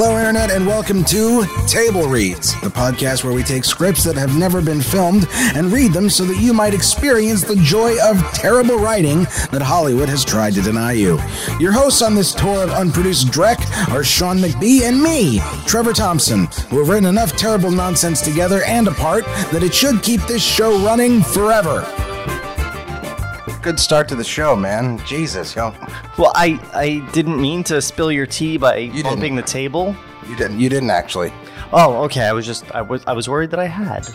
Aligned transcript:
Hello, 0.00 0.16
Internet, 0.16 0.52
and 0.52 0.64
welcome 0.64 1.02
to 1.06 1.44
Table 1.66 2.06
Reads, 2.06 2.52
the 2.60 2.68
podcast 2.68 3.24
where 3.24 3.32
we 3.32 3.42
take 3.42 3.64
scripts 3.64 4.04
that 4.04 4.14
have 4.14 4.38
never 4.38 4.62
been 4.62 4.80
filmed 4.80 5.26
and 5.56 5.72
read 5.72 5.92
them 5.92 6.08
so 6.08 6.24
that 6.24 6.40
you 6.40 6.52
might 6.52 6.72
experience 6.72 7.42
the 7.42 7.56
joy 7.56 7.96
of 8.04 8.16
terrible 8.32 8.76
writing 8.76 9.24
that 9.50 9.60
Hollywood 9.60 10.08
has 10.08 10.24
tried 10.24 10.52
to 10.52 10.62
deny 10.62 10.92
you. 10.92 11.18
Your 11.58 11.72
hosts 11.72 12.00
on 12.00 12.14
this 12.14 12.32
tour 12.32 12.62
of 12.62 12.70
unproduced 12.70 13.26
dreck 13.32 13.58
are 13.92 14.04
Sean 14.04 14.38
McBee 14.38 14.82
and 14.82 15.02
me, 15.02 15.40
Trevor 15.66 15.92
Thompson, 15.92 16.46
who 16.70 16.78
have 16.78 16.90
written 16.90 17.08
enough 17.08 17.32
terrible 17.32 17.72
nonsense 17.72 18.20
together 18.20 18.62
and 18.66 18.86
apart 18.86 19.24
that 19.50 19.64
it 19.64 19.74
should 19.74 20.04
keep 20.04 20.20
this 20.28 20.44
show 20.44 20.78
running 20.78 21.24
forever. 21.24 22.07
Good 23.60 23.80
start 23.80 24.08
to 24.08 24.14
the 24.14 24.22
show, 24.22 24.54
man. 24.54 25.04
Jesus, 25.04 25.56
yo. 25.56 25.74
Well, 26.16 26.30
I, 26.36 26.60
I 26.72 27.06
didn't 27.12 27.40
mean 27.40 27.64
to 27.64 27.82
spill 27.82 28.12
your 28.12 28.24
tea 28.24 28.56
by 28.56 28.86
didn't. 28.86 29.02
bumping 29.02 29.34
the 29.34 29.42
table. 29.42 29.96
You 30.28 30.36
didn't. 30.36 30.60
You 30.60 30.68
didn't 30.68 30.90
actually. 30.90 31.32
Oh, 31.72 32.04
okay. 32.04 32.22
I 32.22 32.32
was 32.32 32.46
just 32.46 32.70
I 32.72 32.82
was 32.82 33.02
I 33.06 33.12
was 33.12 33.28
worried 33.28 33.50
that 33.50 33.58
I 33.58 33.66
had. 33.66 34.08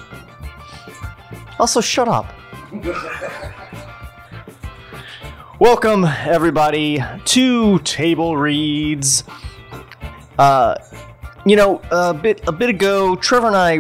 Also, 1.60 1.82
shut 1.82 2.08
up. 2.08 2.34
Welcome 5.60 6.06
everybody 6.06 7.04
to 7.26 7.80
Table 7.80 8.38
Reads. 8.38 9.26
Uh, 10.40 10.76
you 11.46 11.58
know, 11.58 11.82
a 11.92 12.14
bit 12.14 12.42
a 12.48 12.52
bit 12.54 12.70
ago, 12.70 13.18
Trevor 13.18 13.48
and 13.48 13.56
I, 13.58 13.80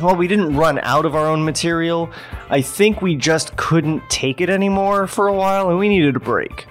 well, 0.00 0.16
we 0.16 0.26
didn't 0.26 0.56
run 0.56 0.78
out 0.80 1.04
of 1.04 1.14
our 1.14 1.26
own 1.26 1.44
material. 1.44 2.10
I 2.52 2.60
think 2.60 3.00
we 3.00 3.16
just 3.16 3.56
couldn't 3.56 4.02
take 4.10 4.42
it 4.42 4.50
anymore 4.50 5.06
for 5.06 5.26
a 5.26 5.32
while, 5.32 5.70
and 5.70 5.78
we 5.78 5.88
needed 5.88 6.16
a 6.16 6.20
break. 6.20 6.66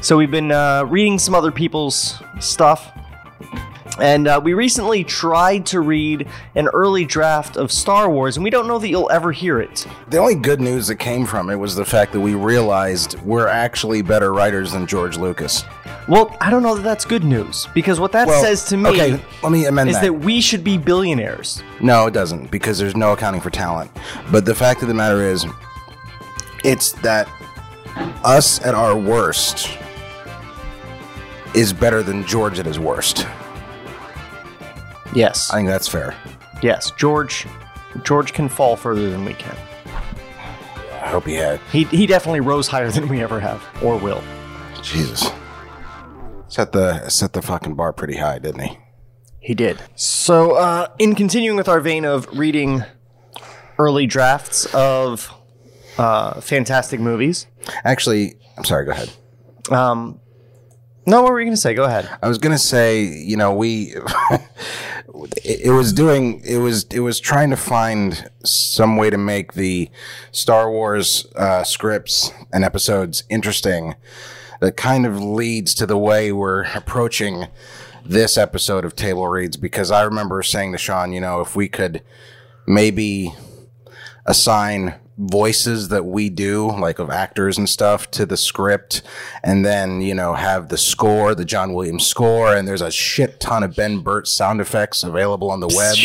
So 0.00 0.16
we've 0.16 0.30
been 0.30 0.50
uh, 0.50 0.86
reading 0.88 1.18
some 1.18 1.34
other 1.34 1.52
people's 1.52 2.22
stuff, 2.40 2.90
and 4.00 4.28
uh, 4.28 4.40
we 4.42 4.54
recently 4.54 5.04
tried 5.04 5.66
to 5.66 5.80
read 5.80 6.26
an 6.54 6.68
early 6.68 7.04
draft 7.04 7.56
of 7.56 7.70
Star 7.72 8.10
Wars, 8.10 8.36
and 8.36 8.44
we 8.44 8.50
don't 8.50 8.66
know 8.66 8.78
that 8.78 8.88
you'll 8.88 9.10
ever 9.10 9.32
hear 9.32 9.60
it. 9.60 9.86
The 10.08 10.18
only 10.18 10.34
good 10.34 10.60
news 10.60 10.86
that 10.88 10.96
came 10.96 11.26
from 11.26 11.50
it 11.50 11.56
was 11.56 11.74
the 11.74 11.84
fact 11.84 12.12
that 12.12 12.20
we 12.20 12.34
realized 12.34 13.20
we're 13.22 13.48
actually 13.48 14.02
better 14.02 14.32
writers 14.32 14.72
than 14.72 14.86
George 14.86 15.16
Lucas. 15.16 15.64
Well, 16.08 16.36
I 16.40 16.50
don't 16.50 16.62
know 16.62 16.76
that 16.76 16.82
that's 16.82 17.04
good 17.04 17.24
news 17.24 17.66
because 17.74 17.98
what 17.98 18.12
that 18.12 18.28
Well, 18.28 18.40
says 18.40 18.64
to 18.66 18.76
me 18.76 18.90
okay, 18.90 19.20
let 19.42 19.50
me 19.50 19.66
amend 19.66 19.90
is 19.90 19.96
that. 19.96 20.02
that 20.02 20.12
we 20.12 20.40
should 20.40 20.62
be 20.62 20.78
billionaires. 20.78 21.62
No, 21.80 22.06
it 22.06 22.12
doesn't, 22.14 22.50
because 22.50 22.78
there's 22.78 22.94
no 22.96 23.12
accounting 23.12 23.40
for 23.40 23.50
talent. 23.50 23.90
But 24.30 24.44
the 24.44 24.54
fact 24.54 24.82
of 24.82 24.88
the 24.88 24.94
matter 24.94 25.20
is, 25.22 25.44
it's 26.62 26.92
that 26.92 27.28
us 28.24 28.64
at 28.64 28.74
our 28.74 28.96
worst 28.96 29.76
is 31.54 31.72
better 31.72 32.02
than 32.02 32.24
George 32.26 32.58
at 32.58 32.66
his 32.66 32.78
worst. 32.78 33.26
Yes. 35.14 35.50
I 35.50 35.56
think 35.56 35.68
that's 35.68 35.88
fair. 35.88 36.14
Yes, 36.62 36.90
George. 36.98 37.46
George 38.02 38.32
can 38.32 38.48
fall 38.48 38.76
further 38.76 39.10
than 39.10 39.24
we 39.24 39.34
can. 39.34 39.56
I 40.92 41.08
hope 41.10 41.24
he 41.24 41.34
had. 41.34 41.60
He 41.72 41.84
he 41.84 42.06
definitely 42.06 42.40
rose 42.40 42.66
higher 42.68 42.90
than 42.90 43.08
we 43.08 43.22
ever 43.22 43.38
have 43.40 43.62
or 43.82 43.96
will. 43.96 44.22
Jesus. 44.82 45.30
Set 46.48 46.72
the 46.72 47.08
set 47.08 47.32
the 47.32 47.42
fucking 47.42 47.74
bar 47.74 47.92
pretty 47.92 48.16
high, 48.16 48.38
didn't 48.38 48.60
he? 48.60 48.78
He 49.40 49.54
did. 49.54 49.80
So, 49.94 50.52
uh, 50.56 50.88
in 50.98 51.14
continuing 51.14 51.56
with 51.56 51.68
our 51.68 51.80
vein 51.80 52.04
of 52.04 52.26
reading 52.36 52.82
early 53.78 54.06
drafts 54.06 54.66
of 54.74 55.32
uh, 55.98 56.40
fantastic 56.40 56.98
movies, 56.98 57.46
Actually, 57.84 58.34
I'm 58.58 58.64
sorry, 58.64 58.84
go 58.84 58.90
ahead. 58.92 59.10
um, 59.70 60.20
no, 61.06 61.22
what 61.22 61.30
were 61.32 61.40
you 61.40 61.46
going 61.46 61.54
to 61.54 61.60
say? 61.60 61.74
Go 61.74 61.84
ahead. 61.84 62.10
I 62.20 62.26
was 62.28 62.38
gonna 62.38 62.58
say, 62.58 63.04
you 63.04 63.36
know, 63.36 63.54
we 63.54 63.94
it, 65.44 65.70
was 65.70 65.92
doing 65.92 66.40
it 66.44 66.58
was 66.58 66.84
it 66.90 67.00
was 67.00 67.20
trying 67.20 67.50
to 67.50 67.56
find 67.56 68.30
some 68.44 68.96
way 68.96 69.10
to 69.10 69.18
make 69.18 69.54
the 69.54 69.90
Star 70.32 70.70
Wars 70.70 71.26
uh, 71.36 71.64
scripts 71.64 72.32
and 72.52 72.64
episodes 72.64 73.24
interesting. 73.28 73.94
That 74.60 74.76
kind 74.76 75.04
of 75.04 75.22
leads 75.22 75.74
to 75.74 75.86
the 75.86 75.98
way 75.98 76.32
we're 76.32 76.64
approaching 76.74 77.48
this 78.04 78.38
episode 78.38 78.84
of 78.84 78.96
Table 78.96 79.28
Reads 79.28 79.56
because 79.56 79.90
I 79.90 80.02
remember 80.02 80.42
saying 80.42 80.72
to 80.72 80.78
Sean, 80.78 81.12
you 81.12 81.20
know, 81.20 81.40
if 81.40 81.54
we 81.54 81.68
could 81.68 82.02
maybe 82.66 83.34
assign 84.24 84.94
voices 85.18 85.88
that 85.88 86.04
we 86.04 86.28
do, 86.28 86.70
like 86.78 86.98
of 86.98 87.08
actors 87.10 87.56
and 87.56 87.68
stuff, 87.68 88.10
to 88.12 88.26
the 88.26 88.36
script, 88.36 89.02
and 89.42 89.64
then 89.64 90.00
you 90.00 90.14
know 90.14 90.34
have 90.34 90.68
the 90.68 90.76
score, 90.78 91.34
the 91.34 91.44
John 91.44 91.72
Williams 91.72 92.06
score, 92.06 92.54
and 92.54 92.68
there's 92.68 92.82
a 92.82 92.90
shit 92.90 93.40
ton 93.40 93.62
of 93.62 93.74
Ben 93.74 94.00
Burtt 94.00 94.28
sound 94.28 94.60
effects 94.60 95.02
available 95.02 95.50
on 95.50 95.60
the 95.60 95.68
web. 95.68 95.96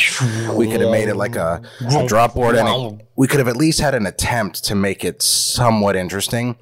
We 0.55 0.69
could 0.71 0.81
have 0.81 0.91
made 0.91 1.09
it 1.09 1.15
like 1.15 1.35
a, 1.35 1.61
a 1.95 2.07
drop 2.07 2.33
board, 2.35 2.55
and 2.55 2.67
it- 2.67 2.71
we 3.15 3.27
could 3.27 3.39
have 3.39 3.47
at 3.49 3.57
least 3.57 3.81
had 3.81 3.93
an 3.93 4.05
attempt 4.07 4.63
to 4.65 4.75
make 4.75 5.03
it 5.05 5.21
somewhat 5.21 5.95
interesting. 5.95 6.55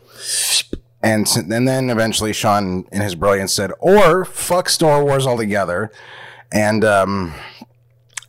And, 1.02 1.26
and 1.38 1.66
then 1.68 1.90
eventually 1.90 2.34
Sean, 2.34 2.86
in 2.92 3.02
his 3.02 3.16
brilliance, 3.16 3.54
said, 3.54 3.72
"Or 3.80 4.26
fuck 4.26 4.68
Star 4.70 5.04
Wars 5.04 5.26
altogether." 5.26 5.92
And 6.52 6.84
um, 6.84 7.34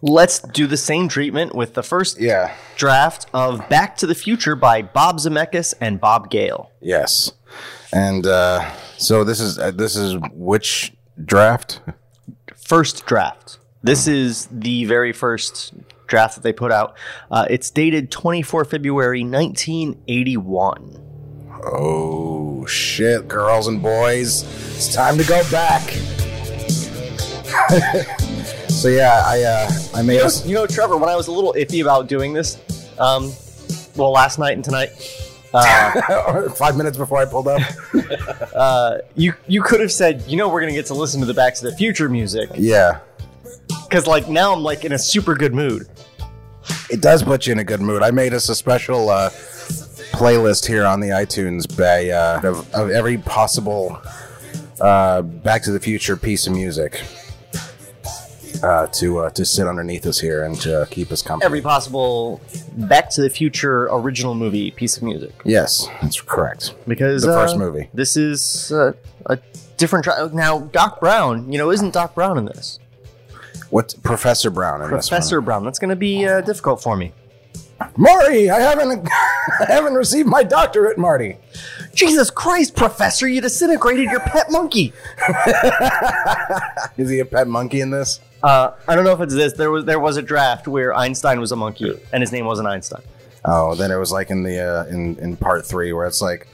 Let's 0.03 0.38
do 0.41 0.66
the 0.66 0.78
same 0.78 1.09
treatment 1.09 1.55
with 1.55 1.75
the 1.75 1.83
first 1.83 2.19
yeah, 2.19 2.55
draft 2.77 3.27
of 3.34 3.69
Back 3.69 3.99
to 3.99 4.06
the 4.06 4.15
Future 4.15 4.56
by 4.56 4.81
Bob 4.81 5.19
Zemeckis 5.19 5.75
and 5.78 6.00
Bob 6.00 6.31
Gale. 6.31 6.71
Yes, 6.81 7.33
and 7.93 8.27
uh, 8.27 8.71
so 8.97 9.25
this 9.25 9.41
is 9.41 9.59
uh, 9.59 9.72
this 9.72 9.97
is 9.97 10.16
which 10.33 10.94
draft? 11.22 11.81
First 12.56 13.05
draft. 13.05 13.59
This 13.83 14.06
is 14.06 14.49
the 14.50 14.87
very 14.87 15.12
first 15.12 15.75
draft 16.06 16.37
that 16.37 16.43
they 16.43 16.53
put 16.53 16.72
out. 16.72 16.97
Uh, 17.31 17.47
it's 17.50 17.71
dated 17.71 18.10
24 18.10 18.65
February 18.65 19.22
1981. 19.22 21.03
Oh 21.62 22.65
shit, 22.65 23.28
girls 23.28 23.66
and 23.69 23.83
boys, 23.83 24.44
it's 24.77 24.94
time 24.94 25.19
to 25.19 25.25
go 25.25 25.43
back. 25.50 25.83
so 28.81 28.89
yeah, 28.89 29.23
I 29.27 29.43
uh, 29.43 29.71
I 29.95 30.03
made 30.03 30.21
us. 30.21 30.47
You 30.47 30.55
know, 30.55 30.67
Trevor, 30.67 30.97
when 30.97 31.11
I 31.11 31.17
was 31.17 31.29
a 31.29 31.33
little 31.33 31.53
iffy 31.53 31.83
about 31.83 32.09
doing 32.09 32.33
this, 32.33 32.57
um, 32.99 33.33
well, 33.95 34.11
last 34.11 34.39
night 34.39 34.55
and 34.55 34.65
tonight, 34.65 34.91
uh, 35.53 36.49
Five 36.57 36.77
minutes 36.77 36.97
before 36.97 37.19
I 37.19 37.27
pulled 37.27 37.49
up. 37.49 37.61
uh, 38.55 38.99
you 39.17 39.35
you 39.47 39.63
could 39.63 39.81
have 39.81 39.93
said, 39.93 40.25
you 40.27 40.37
know, 40.37 40.49
we're 40.49 40.61
gonna 40.61 40.73
get 40.73 40.87
to 40.87 40.95
listen 40.95 41.21
to 41.21 41.27
the 41.27 41.35
Back 41.35 41.55
to 41.57 41.65
the 41.65 41.77
Future 41.77 42.09
music 42.09 42.49
Yeah, 42.55 43.01
because, 43.85 44.07
like, 44.07 44.29
now 44.29 44.55
I'm 44.55 44.63
like 44.63 44.85
in 44.85 44.93
a 44.93 44.99
super 44.99 45.35
good 45.35 45.55
mood. 45.55 45.87
it 46.89 47.03
does 47.03 47.23
put 47.23 47.47
you 47.47 47.53
in 47.53 47.59
a 47.59 47.65
good 47.65 47.81
mood. 47.81 48.03
I 48.03 48.11
made 48.13 48.33
us 48.33 48.49
a 48.49 48.55
special 48.55 49.11
uh, 49.11 49.29
playlist 50.13 50.67
here 50.67 50.87
on 50.87 51.01
the 51.01 51.09
iTunes 51.09 51.67
by 51.77 52.11
uh, 52.11 52.41
of, 52.49 52.75
of 52.75 52.91
every 52.91 53.19
possible 53.19 54.01
uh, 54.81 55.21
Back 55.21 55.65
to 55.65 55.73
the 55.73 55.81
Future 55.81 56.17
piece 56.17 56.47
of 56.47 56.55
music 56.55 57.03
uh, 58.62 58.87
to 58.88 59.19
uh, 59.21 59.31
to 59.31 59.44
sit 59.44 59.66
underneath 59.66 60.06
us 60.06 60.21
here 60.21 60.44
and 60.44 60.60
to 60.60 60.87
keep 60.91 61.10
us 61.12 61.22
company. 61.22 61.47
Every 61.47 61.60
possible 61.60 62.41
Back 62.72 63.10
to 63.10 63.22
the 63.22 63.31
Future 63.31 63.87
original 63.87 64.34
movie 64.34 64.71
piece 64.71 64.97
of 64.97 65.03
music 65.03 65.32
yes, 65.44 65.88
that's 66.00 66.21
correct. 66.21 66.75
because 66.87 67.22
The 67.22 67.28
first 67.28 67.56
uh, 67.56 67.59
movie. 67.59 67.88
This 67.94 68.16
is 68.16 68.72
uh, 68.72 68.93
a 69.26 69.38
different. 69.76 70.04
Tra- 70.04 70.31
now, 70.32 70.60
Doc 70.60 71.00
Brown. 71.00 71.50
You 71.53 71.59
know, 71.59 71.71
isn't 71.71 71.93
Doc 71.93 72.15
Brown 72.15 72.38
in 72.38 72.44
this? 72.44 72.78
What's 73.71 73.94
Professor 73.94 74.50
Brown 74.50 74.82
in 74.82 74.88
Professor 74.88 75.41
Brown. 75.41 75.65
That's 75.65 75.78
going 75.78 75.91
to 75.91 75.97
be 75.97 76.27
uh, 76.27 76.41
difficult 76.41 76.82
for 76.82 76.97
me. 76.97 77.12
Marty? 77.97 78.50
I 78.50 78.60
haven't 78.60 79.09
I 79.60 79.66
haven't 79.66 79.95
received 79.95 80.28
my 80.28 80.42
doctorate, 80.42 80.98
Marty. 80.98 81.36
Jesus 81.95 82.30
Christ, 82.30 82.77
Professor! 82.77 83.27
You 83.28 83.41
disintegrated 83.41 84.10
your 84.10 84.21
pet 84.21 84.51
monkey. 84.51 84.92
Is 86.97 87.10
he 87.10 87.18
a 87.21 87.24
pet 87.24 87.48
monkey 87.48 87.80
in 87.80 87.91
this? 87.91 88.21
Uh, 88.42 88.72
I 88.89 88.95
don't 88.95 89.04
know 89.04 89.13
if 89.13 89.21
it's 89.21 89.34
this. 89.34 89.53
There 89.54 89.71
was 89.71 89.84
there 89.84 90.01
was 90.01 90.16
a 90.16 90.22
draft 90.22 90.66
where 90.69 90.95
Einstein 90.95 91.41
was 91.41 91.53
a 91.53 91.57
monkey 91.57 91.98
and 92.13 92.22
his 92.22 92.33
name 92.33 92.47
wasn't 92.47 92.69
Einstein. 92.69 93.03
Oh, 93.45 93.75
then 93.75 93.91
it 93.91 93.97
was 93.97 94.13
like 94.13 94.28
in 94.31 94.42
the 94.42 94.59
uh, 94.60 94.84
in 94.87 95.16
in 95.19 95.37
part 95.37 95.65
three 95.65 95.92
where 95.92 96.07
it's 96.07 96.21
like, 96.21 96.47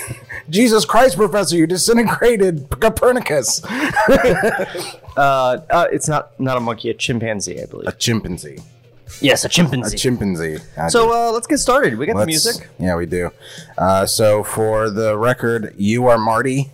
Jesus 0.50 0.84
Christ, 0.84 1.16
Professor, 1.16 1.56
you 1.56 1.66
disintegrated 1.66 2.68
Copernicus. 2.80 3.62
Uh, 5.14 5.60
uh, 5.68 5.86
it's 5.92 6.08
not 6.08 6.38
not 6.40 6.56
a 6.56 6.60
monkey, 6.60 6.88
a 6.88 6.94
chimpanzee, 6.94 7.60
I 7.62 7.66
believe. 7.66 7.86
A 7.86 7.92
chimpanzee. 7.92 8.58
yes, 9.20 9.44
a 9.44 9.48
chimpanzee. 9.50 9.94
A 9.96 9.98
chimpanzee. 9.98 10.56
I 10.74 10.88
so 10.88 11.12
uh, 11.12 11.30
let's 11.32 11.46
get 11.46 11.58
started. 11.58 11.98
We 11.98 12.06
got 12.06 12.14
the 12.14 12.20
Let's- 12.20 12.28
music. 12.46 12.68
Yeah, 12.78 12.96
we 12.96 13.04
do. 13.04 13.30
Uh, 13.76 14.06
so 14.06 14.42
for 14.42 14.88
the 14.88 15.18
record, 15.18 15.74
you 15.76 16.06
are 16.06 16.16
Marty. 16.16 16.70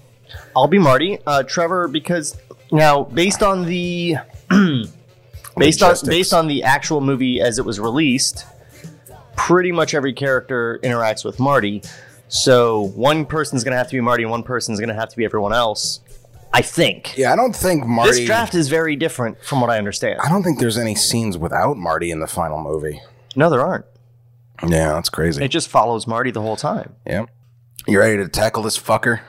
I'll 0.54 0.68
be 0.68 0.78
Marty. 0.78 1.18
Uh, 1.26 1.42
Trevor, 1.42 1.88
because 1.88 2.36
now 2.70 3.02
based 3.02 3.42
on 3.42 3.64
the 3.66 4.18
based 5.56 5.82
on 5.82 5.94
based 6.06 6.32
on 6.32 6.46
the 6.48 6.62
actual 6.62 7.00
movie 7.00 7.40
as 7.40 7.58
it 7.58 7.64
was 7.64 7.78
released, 7.80 8.44
pretty 9.36 9.72
much 9.72 9.94
every 9.94 10.12
character 10.12 10.78
interacts 10.82 11.24
with 11.24 11.38
Marty. 11.38 11.82
So 12.28 12.88
one 12.94 13.24
person's 13.26 13.64
going 13.64 13.72
to 13.72 13.78
have 13.78 13.88
to 13.88 13.94
be 13.96 14.00
Marty 14.00 14.22
and 14.22 14.30
one 14.30 14.42
person's 14.42 14.78
going 14.78 14.88
to 14.90 14.94
have 14.94 15.08
to 15.08 15.16
be 15.16 15.24
everyone 15.24 15.52
else. 15.52 16.00
I 16.52 16.62
think. 16.62 17.16
Yeah, 17.16 17.32
I 17.32 17.36
don't 17.36 17.54
think 17.54 17.86
Marty. 17.86 18.10
This 18.10 18.26
draft 18.26 18.54
is 18.54 18.68
very 18.68 18.96
different 18.96 19.42
from 19.44 19.60
what 19.60 19.68
I 19.70 19.76
understand. 19.78 20.20
I 20.22 20.28
don't 20.30 20.42
think 20.42 20.58
there's 20.58 20.78
any 20.78 20.94
scenes 20.94 21.36
without 21.36 21.76
Marty 21.76 22.10
in 22.10 22.20
the 22.20 22.26
final 22.26 22.58
movie. 22.62 23.00
No, 23.36 23.50
there 23.50 23.60
aren't. 23.60 23.84
Yeah, 24.66 24.94
that's 24.94 25.10
crazy. 25.10 25.44
It 25.44 25.48
just 25.48 25.68
follows 25.68 26.06
Marty 26.06 26.30
the 26.30 26.40
whole 26.40 26.56
time. 26.56 26.94
yeah. 27.06 27.26
You 27.86 27.98
ready 28.00 28.16
to 28.18 28.28
tackle 28.28 28.62
this 28.62 28.78
fucker? 28.78 29.20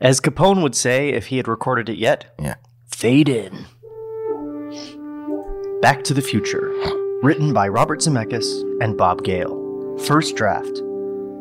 As 0.00 0.20
Capone 0.20 0.62
would 0.62 0.74
say 0.74 1.10
if 1.10 1.26
he 1.26 1.38
had 1.38 1.48
recorded 1.48 1.88
it 1.88 1.98
yet, 1.98 2.26
Yeah. 2.38 2.56
Fade 2.98 3.28
in. 3.28 3.52
Back 5.80 6.02
to 6.02 6.14
the 6.14 6.20
Future, 6.20 6.72
written 7.22 7.52
by 7.52 7.68
Robert 7.68 8.00
Zemeckis 8.00 8.82
and 8.82 8.98
Bob 8.98 9.22
Gale. 9.22 9.96
First 9.98 10.34
draft, 10.34 10.82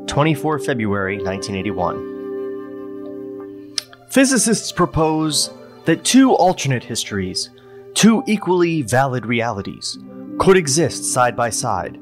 24 0.05 0.59
February 0.59 1.17
1981. 1.17 3.75
Physicists 4.11 4.71
propose 4.71 5.49
that 5.85 6.05
two 6.05 6.35
alternate 6.35 6.83
histories, 6.83 7.49
two 7.95 8.23
equally 8.27 8.83
valid 8.83 9.25
realities, 9.25 9.97
could 10.37 10.57
exist 10.57 11.05
side 11.05 11.35
by 11.35 11.49
side. 11.49 11.99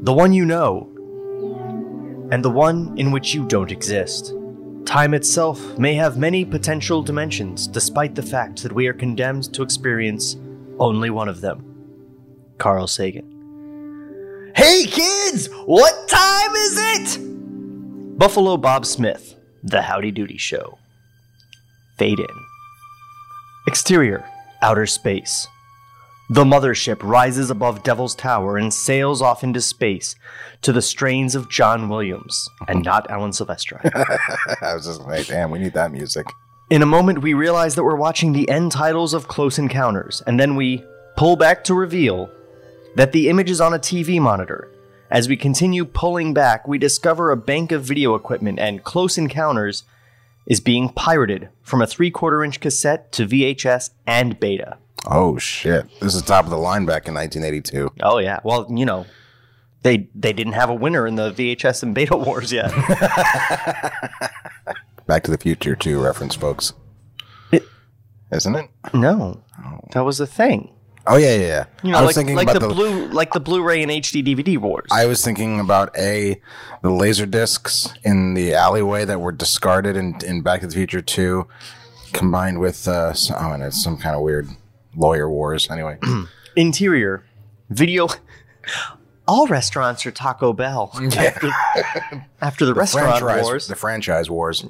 The 0.00 0.14
one 0.14 0.32
you 0.32 0.46
know, 0.46 0.88
and 2.32 2.42
the 2.42 2.50
one 2.50 2.96
in 2.96 3.10
which 3.10 3.34
you 3.34 3.46
don't 3.48 3.70
exist. 3.70 4.32
Time 4.84 5.14
itself 5.14 5.78
may 5.78 5.94
have 5.94 6.16
many 6.16 6.44
potential 6.44 7.02
dimensions, 7.02 7.66
despite 7.66 8.14
the 8.14 8.22
fact 8.22 8.62
that 8.62 8.72
we 8.72 8.86
are 8.86 8.94
condemned 8.94 9.52
to 9.54 9.62
experience 9.62 10.36
only 10.78 11.10
one 11.10 11.28
of 11.28 11.40
them. 11.40 11.64
Carl 12.58 12.86
Sagan. 12.86 14.52
Hey 14.56 14.86
kids, 14.86 15.48
what 15.66 16.08
time 16.08 16.54
is 16.56 16.76
it? 16.78 18.18
Buffalo 18.18 18.56
Bob 18.56 18.84
Smith, 18.84 19.36
The 19.62 19.82
Howdy 19.82 20.10
Doody 20.10 20.38
Show. 20.38 20.78
Fade 21.98 22.18
in. 22.18 22.26
Exterior, 23.66 24.24
outer 24.62 24.86
space. 24.86 25.46
The 26.30 26.44
mothership 26.44 26.98
rises 27.02 27.48
above 27.48 27.82
Devil's 27.82 28.14
Tower 28.14 28.58
and 28.58 28.72
sails 28.72 29.22
off 29.22 29.42
into 29.42 29.62
space 29.62 30.14
to 30.60 30.72
the 30.72 30.82
strains 30.82 31.34
of 31.34 31.48
John 31.48 31.88
Williams 31.88 32.50
and 32.68 32.84
not 32.84 33.10
Alan 33.10 33.30
Silvestri. 33.30 33.80
I 34.62 34.74
was 34.74 34.84
just 34.84 35.00
like, 35.00 35.26
damn, 35.26 35.50
we 35.50 35.58
need 35.58 35.72
that 35.72 35.90
music. 35.90 36.26
In 36.68 36.82
a 36.82 36.86
moment, 36.86 37.22
we 37.22 37.32
realize 37.32 37.76
that 37.76 37.84
we're 37.84 37.96
watching 37.96 38.34
the 38.34 38.46
end 38.50 38.72
titles 38.72 39.14
of 39.14 39.26
Close 39.26 39.58
Encounters, 39.58 40.22
and 40.26 40.38
then 40.38 40.54
we 40.54 40.84
pull 41.16 41.36
back 41.36 41.64
to 41.64 41.72
reveal 41.72 42.30
that 42.94 43.12
the 43.12 43.30
image 43.30 43.48
is 43.48 43.62
on 43.62 43.72
a 43.72 43.78
TV 43.78 44.20
monitor. 44.20 44.70
As 45.10 45.30
we 45.30 45.36
continue 45.38 45.86
pulling 45.86 46.34
back, 46.34 46.68
we 46.68 46.76
discover 46.76 47.30
a 47.30 47.38
bank 47.38 47.72
of 47.72 47.84
video 47.84 48.14
equipment, 48.14 48.58
and 48.58 48.84
Close 48.84 49.16
Encounters 49.16 49.84
is 50.44 50.60
being 50.60 50.90
pirated 50.90 51.48
from 51.62 51.80
a 51.80 51.86
three 51.86 52.10
quarter 52.10 52.44
inch 52.44 52.60
cassette 52.60 53.12
to 53.12 53.26
VHS 53.26 53.90
and 54.06 54.38
beta. 54.38 54.76
Oh 55.10 55.38
shit! 55.38 55.86
This 56.00 56.14
is 56.14 56.20
top 56.22 56.44
of 56.44 56.50
the 56.50 56.58
line 56.58 56.84
back 56.84 57.08
in 57.08 57.14
1982. 57.14 57.90
Oh 58.02 58.18
yeah, 58.18 58.40
well 58.44 58.66
you 58.68 58.84
know, 58.84 59.06
they 59.82 60.08
they 60.14 60.34
didn't 60.34 60.52
have 60.52 60.68
a 60.68 60.74
winner 60.74 61.06
in 61.06 61.16
the 61.16 61.32
VHS 61.32 61.82
and 61.82 61.94
beta 61.94 62.16
wars 62.16 62.52
yet. 62.52 62.70
Back 65.06 65.22
to 65.22 65.30
the 65.30 65.38
Future 65.38 65.74
2 65.74 66.02
reference, 66.02 66.34
folks. 66.34 66.74
Isn't 68.30 68.56
it? 68.56 68.68
no, 68.92 69.42
that 69.92 70.04
was 70.04 70.20
a 70.20 70.26
thing. 70.26 70.74
Oh 71.06 71.16
yeah, 71.16 71.34
yeah. 71.34 71.46
yeah. 71.46 71.64
You 71.82 71.92
know, 71.92 71.98
I 71.98 72.02
was 72.02 72.08
like, 72.08 72.16
thinking 72.16 72.36
like 72.36 72.50
about 72.50 72.60
the, 72.60 72.68
the, 72.68 72.74
blue 72.74 73.06
like 73.06 73.32
the 73.32 73.40
Blu-ray 73.40 73.82
and 73.82 73.90
HD 73.90 74.22
DVD 74.22 74.58
wars. 74.58 74.88
I 74.92 75.06
was 75.06 75.24
thinking 75.24 75.58
about 75.58 75.96
a 75.96 76.38
the 76.82 76.90
laser 76.90 77.24
discs 77.24 77.88
in 78.04 78.34
the 78.34 78.52
alleyway 78.52 79.06
that 79.06 79.18
were 79.18 79.32
discarded 79.32 79.96
in, 79.96 80.16
in 80.26 80.42
Back 80.42 80.60
to 80.60 80.66
the 80.66 80.74
Future 80.74 81.00
2, 81.00 81.48
combined 82.12 82.60
with 82.60 82.86
uh, 82.86 83.14
some, 83.14 83.36
oh, 83.40 83.54
and 83.54 83.62
it's 83.62 83.82
some 83.82 83.96
kind 83.96 84.14
of 84.14 84.20
weird 84.20 84.50
lawyer 84.94 85.30
wars. 85.30 85.70
Anyway, 85.70 85.98
Interior, 86.56 87.24
video. 87.70 88.08
All 89.28 89.46
restaurants 89.46 90.06
are 90.06 90.10
Taco 90.10 90.54
Bell. 90.54 90.90
After, 91.16 91.50
after 92.40 92.64
the, 92.64 92.72
restaurant 92.72 93.22
wars. 93.22 93.66
the 93.66 93.76
franchise 93.76 94.30
wars. 94.30 94.64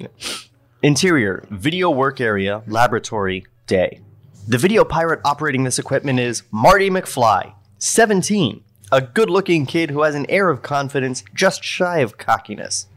Interior, 0.83 1.45
video 1.49 1.89
work 1.89 2.19
area, 2.19 2.61
laboratory, 2.67 3.45
day. 3.67 4.01
The 4.49 4.57
video 4.57 4.83
pirate 4.83 5.21
operating 5.23 5.63
this 5.63 5.79
equipment 5.79 6.19
is 6.19 6.43
Marty 6.51 6.89
McFly, 6.89 7.53
17, 7.77 8.61
a 8.91 8.99
good 9.01 9.29
looking 9.29 9.65
kid 9.65 9.91
who 9.91 10.01
has 10.01 10.15
an 10.15 10.25
air 10.27 10.49
of 10.49 10.61
confidence 10.61 11.23
just 11.33 11.63
shy 11.63 11.99
of 11.99 12.17
cockiness. 12.17 12.87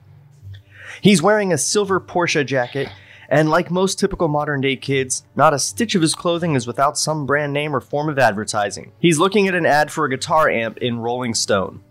He's 1.00 1.22
wearing 1.22 1.52
a 1.52 1.58
silver 1.58 2.00
Porsche 2.00 2.44
jacket, 2.46 2.88
and 3.32 3.49
like 3.49 3.70
most 3.70 3.99
typical 3.99 4.29
modern 4.29 4.61
day 4.61 4.76
kids, 4.76 5.25
not 5.34 5.55
a 5.55 5.58
stitch 5.58 5.94
of 5.94 6.02
his 6.02 6.14
clothing 6.14 6.55
is 6.55 6.67
without 6.67 6.99
some 6.99 7.25
brand 7.25 7.50
name 7.55 7.75
or 7.75 7.81
form 7.81 8.11
of 8.11 8.19
advertising. 8.19 8.93
He's 9.00 9.19
looking 9.19 9.49
at 9.49 9.55
an 9.55 9.64
ad 9.64 9.90
for 9.90 10.05
a 10.05 10.11
guitar 10.11 10.50
amp 10.50 10.76
in 10.76 10.99
Rolling 10.99 11.32
Stone. 11.32 11.82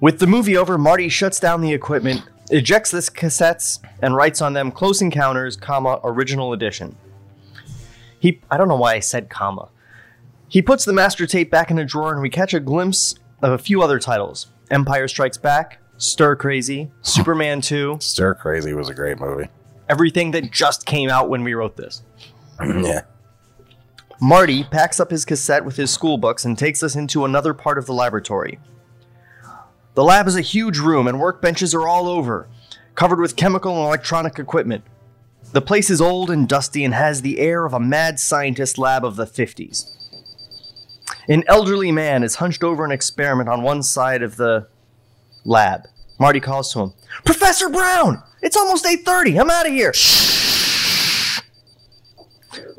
With 0.00 0.18
the 0.18 0.26
movie 0.26 0.56
over, 0.56 0.76
Marty 0.76 1.08
shuts 1.08 1.38
down 1.38 1.60
the 1.60 1.72
equipment, 1.72 2.24
ejects 2.50 2.90
the 2.90 2.98
cassettes, 2.98 3.78
and 4.02 4.16
writes 4.16 4.42
on 4.42 4.52
them 4.52 4.72
"Close 4.72 5.00
Encounters, 5.00 5.56
comma 5.56 6.00
Original 6.02 6.52
Edition." 6.52 6.96
He, 8.18 8.40
I 8.50 8.56
don't 8.56 8.68
know 8.68 8.76
why 8.76 8.94
I 8.94 9.00
said 9.00 9.30
comma. 9.30 9.68
He 10.48 10.60
puts 10.60 10.84
the 10.84 10.92
master 10.92 11.24
tape 11.24 11.52
back 11.52 11.70
in 11.70 11.78
a 11.78 11.84
drawer, 11.84 12.12
and 12.12 12.20
we 12.20 12.30
catch 12.30 12.52
a 12.52 12.58
glimpse 12.58 13.14
of 13.42 13.52
a 13.52 13.58
few 13.58 13.80
other 13.80 14.00
titles: 14.00 14.48
Empire 14.72 15.06
Strikes 15.06 15.38
Back, 15.38 15.78
Stir 15.98 16.34
Crazy, 16.34 16.90
Superman 17.00 17.60
2, 17.60 17.98
Stir 18.00 18.34
Crazy 18.34 18.74
was 18.74 18.88
a 18.88 18.94
great 18.94 19.20
movie. 19.20 19.48
Everything 19.92 20.30
that 20.30 20.50
just 20.50 20.86
came 20.86 21.10
out 21.10 21.28
when 21.28 21.44
we 21.44 21.52
wrote 21.52 21.76
this. 21.76 22.02
yeah. 22.60 23.02
Marty 24.22 24.64
packs 24.64 24.98
up 24.98 25.10
his 25.10 25.26
cassette 25.26 25.66
with 25.66 25.76
his 25.76 25.90
school 25.90 26.16
books 26.16 26.46
and 26.46 26.56
takes 26.56 26.82
us 26.82 26.96
into 26.96 27.26
another 27.26 27.52
part 27.52 27.76
of 27.76 27.84
the 27.84 27.92
laboratory. 27.92 28.58
The 29.94 30.02
lab 30.02 30.26
is 30.26 30.36
a 30.36 30.40
huge 30.40 30.78
room 30.78 31.06
and 31.06 31.18
workbenches 31.18 31.74
are 31.74 31.86
all 31.86 32.08
over, 32.08 32.48
covered 32.94 33.20
with 33.20 33.36
chemical 33.36 33.76
and 33.76 33.84
electronic 33.84 34.38
equipment. 34.38 34.82
The 35.52 35.60
place 35.60 35.90
is 35.90 36.00
old 36.00 36.30
and 36.30 36.48
dusty 36.48 36.86
and 36.86 36.94
has 36.94 37.20
the 37.20 37.38
air 37.38 37.66
of 37.66 37.74
a 37.74 37.80
mad 37.80 38.18
scientist 38.18 38.78
lab 38.78 39.04
of 39.04 39.16
the 39.16 39.26
50s. 39.26 39.90
An 41.28 41.44
elderly 41.46 41.92
man 41.92 42.22
is 42.22 42.36
hunched 42.36 42.64
over 42.64 42.86
an 42.86 42.92
experiment 42.92 43.50
on 43.50 43.62
one 43.62 43.82
side 43.82 44.22
of 44.22 44.36
the 44.36 44.68
lab. 45.44 45.82
Marty 46.22 46.38
calls 46.38 46.72
to 46.72 46.78
him, 46.78 46.92
"Professor 47.24 47.68
Brown, 47.68 48.22
it's 48.40 48.56
almost 48.56 48.86
8:30. 48.86 49.36
I'm 49.40 49.50
out 49.50 49.66
of 49.66 49.72
here." 49.72 49.92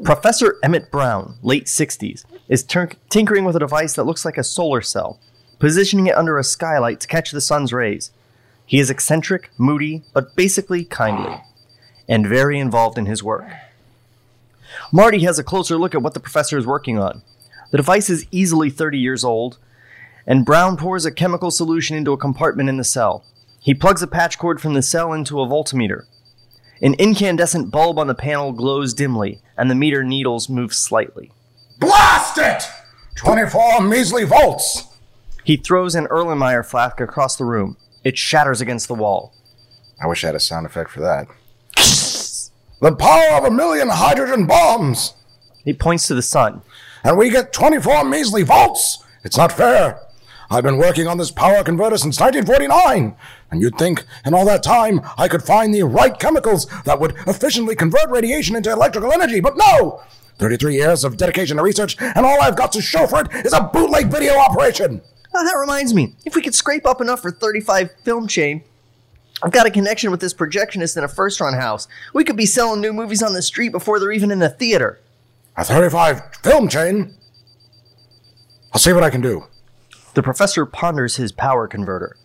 Professor 0.01 0.55
Emmett 0.63 0.89
Brown, 0.89 1.35
late 1.43 1.67
60s, 1.67 2.23
is 2.47 2.63
tinkering 2.63 3.43
with 3.43 3.57
a 3.57 3.59
device 3.59 3.91
that 3.95 4.05
looks 4.05 4.23
like 4.23 4.37
a 4.37 4.45
solar 4.45 4.81
cell, 4.81 5.19
positioning 5.59 6.07
it 6.07 6.15
under 6.15 6.37
a 6.37 6.43
skylight 6.43 7.01
to 7.01 7.07
catch 7.07 7.31
the 7.31 7.41
sun's 7.41 7.73
rays. 7.73 8.11
He 8.65 8.79
is 8.79 8.89
eccentric, 8.89 9.51
moody, 9.57 10.03
but 10.13 10.37
basically 10.37 10.85
kindly, 10.85 11.41
and 12.07 12.25
very 12.25 12.57
involved 12.57 12.97
in 12.97 13.07
his 13.07 13.23
work. 13.23 13.45
Marty 14.89 15.25
has 15.25 15.37
a 15.37 15.43
closer 15.43 15.75
look 15.75 15.93
at 15.93 16.01
what 16.01 16.13
the 16.13 16.21
professor 16.21 16.57
is 16.57 16.65
working 16.65 16.97
on. 16.97 17.23
The 17.71 17.77
device 17.77 18.09
is 18.09 18.25
easily 18.31 18.69
30 18.69 18.99
years 18.99 19.25
old, 19.25 19.57
and 20.25 20.45
Brown 20.45 20.77
pours 20.77 21.05
a 21.05 21.11
chemical 21.11 21.51
solution 21.51 21.97
into 21.97 22.13
a 22.13 22.17
compartment 22.17 22.69
in 22.69 22.77
the 22.77 22.85
cell. 22.85 23.25
He 23.63 23.73
plugs 23.73 24.01
a 24.01 24.07
patch 24.07 24.37
cord 24.37 24.59
from 24.59 24.73
the 24.73 24.81
cell 24.81 25.13
into 25.13 25.39
a 25.39 25.47
voltmeter. 25.47 26.03
An 26.81 26.95
incandescent 26.95 27.71
bulb 27.71 27.97
on 27.97 28.07
the 28.07 28.13
panel 28.13 28.51
glows 28.51 28.93
dimly, 28.93 29.39
and 29.57 29.71
the 29.71 29.75
meter 29.75 30.03
needles 30.03 30.49
move 30.49 30.73
slightly. 30.73 31.31
Blast 31.79 32.37
it! 32.37 32.63
24 33.15 33.81
measly 33.81 34.25
volts! 34.25 34.83
He 35.45 35.55
throws 35.55 35.95
an 35.95 36.07
Erlenmeyer 36.07 36.65
flask 36.65 36.99
across 36.99 37.37
the 37.37 37.45
room. 37.45 37.77
It 38.03 38.17
shatters 38.17 38.59
against 38.59 38.89
the 38.89 38.95
wall. 38.95 39.33
I 40.01 40.07
wish 40.07 40.25
I 40.25 40.27
had 40.27 40.35
a 40.35 40.41
sound 40.41 40.65
effect 40.65 40.89
for 40.89 40.99
that. 40.99 41.27
the 42.81 42.95
power 42.97 43.37
of 43.37 43.45
a 43.45 43.51
million 43.51 43.87
hydrogen 43.87 44.45
bombs! 44.45 45.13
He 45.63 45.73
points 45.73 46.07
to 46.07 46.15
the 46.15 46.21
sun. 46.21 46.63
and 47.01 47.17
we 47.17 47.29
get 47.29 47.53
24 47.53 48.03
measly 48.03 48.43
volts. 48.43 49.01
It's 49.23 49.37
not 49.37 49.53
fair. 49.53 50.01
I've 50.53 50.63
been 50.63 50.77
working 50.77 51.07
on 51.07 51.17
this 51.17 51.31
power 51.31 51.63
converter 51.63 51.97
since 51.97 52.19
1949, 52.19 53.15
and 53.49 53.59
you'd 53.59 53.75
think 53.79 54.05
in 54.23 54.35
all 54.35 54.45
that 54.45 54.61
time 54.61 55.01
I 55.17 55.27
could 55.27 55.41
find 55.41 55.73
the 55.73 55.81
right 55.81 56.17
chemicals 56.19 56.67
that 56.85 56.99
would 56.99 57.15
efficiently 57.25 57.75
convert 57.75 58.07
radiation 58.09 58.55
into 58.55 58.71
electrical 58.71 59.11
energy, 59.11 59.39
but 59.39 59.57
no! 59.57 60.03
33 60.37 60.75
years 60.75 61.03
of 61.03 61.17
dedication 61.17 61.57
to 61.57 61.63
research, 61.63 61.99
and 61.99 62.23
all 62.23 62.39
I've 62.39 62.55
got 62.55 62.71
to 62.73 62.83
show 62.83 63.07
for 63.07 63.21
it 63.21 63.33
is 63.43 63.51
a 63.51 63.63
bootleg 63.63 64.11
video 64.11 64.37
operation. 64.37 65.01
Oh, 65.33 65.43
that 65.43 65.57
reminds 65.57 65.95
me. 65.95 66.15
If 66.23 66.35
we 66.35 66.43
could 66.43 66.53
scrape 66.53 66.85
up 66.85 67.01
enough 67.01 67.23
for 67.23 67.31
35 67.31 67.89
film 68.03 68.27
chain, 68.27 68.63
I've 69.41 69.51
got 69.51 69.65
a 69.65 69.71
connection 69.71 70.11
with 70.11 70.21
this 70.21 70.35
projectionist 70.35 70.95
in 70.95 71.03
a 71.03 71.07
first 71.07 71.41
run 71.41 71.55
house. 71.55 71.87
We 72.13 72.23
could 72.23 72.37
be 72.37 72.45
selling 72.45 72.79
new 72.79 72.93
movies 72.93 73.23
on 73.23 73.33
the 73.33 73.41
street 73.41 73.69
before 73.69 73.99
they're 73.99 74.11
even 74.11 74.29
in 74.29 74.37
the 74.37 74.49
theater. 74.49 74.99
A 75.57 75.65
35 75.65 76.35
film 76.43 76.67
chain? 76.67 77.15
I'll 78.71 78.79
see 78.79 78.93
what 78.93 79.03
I 79.03 79.09
can 79.09 79.21
do. 79.21 79.47
The 80.13 80.23
professor 80.23 80.65
ponders 80.65 81.15
his 81.15 81.31
power 81.31 81.67
converter. 81.67 82.15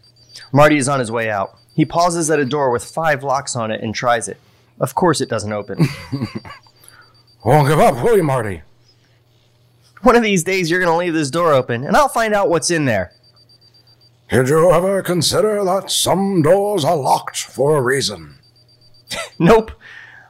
Marty 0.52 0.76
is 0.76 0.88
on 0.88 1.00
his 1.00 1.10
way 1.10 1.30
out. 1.30 1.58
He 1.74 1.84
pauses 1.84 2.30
at 2.30 2.38
a 2.38 2.44
door 2.44 2.70
with 2.70 2.84
five 2.84 3.22
locks 3.22 3.56
on 3.56 3.70
it 3.70 3.80
and 3.82 3.94
tries 3.94 4.28
it. 4.28 4.38
Of 4.80 4.94
course, 4.94 5.20
it 5.20 5.28
doesn't 5.28 5.52
open. 5.52 5.86
Won't 7.44 7.68
give 7.68 7.78
up, 7.78 8.02
will 8.02 8.16
you, 8.16 8.22
Marty? 8.22 8.62
One 10.02 10.16
of 10.16 10.22
these 10.22 10.44
days, 10.44 10.70
you're 10.70 10.80
going 10.80 10.92
to 10.92 10.96
leave 10.96 11.14
this 11.14 11.30
door 11.30 11.52
open, 11.52 11.84
and 11.84 11.96
I'll 11.96 12.08
find 12.08 12.34
out 12.34 12.48
what's 12.48 12.70
in 12.70 12.84
there. 12.84 13.12
Did 14.28 14.48
you 14.48 14.70
ever 14.70 15.02
consider 15.02 15.64
that 15.64 15.90
some 15.90 16.42
doors 16.42 16.84
are 16.84 16.96
locked 16.96 17.38
for 17.42 17.76
a 17.76 17.82
reason? 17.82 18.34
Nope. 19.38 19.70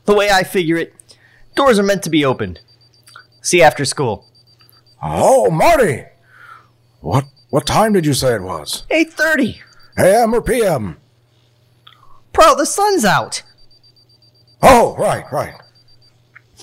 The 0.05 0.15
way 0.15 0.31
I 0.31 0.45
figure 0.45 0.77
it, 0.77 0.95
doors 1.55 1.79
are 1.79 1.83
meant 1.83 2.03
to 2.03 2.11
be 2.11 2.25
opened. 2.25 2.61
See 3.41 3.59
you 3.59 3.62
after 3.62 3.85
school. 3.85 4.27
Oh, 5.03 5.50
Marty! 5.50 6.05
What 7.00 7.25
what 7.50 7.67
time 7.67 7.93
did 7.93 8.05
you 8.07 8.14
say 8.14 8.35
it 8.35 8.43
was? 8.43 8.85
8.30. 8.90 9.61
AM 9.99 10.35
or 10.35 10.43
PM? 10.43 10.97
Bro, 12.33 12.57
the 12.57 12.67
sun's 12.67 13.05
out. 13.05 13.43
Oh, 14.62 14.95
right, 14.97 15.25
right. 15.33 15.55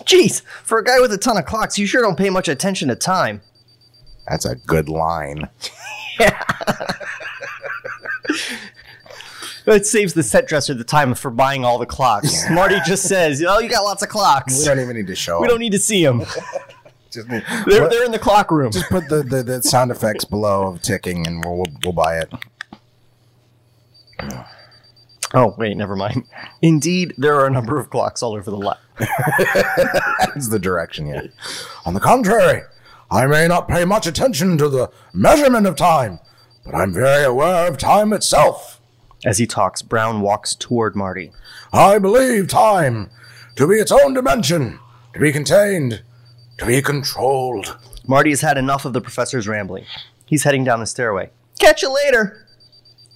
Jeez, 0.04 0.42
for 0.64 0.78
a 0.78 0.84
guy 0.84 1.00
with 1.00 1.12
a 1.14 1.18
ton 1.18 1.38
of 1.38 1.46
clocks, 1.46 1.78
you 1.78 1.86
sure 1.86 2.02
don't 2.02 2.18
pay 2.18 2.30
much 2.30 2.48
attention 2.48 2.90
to 2.90 2.96
time. 2.96 3.42
That's 4.28 4.46
a 4.46 4.56
good 4.56 4.90
line. 4.90 5.50
It 9.68 9.86
saves 9.88 10.14
the 10.14 10.22
set 10.22 10.48
dresser 10.48 10.76
the 10.76 10.84
time 10.84 11.16
for 11.16 11.32
buying 11.32 11.66
all 11.66 11.80
the 11.80 11.88
clocks. 11.88 12.48
Marty 12.52 12.78
just 12.86 13.08
says, 13.08 13.44
"Oh, 13.44 13.58
you 13.60 13.68
got 13.68 13.84
lots 13.84 14.04
of 14.04 14.10
clocks. 14.10 14.60
We 14.60 14.66
don't 14.66 14.80
even 14.80 14.96
need 14.96 15.08
to 15.08 15.16
show. 15.16 15.42
We 15.42 15.48
don't 15.48 15.60
need 15.60 15.72
to 15.72 15.80
see 15.80 16.06
them. 16.06 16.24
Just, 17.16 17.28
They're, 17.68 17.82
what- 17.82 17.92
they're 17.92 18.06
in 18.06 18.12
the 18.12 18.20
clock 18.20 18.52
room." 18.52 18.72
just 18.72 18.90
put 18.90 19.10
the, 19.10 19.24
the, 19.24 19.42
the 19.44 19.64
sound 19.64 19.90
effects 19.92 20.24
below 20.26 20.68
of 20.68 20.82
ticking, 20.82 21.26
and 21.28 21.44
we'll, 21.44 21.56
we'll 21.58 21.74
we'll 21.84 21.94
buy 21.94 22.20
it. 22.20 22.32
Oh, 25.34 25.54
wait, 25.58 25.76
never 25.76 25.96
mind. 25.96 26.24
Indeed, 26.62 27.14
there 27.18 27.36
are 27.36 27.48
a 27.48 27.52
number 27.52 27.80
of 27.80 27.90
clocks 27.90 28.24
all 28.24 28.36
over 28.36 28.50
the 28.50 28.58
lot. 28.58 28.80
That's 29.00 30.48
the 30.50 30.60
direction, 30.60 31.08
yeah. 31.08 31.24
On 31.86 31.94
the 31.94 32.00
contrary, 32.00 32.62
I 33.12 33.26
may 33.26 33.48
not 33.48 33.68
pay 33.68 33.84
much 33.86 34.08
attention 34.08 34.58
to 34.60 34.70
the 34.70 34.90
measurement 35.14 35.68
of 35.68 35.76
time, 35.76 36.20
but 36.64 36.74
I'm 36.76 36.94
very 36.94 37.24
aware 37.26 37.68
of 37.68 37.78
time 37.78 38.14
itself. 38.14 38.80
As 39.26 39.38
he 39.40 39.48
talks, 39.48 39.82
Brown 39.82 40.22
walks 40.22 40.56
toward 40.56 40.96
Marty. 40.96 41.32
I 41.74 41.98
believe 42.00 42.48
time 42.48 43.10
to 43.56 43.68
be 43.68 43.76
its 43.76 43.92
own 43.92 44.14
dimension, 44.14 44.80
to 45.14 45.20
be 45.20 45.32
contained, 45.34 46.04
to 46.58 46.66
be 46.66 46.82
controlled. 46.82 47.78
Marty 48.08 48.30
has 48.30 48.42
had 48.42 48.58
enough 48.58 48.86
of 48.86 48.94
the 48.94 49.02
professor's 49.02 49.48
rambling. 49.48 49.86
He's 50.26 50.44
heading 50.44 50.64
down 50.64 50.80
the 50.80 50.86
stairway. 50.86 51.32
Catch 51.60 51.82
you 51.82 51.94
later. 51.94 52.46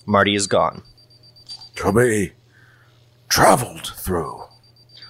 Marty 0.05 0.36
is 0.36 0.48
gone. 0.48 0.84
To 1.75 1.91
be 1.91 2.34
traveled 3.29 3.93
through. 3.96 4.43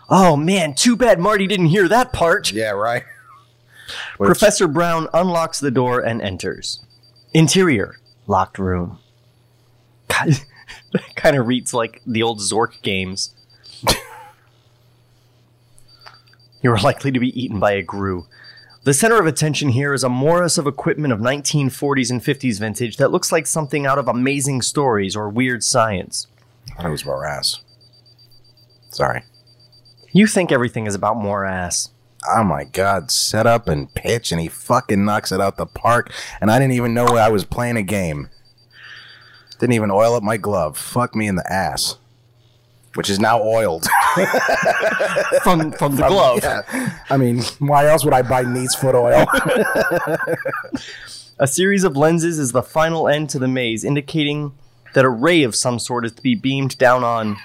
Oh 0.09 0.35
man, 0.35 0.73
too 0.73 0.95
bad 0.95 1.19
Marty 1.19 1.47
didn't 1.47 1.67
hear 1.67 1.87
that 1.87 2.13
part. 2.13 2.51
Yeah, 2.51 2.71
right. 2.71 3.03
Professor 4.17 4.67
Brown 4.67 5.07
unlocks 5.13 5.59
the 5.59 5.71
door 5.71 5.99
and 5.99 6.21
enters. 6.21 6.79
Interior, 7.33 7.95
locked 8.27 8.59
room. 8.59 8.99
God, 10.07 10.39
that 10.93 11.15
kind 11.15 11.35
of 11.37 11.47
reads 11.47 11.73
like 11.73 12.01
the 12.05 12.23
old 12.23 12.39
Zork 12.39 12.81
games. 12.81 13.35
You 16.61 16.71
are 16.71 16.79
likely 16.79 17.11
to 17.11 17.19
be 17.19 17.39
eaten 17.39 17.59
by 17.59 17.73
a 17.73 17.81
grue. 17.81 18.25
The 18.83 18.93
center 18.93 19.19
of 19.19 19.27
attention 19.27 19.69
here 19.69 19.93
is 19.93 20.03
a 20.03 20.09
Morris 20.09 20.57
of 20.57 20.65
equipment 20.65 21.13
of 21.13 21.19
1940s 21.19 22.09
and 22.09 22.21
50s 22.21 22.59
vintage 22.59 22.97
that 22.97 23.11
looks 23.11 23.31
like 23.31 23.45
something 23.45 23.85
out 23.85 23.99
of 23.99 24.07
Amazing 24.07 24.61
Stories 24.61 25.15
or 25.15 25.29
Weird 25.29 25.63
Science. 25.63 26.27
I 26.71 26.75
thought 26.75 26.85
it 26.85 26.91
was 26.91 27.05
morass. 27.05 27.59
Sorry. 28.89 29.23
You 30.11 30.27
think 30.27 30.51
everything 30.51 30.87
is 30.87 30.95
about 30.95 31.17
more 31.17 31.45
ass. 31.45 31.89
Oh 32.27 32.43
my 32.43 32.63
god, 32.63 33.11
set 33.11 33.45
up 33.45 33.67
and 33.67 33.93
pitch, 33.93 34.31
and 34.31 34.41
he 34.41 34.47
fucking 34.47 35.05
knocks 35.05 35.31
it 35.31 35.39
out 35.39 35.57
the 35.57 35.65
park, 35.65 36.11
and 36.41 36.49
I 36.49 36.57
didn't 36.57 36.73
even 36.73 36.93
know 36.93 37.05
I 37.05 37.29
was 37.29 37.45
playing 37.45 37.77
a 37.77 37.83
game. 37.83 38.29
Didn't 39.59 39.73
even 39.73 39.91
oil 39.91 40.15
up 40.15 40.23
my 40.23 40.37
glove. 40.37 40.77
Fuck 40.77 41.15
me 41.15 41.27
in 41.27 41.35
the 41.35 41.53
ass. 41.53 41.98
Which 42.95 43.09
is 43.09 43.19
now 43.19 43.41
oiled. 43.41 43.85
From, 45.43 45.71
from 45.73 45.95
the 45.95 46.05
glove. 46.07 46.39
Yeah. 46.43 46.93
I 47.09 47.17
mean, 47.17 47.43
why 47.59 47.87
else 47.87 48.03
would 48.03 48.13
I 48.13 48.23
buy 48.23 48.41
Neat's 48.41 48.73
foot 48.75 48.95
oil? 48.95 49.25
A 51.39 51.47
series 51.47 51.83
of 51.85 51.95
lenses 51.95 52.37
is 52.39 52.51
the 52.51 52.63
final 52.63 53.07
end 53.07 53.29
to 53.29 53.39
the 53.39 53.47
maze, 53.47 53.83
indicating 53.85 54.51
that 54.93 55.05
a 55.05 55.09
ray 55.09 55.43
of 55.43 55.55
some 55.55 55.79
sort 55.79 56.03
is 56.05 56.11
to 56.13 56.21
be 56.21 56.35
beamed 56.35 56.77
down 56.77 57.03
on 57.03 57.37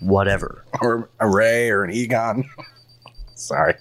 whatever. 0.00 0.64
or 0.80 1.10
a 1.20 1.28
Ray 1.28 1.68
or 1.68 1.84
an 1.84 1.90
Egon. 1.90 2.48
Sorry. 3.34 3.74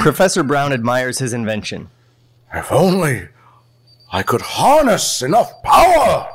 Professor 0.00 0.42
Brown 0.44 0.72
admires 0.72 1.18
his 1.18 1.32
invention. 1.32 1.88
If 2.54 2.70
only 2.70 3.28
I 4.12 4.22
could 4.22 4.42
harness 4.42 5.20
enough 5.22 5.50
power. 5.64 6.28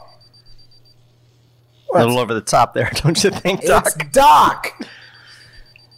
A 1.94 2.00
little 2.00 2.20
over 2.20 2.34
the 2.34 2.42
top 2.42 2.74
there, 2.74 2.90
don't 2.96 3.22
you 3.24 3.30
think, 3.30 3.64
Doc? 3.64 3.86
It's 3.88 3.96
Doc. 4.12 4.82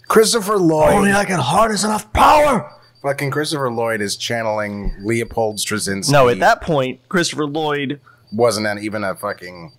Christopher 0.07 0.57
Lloyd. 0.57 0.93
Only 0.93 1.11
I 1.11 1.25
can 1.25 1.39
harness 1.39 1.83
enough 1.83 2.11
power. 2.13 2.71
Fucking 3.01 3.31
Christopher 3.31 3.71
Lloyd 3.71 4.01
is 4.01 4.15
channeling 4.15 4.93
Leopold 5.01 5.57
Stokowski. 5.57 6.11
No, 6.11 6.27
at 6.27 6.39
that 6.39 6.61
point, 6.61 7.07
Christopher 7.07 7.45
Lloyd. 7.45 7.99
wasn't 8.31 8.65
that 8.65 8.79
even 8.79 9.03
a 9.03 9.15
fucking. 9.15 9.71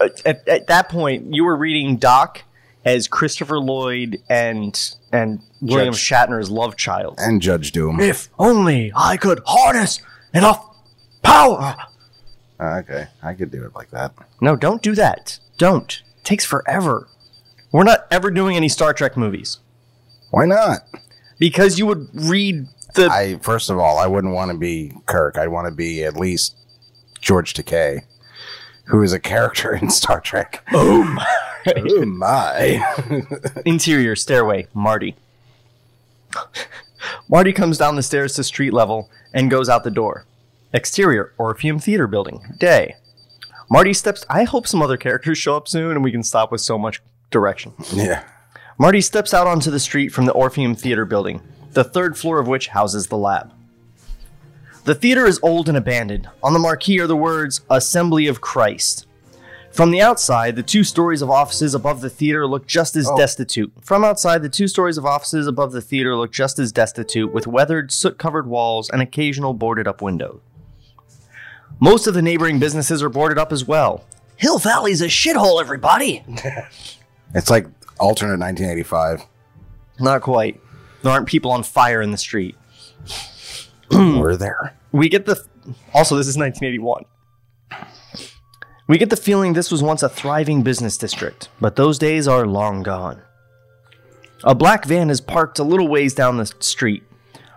At, 0.00 0.48
at 0.48 0.66
that 0.68 0.88
point, 0.88 1.34
you 1.34 1.44
were 1.44 1.56
reading 1.56 1.96
Doc 1.98 2.42
as 2.84 3.08
Christopher 3.08 3.58
Lloyd 3.58 4.22
and 4.30 4.94
and 5.12 5.40
William 5.60 5.92
Judge. 5.92 6.02
Shatner's 6.02 6.50
love 6.50 6.76
child. 6.76 7.16
And 7.18 7.42
Judge 7.42 7.72
Doom. 7.72 8.00
If 8.00 8.28
only 8.38 8.90
I 8.96 9.16
could 9.18 9.40
harness 9.44 10.00
enough 10.32 10.64
power. 11.22 11.76
Uh, 12.58 12.76
okay, 12.82 13.08
I 13.22 13.34
could 13.34 13.50
do 13.50 13.64
it 13.64 13.74
like 13.74 13.90
that. 13.90 14.12
No, 14.40 14.56
don't 14.56 14.82
do 14.82 14.94
that. 14.94 15.38
Don't. 15.58 16.02
takes 16.24 16.44
forever. 16.44 17.08
We're 17.72 17.84
not 17.84 18.06
ever 18.10 18.30
doing 18.30 18.56
any 18.56 18.68
Star 18.68 18.92
Trek 18.94 19.16
movies 19.16 19.58
Why 20.30 20.46
not? 20.46 20.80
because 21.38 21.78
you 21.78 21.86
would 21.86 22.08
read 22.14 22.66
the. 22.94 23.08
I 23.10 23.36
first 23.42 23.68
of 23.70 23.78
all, 23.78 23.98
I 23.98 24.06
wouldn't 24.06 24.32
want 24.34 24.50
to 24.50 24.56
be 24.56 24.92
Kirk. 25.06 25.36
I'd 25.36 25.48
want 25.48 25.66
to 25.68 25.74
be 25.74 26.02
at 26.04 26.16
least 26.16 26.56
George 27.20 27.52
Takei, 27.54 28.02
who 28.86 29.02
is 29.02 29.12
a 29.12 29.20
character 29.20 29.74
in 29.74 29.90
Star 29.90 30.20
Trek. 30.20 30.62
oh 30.72 31.02
my. 31.04 31.26
oh 31.76 32.04
my! 32.06 33.24
Interior 33.66 34.14
stairway, 34.16 34.68
Marty. 34.72 35.16
Marty 37.28 37.52
comes 37.52 37.76
down 37.78 37.96
the 37.96 38.02
stairs 38.02 38.34
to 38.34 38.44
street 38.44 38.72
level 38.72 39.10
and 39.34 39.50
goes 39.50 39.68
out 39.68 39.84
the 39.84 39.90
door. 39.90 40.24
Exterior, 40.76 41.32
Orpheum 41.38 41.78
Theater 41.78 42.06
Building, 42.06 42.54
day. 42.58 42.96
Marty 43.70 43.94
steps. 43.94 44.26
I 44.28 44.44
hope 44.44 44.66
some 44.66 44.82
other 44.82 44.98
characters 44.98 45.38
show 45.38 45.56
up 45.56 45.68
soon 45.68 45.92
and 45.92 46.04
we 46.04 46.12
can 46.12 46.22
stop 46.22 46.52
with 46.52 46.60
so 46.60 46.76
much 46.76 47.00
direction. 47.30 47.72
yeah. 47.94 48.24
Marty 48.76 49.00
steps 49.00 49.32
out 49.32 49.46
onto 49.46 49.70
the 49.70 49.80
street 49.80 50.10
from 50.10 50.26
the 50.26 50.32
Orpheum 50.32 50.74
Theater 50.74 51.06
building, 51.06 51.40
the 51.70 51.82
third 51.82 52.18
floor 52.18 52.38
of 52.38 52.46
which 52.46 52.68
houses 52.68 53.06
the 53.06 53.16
lab. 53.16 53.54
The 54.84 54.94
theater 54.94 55.24
is 55.24 55.40
old 55.42 55.66
and 55.70 55.78
abandoned. 55.78 56.28
On 56.42 56.52
the 56.52 56.58
marquee 56.58 57.00
are 57.00 57.06
the 57.06 57.16
words 57.16 57.62
Assembly 57.70 58.26
of 58.26 58.42
Christ. 58.42 59.06
From 59.72 59.92
the 59.92 60.02
outside, 60.02 60.56
the 60.56 60.62
two 60.62 60.84
stories 60.84 61.22
of 61.22 61.30
offices 61.30 61.74
above 61.74 62.02
the 62.02 62.10
theater 62.10 62.46
look 62.46 62.66
just 62.66 62.96
as 62.96 63.08
oh. 63.08 63.16
destitute. 63.16 63.72
From 63.80 64.04
outside, 64.04 64.42
the 64.42 64.50
two 64.50 64.68
stories 64.68 64.98
of 64.98 65.06
offices 65.06 65.46
above 65.46 65.72
the 65.72 65.80
theater 65.80 66.14
look 66.14 66.32
just 66.32 66.58
as 66.58 66.70
destitute, 66.70 67.32
with 67.32 67.46
weathered, 67.46 67.90
soot 67.90 68.18
covered 68.18 68.46
walls 68.46 68.90
and 68.90 69.00
occasional 69.00 69.54
boarded 69.54 69.88
up 69.88 70.02
windows. 70.02 70.42
Most 71.80 72.06
of 72.06 72.14
the 72.14 72.22
neighboring 72.22 72.58
businesses 72.58 73.02
are 73.02 73.08
boarded 73.08 73.38
up 73.38 73.52
as 73.52 73.64
well. 73.66 74.04
Hill 74.36 74.58
Valley's 74.58 75.00
a 75.00 75.06
shithole, 75.06 75.60
everybody! 75.60 76.24
It's 77.34 77.50
like 77.50 77.66
alternate 77.98 78.38
1985. 78.38 79.22
Not 80.00 80.22
quite. 80.22 80.60
There 81.02 81.12
aren't 81.12 81.26
people 81.26 81.50
on 81.50 81.62
fire 81.64 82.00
in 82.00 82.10
the 82.10 82.16
street. 82.16 82.56
We're 83.90 84.36
there. 84.36 84.74
We 84.92 85.08
get 85.08 85.26
the. 85.26 85.44
Also, 85.92 86.16
this 86.16 86.28
is 86.28 86.38
1981. 86.38 87.04
We 88.88 88.98
get 88.98 89.10
the 89.10 89.16
feeling 89.16 89.52
this 89.52 89.70
was 89.70 89.82
once 89.82 90.02
a 90.02 90.08
thriving 90.08 90.62
business 90.62 90.96
district, 90.96 91.48
but 91.60 91.76
those 91.76 91.98
days 91.98 92.28
are 92.28 92.46
long 92.46 92.82
gone. 92.82 93.20
A 94.44 94.54
black 94.54 94.84
van 94.84 95.10
is 95.10 95.20
parked 95.20 95.58
a 95.58 95.64
little 95.64 95.88
ways 95.88 96.14
down 96.14 96.36
the 96.36 96.46
street. 96.60 97.02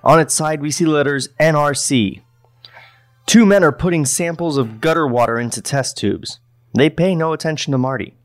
On 0.04 0.20
its 0.20 0.34
side, 0.34 0.62
we 0.62 0.72
see 0.72 0.86
letters 0.86 1.30
NRC. 1.39 2.22
Two 3.29 3.45
men 3.45 3.63
are 3.63 3.71
putting 3.71 4.07
samples 4.07 4.57
of 4.57 4.81
gutter 4.81 5.05
water 5.05 5.38
into 5.38 5.62
test 5.62 5.95
tubes. 5.95 6.39
They 6.74 6.89
pay 6.89 7.13
no 7.13 7.31
attention 7.31 7.69
to 7.74 7.77
Marty. 7.77 8.15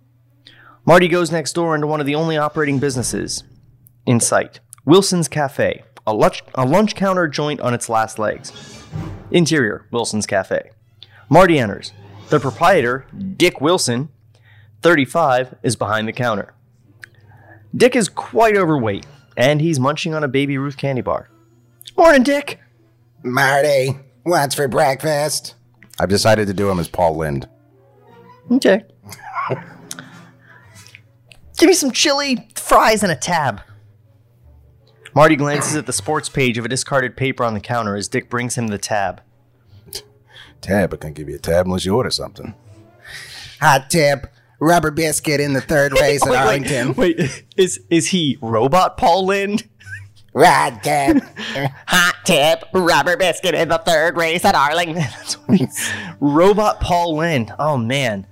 Marty 0.87 1.09
goes 1.09 1.31
next 1.31 1.53
door 1.53 1.75
into 1.75 1.87
one 1.87 2.01
of 2.01 2.07
the 2.07 2.15
only 2.15 2.39
operating 2.39 2.79
businesses 2.79 3.45
in 4.07 4.19
sight 4.19 4.61
Wilson's 4.87 5.29
Cafe, 5.29 5.85
a 6.07 6.15
lunch, 6.15 6.43
a 6.55 6.65
lunch 6.65 6.95
counter 6.95 7.29
joint 7.29 7.61
on 7.61 7.75
its 7.75 7.91
last 7.91 8.19
legs. 8.19 8.51
Interior 9.31 9.87
Wilson's 9.91 10.25
Cafe. 10.25 10.71
Marty 11.29 11.59
enters. 11.59 11.93
The 12.31 12.41
proprietor, 12.41 13.05
Dick 13.37 13.61
Wilson, 13.61 14.09
35, 14.81 15.57
is 15.63 15.77
behind 15.77 16.09
the 16.09 16.15
counter. 16.15 16.55
Dick 17.77 17.95
is 17.95 18.09
quite 18.09 18.57
overweight, 18.57 19.05
and 19.37 19.61
he's 19.61 19.79
munching 19.79 20.15
on 20.15 20.25
a 20.25 20.29
Baby 20.29 20.57
Ruth 20.57 20.79
candy 20.79 21.03
bar. 21.03 21.29
Morning, 21.95 22.23
Dick. 22.23 22.59
Marty, 23.23 23.99
what's 24.25 24.55
for 24.55 24.69
breakfast? 24.69 25.55
I've 25.99 26.09
decided 26.09 26.49
to 26.49 26.55
do 26.55 26.69
him 26.69 26.81
as 26.81 26.89
Paul 26.89 27.17
Lynde. 27.17 27.49
Okay. 28.51 28.83
Give 31.57 31.69
me 31.69 31.75
some 31.75 31.93
chili, 31.93 32.49
fries, 32.57 33.03
and 33.03 33.13
a 33.13 33.17
tab. 33.17 33.61
Marty 35.15 35.37
glances 35.37 35.77
at 35.77 35.87
the 35.87 35.93
sports 35.93 36.29
page 36.29 36.59
of 36.59 36.65
a 36.65 36.69
discarded 36.69 37.17
paper 37.17 37.45
on 37.45 37.55
the 37.55 37.61
counter 37.61 37.95
as 37.95 38.09
Dick 38.09 38.29
brings 38.29 38.59
him 38.59 38.67
the 38.67 38.79
tab. 38.79 39.23
Tab, 40.61 40.93
I 40.93 40.97
can't 40.97 41.15
give 41.15 41.29
you 41.29 41.37
a 41.37 41.39
tab 41.39 41.67
unless 41.67 41.85
you 41.85 41.95
order 41.95 42.11
something. 42.11 42.55
Hot 43.61 43.89
tip, 43.89 44.27
rubber 44.59 44.91
biscuit 44.91 45.41
in 45.41 45.53
the 45.53 45.61
third 45.61 45.93
race 46.01 46.27
at 46.27 46.35
Arlington. 46.35 46.95
wait, 46.95 47.45
is 47.57 47.81
is 47.89 48.09
he 48.09 48.39
robot 48.41 48.97
Paul 48.97 49.27
Lynde? 49.27 49.69
Rod 50.35 50.83
tip. 50.83 51.23
Hot 51.87 52.15
tip, 52.25 52.65
rubber 52.73 53.17
biscuit 53.17 53.55
in 53.55 53.69
the 53.69 53.79
third 53.79 54.17
race 54.17 54.45
at 54.45 54.57
Arlington. 54.57 55.05
Robot 56.21 56.81
Paul 56.81 57.17
Lynde. 57.17 57.55
Oh 57.59 57.77
man. 57.77 58.27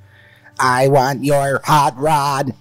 I 0.59 0.89
want 0.89 1.25
your 1.25 1.61
hot 1.65 1.97
rod. 1.97 2.55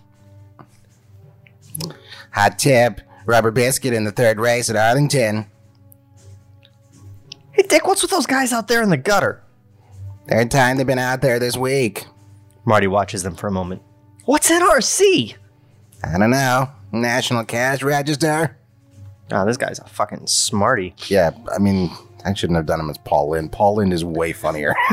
Hot 2.31 2.57
tip, 2.57 3.01
rubber 3.25 3.51
biscuit 3.51 3.93
in 3.93 4.03
the 4.03 4.11
third 4.11 4.39
race 4.39 4.69
at 4.69 4.75
Arlington. 4.75 5.47
Hey 7.51 7.63
Dick, 7.63 7.85
what's 7.85 8.01
with 8.01 8.11
those 8.11 8.27
guys 8.27 8.53
out 8.53 8.67
there 8.67 8.81
in 8.81 8.89
the 8.89 8.97
gutter? 8.97 9.43
Third 10.27 10.51
time 10.51 10.77
they've 10.77 10.87
been 10.87 10.99
out 10.99 11.21
there 11.21 11.39
this 11.39 11.57
week. 11.57 12.05
Marty 12.63 12.87
watches 12.87 13.23
them 13.23 13.35
for 13.35 13.47
a 13.47 13.51
moment. 13.51 13.81
What's 14.25 14.49
NRC? 14.51 15.35
I 16.03 16.17
don't 16.17 16.29
know. 16.29 16.69
National 16.91 17.43
Cash 17.43 17.81
Register? 17.81 18.57
Oh, 19.31 19.45
this 19.45 19.57
guy's 19.57 19.79
a 19.79 19.85
fucking 19.85 20.27
smarty. 20.27 20.93
Yeah, 21.07 21.31
I 21.53 21.59
mean, 21.59 21.89
I 22.25 22.33
shouldn't 22.33 22.57
have 22.57 22.65
done 22.65 22.79
him 22.79 22.89
as 22.89 22.97
Paul 22.99 23.29
Lynde. 23.31 23.51
Paul 23.51 23.75
Lynde 23.77 23.93
is 23.93 24.03
way 24.05 24.33
funnier. 24.33 24.75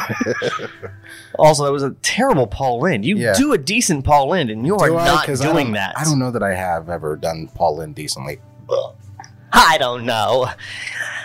Also, 1.38 1.64
that 1.64 1.73
was 1.73 1.83
a 1.83 1.90
terrible 2.02 2.47
Paul 2.47 2.80
Lynde. 2.80 3.04
You 3.04 3.16
Yeah. 3.16 3.33
do 3.35 3.52
a 3.52 3.59
decent 3.59 4.04
Paul 4.04 4.30
Lynde, 4.30 4.50
and 4.50 4.66
you 4.66 4.76
are 4.76 4.88
Do 4.88 4.99
I? 4.99 5.07
not 5.07 5.25
'Cause 5.26 5.40
I 5.40 5.45
doing 5.52 5.66
don't- 5.66 5.75
that. 5.75 5.95
I 5.97 6.04
don't 6.04 6.18
know 6.18 6.30
that 6.33 6.42
I 6.42 6.54
have 6.54 6.88
ever 6.90 7.16
done 7.16 7.49
Paul 7.54 7.76
Lynde 7.76 7.95
decently. 7.95 8.40
I 9.52 9.78
don't 9.78 10.04
know. 10.04 10.49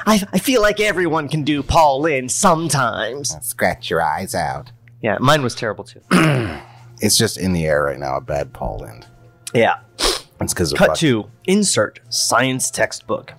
I, 0.06 0.22
I 0.32 0.40
feel 0.40 0.62
like 0.62 0.80
everyone 0.80 1.28
can 1.30 1.44
do 1.44 1.64
Paul 1.64 2.02
Lynde 2.02 2.32
sometimes. 2.32 3.36
Scratch 3.42 3.90
your 3.90 4.02
eyes 4.02 4.36
out. 4.36 4.72
Yeah, 5.02 5.18
mine 5.20 5.42
was 5.42 5.56
terrible 5.56 5.84
too. 5.84 6.02
It's 7.02 7.18
just 7.18 7.38
in 7.38 7.52
the 7.52 7.66
air 7.66 7.84
right 7.84 8.00
now, 8.00 8.16
a 8.16 8.22
bad 8.22 8.54
Paul 8.54 8.78
Lynde. 8.82 9.06
yeah. 9.54 9.80
It's 10.44 10.54
because 10.54 10.72
of 10.72 10.78
Cut 10.78 10.96
to 10.98 11.30
insert 11.46 12.00
science 12.10 12.70
textbook. 12.70 13.34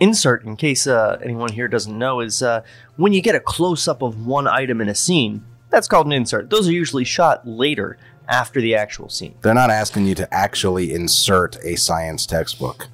Insert, 0.00 0.44
in 0.44 0.56
case 0.56 0.86
uh, 0.86 1.18
anyone 1.22 1.52
here 1.52 1.68
doesn't 1.68 1.96
know, 1.96 2.20
is 2.20 2.42
uh, 2.42 2.62
when 2.96 3.12
you 3.12 3.22
get 3.22 3.34
a 3.34 3.40
close 3.40 3.86
up 3.86 4.02
of 4.02 4.26
one 4.26 4.46
item 4.46 4.80
in 4.80 4.88
a 4.88 4.94
scene. 4.94 5.44
That's 5.70 5.86
called 5.86 6.06
an 6.06 6.12
insert. 6.12 6.50
Those 6.50 6.68
are 6.68 6.72
usually 6.72 7.04
shot 7.04 7.46
later 7.46 7.98
after 8.26 8.60
the 8.60 8.74
actual 8.74 9.08
scene. 9.08 9.34
They're 9.42 9.54
not 9.54 9.70
asking 9.70 10.06
you 10.06 10.14
to 10.16 10.34
actually 10.34 10.92
insert 10.92 11.56
a 11.62 11.76
science 11.76 12.26
textbook. 12.26 12.88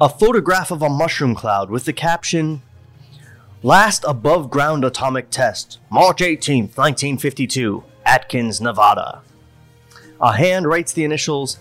A 0.00 0.08
photograph 0.08 0.70
of 0.70 0.82
a 0.82 0.88
mushroom 0.88 1.34
cloud 1.34 1.70
with 1.70 1.84
the 1.84 1.92
caption 1.92 2.62
Last 3.64 4.04
above 4.06 4.50
ground 4.50 4.84
atomic 4.84 5.30
test, 5.30 5.78
March 5.88 6.18
18th, 6.18 6.76
1952, 6.76 7.82
Atkins, 8.04 8.60
Nevada. 8.60 9.22
A 10.20 10.36
hand 10.36 10.66
writes 10.66 10.92
the 10.92 11.02
initials 11.02 11.58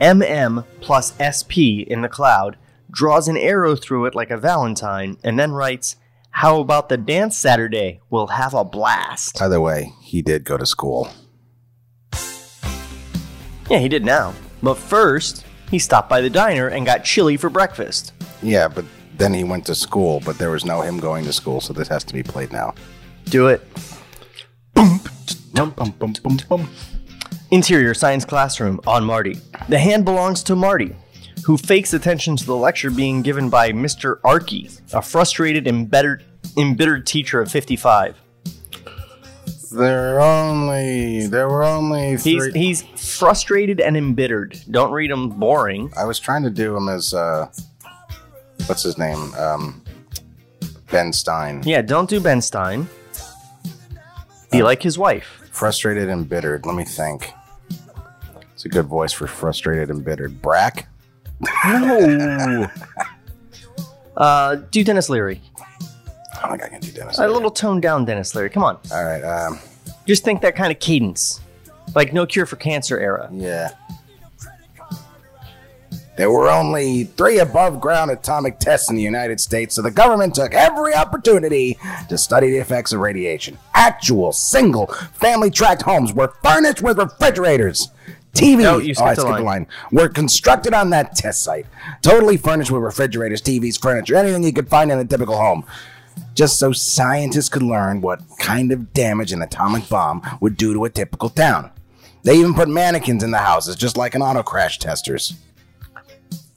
MM 0.00 0.64
plus 0.80 1.14
SP 1.20 1.86
in 1.86 2.02
the 2.02 2.08
cloud, 2.08 2.56
draws 2.90 3.28
an 3.28 3.36
arrow 3.36 3.76
through 3.76 4.06
it 4.06 4.14
like 4.14 4.30
a 4.30 4.36
Valentine, 4.36 5.16
and 5.22 5.38
then 5.38 5.52
writes, 5.52 5.96
How 6.30 6.60
about 6.60 6.88
the 6.88 6.96
dance 6.96 7.36
Saturday? 7.36 8.00
We'll 8.10 8.28
have 8.28 8.54
a 8.54 8.64
blast. 8.64 9.38
By 9.38 9.48
the 9.48 9.60
way, 9.60 9.92
he 10.02 10.22
did 10.22 10.44
go 10.44 10.56
to 10.56 10.66
school. 10.66 11.10
Yeah, 13.68 13.78
he 13.78 13.88
did 13.88 14.04
now. 14.04 14.32
But 14.62 14.76
first, 14.76 15.44
he 15.70 15.78
stopped 15.78 16.08
by 16.08 16.20
the 16.20 16.30
diner 16.30 16.68
and 16.68 16.86
got 16.86 17.04
chili 17.04 17.36
for 17.36 17.50
breakfast. 17.50 18.12
Yeah, 18.42 18.68
but 18.68 18.84
then 19.16 19.34
he 19.34 19.44
went 19.44 19.66
to 19.66 19.74
school, 19.74 20.20
but 20.24 20.38
there 20.38 20.50
was 20.50 20.64
no 20.64 20.82
him 20.82 20.98
going 20.98 21.24
to 21.24 21.32
school, 21.32 21.60
so 21.60 21.72
this 21.72 21.88
has 21.88 22.04
to 22.04 22.14
be 22.14 22.22
played 22.22 22.52
now. 22.52 22.74
Do 23.24 23.48
it. 23.48 23.66
Bum, 24.74 25.00
bum, 25.70 25.94
bum, 25.98 26.14
bum, 26.22 26.38
bum. 26.48 26.68
Interior 27.50 27.94
science 27.94 28.24
classroom 28.24 28.80
on 28.86 29.04
Marty. 29.04 29.38
The 29.68 29.78
hand 29.78 30.04
belongs 30.04 30.42
to 30.44 30.56
Marty, 30.56 30.94
who 31.44 31.56
fakes 31.56 31.92
attention 31.92 32.36
to 32.36 32.44
the 32.44 32.56
lecture 32.56 32.90
being 32.90 33.22
given 33.22 33.48
by 33.48 33.70
Mr. 33.70 34.20
Arky, 34.22 34.80
a 34.92 35.00
frustrated, 35.00 35.68
embittered, 35.68 36.24
embittered 36.56 37.06
teacher 37.06 37.40
of 37.40 37.50
55. 37.50 38.20
There 39.72 40.20
only 40.20 41.26
there 41.26 41.48
were 41.48 41.64
only 41.64 42.12
He's, 42.12 42.22
three. 42.22 42.52
he's 42.52 42.82
frustrated 42.82 43.80
and 43.80 43.96
embittered. 43.96 44.58
Don't 44.70 44.92
read 44.92 45.10
him 45.10 45.28
boring. 45.28 45.92
I 45.96 46.04
was 46.04 46.18
trying 46.18 46.44
to 46.44 46.50
do 46.50 46.76
him 46.76 46.88
as 46.88 47.12
uh, 47.12 47.50
what's 48.66 48.82
his 48.84 48.96
name? 48.96 49.34
Um, 49.34 49.82
Ben 50.90 51.12
Stein. 51.12 51.62
Yeah, 51.64 51.82
don't 51.82 52.08
do 52.08 52.20
Ben 52.20 52.40
Stein. 52.40 52.88
Be 54.52 54.62
like 54.62 54.82
his 54.82 54.96
wife. 54.98 55.42
Frustrated 55.56 56.10
and 56.10 56.28
bittered. 56.28 56.66
Let 56.66 56.76
me 56.76 56.84
think. 56.84 57.32
It's 58.52 58.66
a 58.66 58.68
good 58.68 58.84
voice 58.84 59.14
for 59.14 59.26
frustrated 59.26 59.88
and 59.88 60.04
bittered. 60.04 60.42
Brack. 60.42 60.86
No. 61.64 62.68
uh, 64.18 64.56
do 64.70 64.84
Denis 64.84 65.08
Leary. 65.08 65.40
I 65.58 66.42
don't 66.42 66.50
think 66.50 66.62
I 66.62 66.68
can 66.68 66.80
do 66.80 66.92
Denis. 66.92 67.18
A 67.18 67.26
little 67.26 67.50
toned 67.50 67.80
down 67.80 68.04
Denis 68.04 68.34
Leary. 68.34 68.50
Come 68.50 68.64
on. 68.64 68.78
All 68.92 69.02
right. 69.02 69.22
Um, 69.22 69.58
Just 70.06 70.24
think 70.24 70.42
that 70.42 70.56
kind 70.56 70.70
of 70.70 70.78
cadence. 70.78 71.40
Like 71.94 72.12
No 72.12 72.26
Cure 72.26 72.44
for 72.44 72.56
Cancer 72.56 73.00
era. 73.00 73.30
yeah. 73.32 73.70
There 76.16 76.30
were 76.30 76.48
only 76.48 77.04
three 77.04 77.38
above 77.38 77.80
ground 77.80 78.10
atomic 78.10 78.58
tests 78.58 78.88
in 78.88 78.96
the 78.96 79.02
United 79.02 79.38
States, 79.38 79.74
so 79.74 79.82
the 79.82 79.90
government 79.90 80.34
took 80.34 80.54
every 80.54 80.94
opportunity 80.94 81.78
to 82.08 82.16
study 82.16 82.50
the 82.50 82.56
effects 82.58 82.94
of 82.94 83.00
radiation. 83.00 83.58
Actual 83.74 84.32
single 84.32 84.86
family 85.12 85.50
tract 85.50 85.82
homes 85.82 86.14
were 86.14 86.32
furnished 86.42 86.80
with 86.80 86.98
refrigerators. 86.98 87.90
TV, 88.32 88.62
No, 88.62 88.78
you 88.78 88.94
oh, 88.98 89.04
I 89.04 89.14
skipped 89.14 89.28
line. 89.28 89.44
line, 89.44 89.66
were 89.92 90.08
constructed 90.08 90.72
on 90.74 90.90
that 90.90 91.16
test 91.16 91.42
site. 91.42 91.66
Totally 92.02 92.36
furnished 92.36 92.70
with 92.70 92.82
refrigerators, 92.82 93.42
TVs, 93.42 93.80
furniture, 93.80 94.16
anything 94.16 94.42
you 94.42 94.52
could 94.52 94.68
find 94.68 94.90
in 94.90 94.98
a 94.98 95.04
typical 95.04 95.36
home. 95.36 95.64
Just 96.34 96.58
so 96.58 96.72
scientists 96.72 97.48
could 97.50 97.62
learn 97.62 98.00
what 98.00 98.20
kind 98.38 98.72
of 98.72 98.92
damage 98.94 99.32
an 99.32 99.42
atomic 99.42 99.88
bomb 99.88 100.22
would 100.40 100.56
do 100.56 100.72
to 100.72 100.84
a 100.84 100.90
typical 100.90 101.28
town. 101.28 101.70
They 102.24 102.38
even 102.38 102.54
put 102.54 102.68
mannequins 102.68 103.22
in 103.22 103.30
the 103.30 103.38
houses, 103.38 103.76
just 103.76 103.96
like 103.96 104.14
an 104.14 104.22
auto 104.22 104.42
crash 104.42 104.78
testers. 104.78 105.34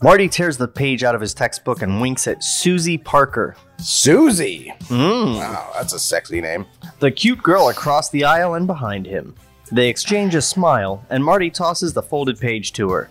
Marty 0.01 0.29
tears 0.29 0.57
the 0.57 0.67
page 0.67 1.03
out 1.03 1.13
of 1.13 1.19
his 1.19 1.33
textbook 1.33 1.81
and 1.81 1.99
winks 1.99 2.25
at 2.27 2.41
Susie 2.43 2.97
Parker, 2.97 3.55
Susie. 3.77 4.73
Mm. 4.85 5.35
Wow, 5.35 5.71
that's 5.75 5.91
a 5.93 5.99
sexy 5.99 6.39
name. 6.39 6.65
the 6.99 7.12
cute 7.12 7.43
girl 7.43 7.67
across 7.69 8.09
the 8.09 8.23
aisle 8.23 8.53
and 8.53 8.65
behind 8.65 9.05
him. 9.05 9.35
They 9.71 9.89
exchange 9.89 10.35
a 10.35 10.41
smile, 10.41 11.03
and 11.09 11.23
Marty 11.23 11.49
tosses 11.49 11.93
the 11.93 12.01
folded 12.01 12.39
page 12.39 12.71
to 12.73 12.89
her. 12.91 13.09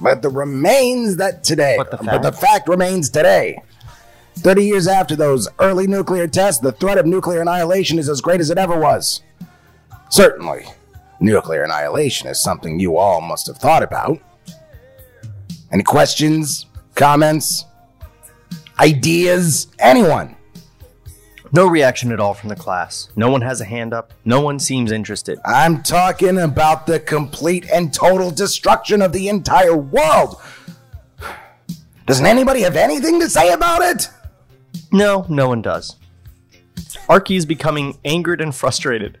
But 0.00 0.22
the 0.22 0.28
remains 0.28 1.16
that 1.16 1.42
today, 1.42 1.74
But 1.76 1.90
the 1.90 1.96
but 1.98 2.22
the 2.22 2.30
fact? 2.32 2.42
fact 2.42 2.68
remains 2.68 3.10
today. 3.10 3.60
30 4.36 4.64
years 4.64 4.86
after 4.86 5.16
those 5.16 5.48
early 5.58 5.88
nuclear 5.88 6.28
tests, 6.28 6.60
the 6.60 6.70
threat 6.70 6.98
of 6.98 7.04
nuclear 7.06 7.40
annihilation 7.40 7.98
is 7.98 8.08
as 8.08 8.20
great 8.20 8.40
as 8.40 8.48
it 8.50 8.58
ever 8.58 8.78
was. 8.78 9.22
Certainly, 10.08 10.66
nuclear 11.18 11.64
annihilation 11.64 12.28
is 12.28 12.40
something 12.40 12.78
you 12.78 12.96
all 12.96 13.20
must 13.20 13.48
have 13.48 13.58
thought 13.58 13.82
about. 13.82 14.20
Any 15.70 15.82
questions, 15.82 16.66
comments, 16.94 17.64
ideas? 18.78 19.68
Anyone? 19.78 20.36
No 21.52 21.66
reaction 21.66 22.12
at 22.12 22.20
all 22.20 22.34
from 22.34 22.50
the 22.50 22.56
class. 22.56 23.08
No 23.16 23.30
one 23.30 23.40
has 23.40 23.60
a 23.60 23.64
hand 23.64 23.94
up. 23.94 24.12
No 24.24 24.40
one 24.40 24.58
seems 24.58 24.92
interested. 24.92 25.38
I'm 25.44 25.82
talking 25.82 26.38
about 26.38 26.86
the 26.86 27.00
complete 27.00 27.66
and 27.72 27.92
total 27.92 28.30
destruction 28.30 29.00
of 29.00 29.12
the 29.12 29.28
entire 29.28 29.76
world. 29.76 30.40
Doesn't 32.06 32.26
anybody 32.26 32.62
have 32.62 32.76
anything 32.76 33.20
to 33.20 33.28
say 33.28 33.52
about 33.52 33.82
it? 33.82 34.08
No, 34.92 35.26
no 35.28 35.48
one 35.48 35.62
does. 35.62 35.96
Arky 37.08 37.36
is 37.36 37.46
becoming 37.46 37.98
angered 38.04 38.40
and 38.40 38.54
frustrated. 38.54 39.18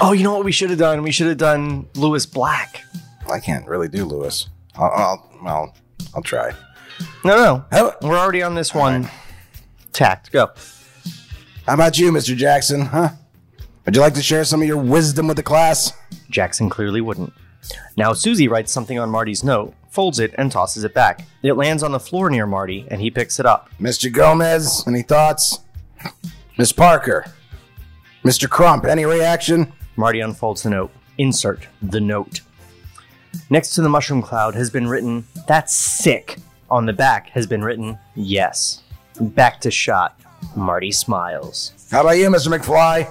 Oh, 0.00 0.12
you 0.12 0.22
know 0.22 0.34
what 0.34 0.44
we 0.44 0.52
should 0.52 0.70
have 0.70 0.78
done? 0.78 1.02
We 1.02 1.12
should 1.12 1.28
have 1.28 1.38
done 1.38 1.88
Lewis 1.94 2.26
Black. 2.26 2.82
I 3.30 3.40
can't 3.40 3.66
really 3.66 3.88
do 3.88 4.04
Lewis. 4.04 4.48
I'll, 4.74 4.90
I'll, 4.90 5.31
I'll, 5.46 5.74
I'll 6.14 6.22
try. 6.22 6.52
No, 7.24 7.36
no. 7.36 7.64
How, 7.70 7.96
We're 8.02 8.18
already 8.18 8.42
on 8.42 8.54
this 8.54 8.74
one. 8.74 9.08
Tact. 9.92 10.32
Go. 10.32 10.50
how 11.66 11.74
about 11.74 11.98
you, 11.98 12.10
Mr. 12.12 12.36
Jackson? 12.36 12.82
Huh? 12.82 13.10
Would 13.84 13.96
you 13.96 14.02
like 14.02 14.14
to 14.14 14.22
share 14.22 14.44
some 14.44 14.62
of 14.62 14.68
your 14.68 14.78
wisdom 14.78 15.26
with 15.26 15.36
the 15.36 15.42
class? 15.42 15.92
Jackson 16.30 16.70
clearly 16.70 17.00
wouldn't. 17.00 17.32
Now 17.96 18.12
Susie 18.12 18.48
writes 18.48 18.72
something 18.72 18.98
on 18.98 19.10
Marty's 19.10 19.44
note, 19.44 19.74
folds 19.90 20.18
it, 20.18 20.34
and 20.38 20.50
tosses 20.50 20.84
it 20.84 20.94
back. 20.94 21.26
It 21.42 21.54
lands 21.54 21.82
on 21.82 21.92
the 21.92 22.00
floor 22.00 22.30
near 22.30 22.46
Marty, 22.46 22.86
and 22.88 23.00
he 23.00 23.10
picks 23.10 23.38
it 23.40 23.46
up. 23.46 23.70
Mr. 23.80 24.10
Gomez, 24.12 24.84
any 24.86 25.02
thoughts? 25.02 25.58
Miss 26.58 26.72
Parker, 26.72 27.26
Mr. 28.24 28.48
Crump, 28.48 28.84
any 28.84 29.04
reaction? 29.04 29.72
Marty 29.96 30.20
unfolds 30.20 30.62
the 30.62 30.70
note. 30.70 30.90
Insert 31.18 31.66
the 31.82 32.00
note. 32.00 32.40
Next 33.50 33.74
to 33.74 33.82
the 33.82 33.88
mushroom 33.88 34.22
cloud 34.22 34.54
has 34.54 34.70
been 34.70 34.88
written, 34.88 35.26
That's 35.46 35.74
sick. 35.74 36.36
On 36.70 36.86
the 36.86 36.92
back 36.92 37.28
has 37.30 37.46
been 37.46 37.62
written, 37.62 37.98
Yes. 38.14 38.82
Back 39.20 39.60
to 39.62 39.70
shot. 39.70 40.18
Marty 40.56 40.90
smiles. 40.90 41.72
How 41.90 42.00
about 42.00 42.12
you, 42.12 42.28
Mr. 42.28 42.48
McFly? 42.56 43.08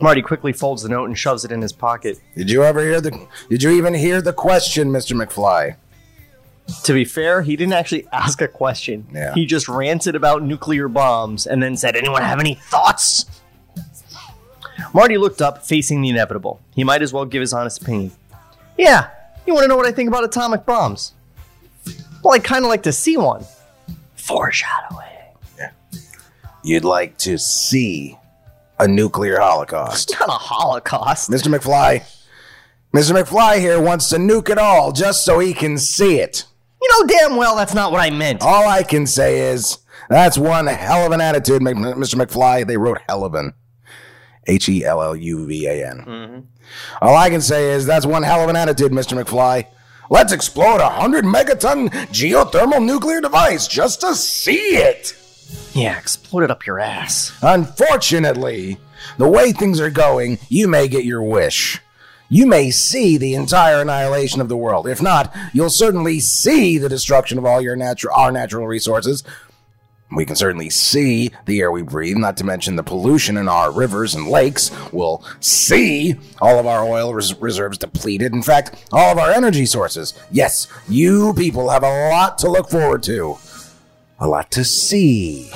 Marty 0.00 0.22
quickly 0.22 0.52
folds 0.52 0.82
the 0.82 0.88
note 0.88 1.06
and 1.06 1.18
shoves 1.18 1.44
it 1.44 1.52
in 1.52 1.60
his 1.62 1.72
pocket. 1.72 2.20
Did 2.36 2.50
you 2.50 2.62
ever 2.64 2.80
hear 2.80 3.00
the? 3.00 3.26
Did 3.48 3.62
you 3.62 3.70
even 3.70 3.94
hear 3.94 4.20
the 4.20 4.32
question, 4.32 4.90
Mr. 4.90 5.16
McFly? 5.20 5.76
To 6.84 6.92
be 6.92 7.04
fair, 7.04 7.42
he 7.42 7.56
didn't 7.56 7.72
actually 7.74 8.06
ask 8.12 8.40
a 8.42 8.48
question. 8.48 9.06
Yeah. 9.12 9.34
He 9.34 9.46
just 9.46 9.68
ranted 9.68 10.14
about 10.16 10.42
nuclear 10.42 10.88
bombs 10.88 11.46
and 11.46 11.62
then 11.62 11.76
said, 11.76 11.96
Anyone 11.96 12.22
have 12.22 12.40
any 12.40 12.54
thoughts? 12.54 13.24
Marty 14.92 15.16
looked 15.16 15.40
up, 15.40 15.64
facing 15.64 16.02
the 16.02 16.08
inevitable. 16.10 16.60
He 16.74 16.84
might 16.84 17.02
as 17.02 17.12
well 17.12 17.24
give 17.24 17.40
his 17.40 17.52
honest 17.52 17.82
opinion. 17.82 18.12
Yeah, 18.76 19.08
you 19.46 19.54
want 19.54 19.64
to 19.64 19.68
know 19.68 19.76
what 19.76 19.86
I 19.86 19.92
think 19.92 20.08
about 20.08 20.24
atomic 20.24 20.64
bombs? 20.66 21.12
Well, 22.22 22.34
I'd 22.34 22.44
kind 22.44 22.64
of 22.64 22.68
like 22.68 22.82
to 22.84 22.92
see 22.92 23.16
one. 23.16 23.44
Foreshadowing. 24.16 25.06
Yeah. 25.58 25.70
You'd 26.64 26.84
like 26.84 27.16
to 27.18 27.38
see 27.38 28.18
a 28.78 28.88
nuclear 28.88 29.38
holocaust, 29.38 30.14
Not 30.20 30.28
a 30.28 30.32
holocaust. 30.32 31.30
Mr. 31.30 31.54
McFly. 31.54 32.02
Mr. 32.94 33.12
McFly 33.20 33.58
here 33.58 33.80
wants 33.80 34.08
to 34.08 34.16
nuke 34.16 34.48
it 34.48 34.58
all 34.58 34.92
just 34.92 35.24
so 35.24 35.38
he 35.38 35.54
can 35.54 35.78
see 35.78 36.18
it. 36.18 36.44
You 36.82 36.88
know 37.02 37.06
damn 37.06 37.36
well 37.36 37.56
that's 37.56 37.74
not 37.74 37.90
what 37.92 38.00
I 38.00 38.10
meant. 38.10 38.42
All 38.42 38.68
I 38.68 38.82
can 38.82 39.06
say 39.06 39.50
is 39.52 39.78
that's 40.08 40.38
one 40.38 40.66
hell 40.66 41.06
of 41.06 41.12
an 41.12 41.20
attitude, 41.20 41.62
Mr. 41.62 42.14
McFly. 42.14 42.66
They 42.66 42.76
wrote 42.76 42.98
Helluvan. 43.08 43.52
H 44.46 44.68
E 44.68 44.84
L 44.84 45.02
L 45.02 45.16
U 45.16 45.46
V 45.46 45.66
A 45.66 45.88
N. 45.90 45.98
Mm-hmm. 45.98 46.40
All 47.00 47.16
I 47.16 47.30
can 47.30 47.40
say 47.40 47.72
is 47.72 47.86
that's 47.86 48.06
one 48.06 48.22
hell 48.22 48.42
of 48.42 48.50
an 48.50 48.56
attitude, 48.56 48.92
Mr. 48.92 49.20
McFly. 49.20 49.66
Let's 50.08 50.32
explode 50.32 50.80
a 50.80 50.88
hundred 50.88 51.24
megaton 51.24 51.90
geothermal 52.10 52.84
nuclear 52.84 53.20
device 53.20 53.66
just 53.66 54.00
to 54.02 54.14
see 54.14 54.76
it. 54.76 55.16
Yeah, 55.72 55.98
explode 55.98 56.44
it 56.44 56.50
up 56.50 56.66
your 56.66 56.78
ass. 56.78 57.36
Unfortunately, 57.42 58.78
the 59.18 59.28
way 59.28 59.52
things 59.52 59.80
are 59.80 59.90
going, 59.90 60.38
you 60.48 60.68
may 60.68 60.88
get 60.88 61.04
your 61.04 61.22
wish. 61.22 61.80
You 62.28 62.46
may 62.46 62.70
see 62.70 63.16
the 63.16 63.34
entire 63.34 63.80
annihilation 63.80 64.40
of 64.40 64.48
the 64.48 64.56
world. 64.56 64.88
If 64.88 65.00
not, 65.00 65.34
you'll 65.52 65.70
certainly 65.70 66.18
see 66.18 66.76
the 66.76 66.88
destruction 66.88 67.38
of 67.38 67.44
all 67.44 67.60
your 67.60 67.76
natural 67.76 68.14
our 68.16 68.32
natural 68.32 68.66
resources. 68.66 69.22
We 70.12 70.24
can 70.24 70.36
certainly 70.36 70.70
see 70.70 71.32
the 71.46 71.60
air 71.60 71.72
we 71.72 71.82
breathe, 71.82 72.16
not 72.16 72.36
to 72.36 72.44
mention 72.44 72.76
the 72.76 72.82
pollution 72.84 73.36
in 73.36 73.48
our 73.48 73.72
rivers 73.72 74.14
and 74.14 74.28
lakes. 74.28 74.70
We'll 74.92 75.24
see 75.40 76.14
all 76.40 76.58
of 76.58 76.66
our 76.66 76.84
oil 76.84 77.12
res- 77.12 77.34
reserves 77.34 77.78
depleted. 77.78 78.32
In 78.32 78.42
fact, 78.42 78.88
all 78.92 79.10
of 79.10 79.18
our 79.18 79.30
energy 79.30 79.66
sources. 79.66 80.14
Yes, 80.30 80.68
you 80.88 81.34
people 81.34 81.70
have 81.70 81.82
a 81.82 82.08
lot 82.10 82.38
to 82.38 82.48
look 82.48 82.70
forward 82.70 83.02
to. 83.04 83.36
A 84.20 84.28
lot 84.28 84.50
to 84.52 84.64
see. 84.64 85.50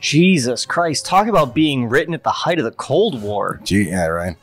Jesus 0.00 0.66
Christ, 0.66 1.06
talk 1.06 1.26
about 1.26 1.54
being 1.54 1.88
written 1.88 2.14
at 2.14 2.24
the 2.24 2.30
height 2.30 2.58
of 2.58 2.64
the 2.64 2.70
Cold 2.72 3.22
War. 3.22 3.60
Gee, 3.64 3.88
yeah, 3.88 4.06
right. 4.06 4.36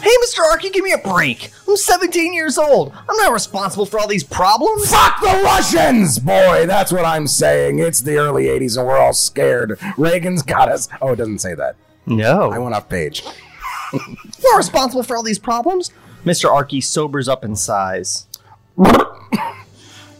Hey, 0.00 0.10
Mr. 0.24 0.40
Arky, 0.40 0.72
give 0.72 0.84
me 0.84 0.92
a 0.92 0.98
break. 0.98 1.50
I'm 1.66 1.76
17 1.76 2.32
years 2.32 2.56
old. 2.56 2.92
I'm 3.08 3.16
not 3.16 3.32
responsible 3.32 3.84
for 3.86 3.98
all 3.98 4.06
these 4.06 4.24
problems. 4.24 4.90
Fuck 4.90 5.20
the 5.20 5.40
Russians! 5.44 6.18
Boy, 6.18 6.66
that's 6.66 6.92
what 6.92 7.04
I'm 7.04 7.26
saying. 7.26 7.80
It's 7.80 8.00
the 8.00 8.16
early 8.16 8.44
80s 8.44 8.76
and 8.78 8.86
we're 8.86 8.96
all 8.96 9.12
scared. 9.12 9.78
Reagan's 9.96 10.42
got 10.42 10.68
us. 10.68 10.88
Oh, 11.02 11.12
it 11.12 11.16
doesn't 11.16 11.40
say 11.40 11.54
that. 11.54 11.76
No. 12.06 12.52
I 12.52 12.58
went 12.58 12.74
off 12.74 12.88
page. 12.88 13.22
You're 13.92 14.56
responsible 14.56 15.02
for 15.02 15.16
all 15.16 15.22
these 15.22 15.38
problems? 15.38 15.90
Mr. 16.24 16.48
Arky 16.50 16.82
sobers 16.82 17.28
up 17.28 17.44
and 17.44 17.58
sighs. 17.58 18.26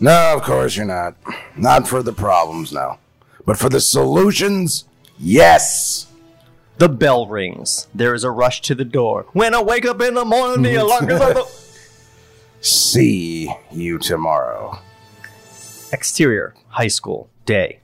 No, 0.01 0.35
of 0.37 0.43
course 0.43 0.77
you're 0.77 0.87
not. 0.87 1.17
Not 1.57 1.89
for 1.89 2.03
the 2.03 2.13
problems, 2.13 2.73
no. 2.73 2.99
But 3.45 3.59
for 3.59 3.69
the 3.69 3.81
solutions, 3.81 4.85
yes. 5.19 6.07
The 6.79 6.89
bell 6.89 7.27
rings. 7.27 7.89
There 7.95 8.15
is 8.15 8.23
a 8.25 8.31
rush 8.31 8.61
to 8.63 8.75
the 8.75 8.85
door. 8.85 9.27
When 9.33 9.53
I 9.55 9.63
wake 9.63 9.85
up 9.85 10.01
in 10.01 10.15
the 10.15 10.25
morning, 10.25 10.63
the 10.63 10.77
alarm 10.77 11.07
goes 11.07 11.21
off. 11.21 11.79
See 12.61 13.53
you 13.71 13.99
tomorrow. 13.99 14.79
Exterior, 15.93 16.55
high 16.69 16.89
school, 16.89 17.29
day. 17.47 17.81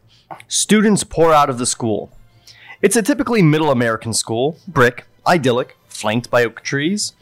Students 0.48 1.04
pour 1.04 1.32
out 1.32 1.50
of 1.50 1.58
the 1.58 1.66
school. 1.66 2.10
It's 2.82 2.96
a 2.96 3.02
typically 3.02 3.42
middle 3.42 3.70
American 3.70 4.12
school, 4.12 4.58
brick, 4.68 5.06
idyllic, 5.26 5.76
flanked 5.88 6.30
by 6.30 6.44
oak 6.44 6.62
trees. 6.62 7.14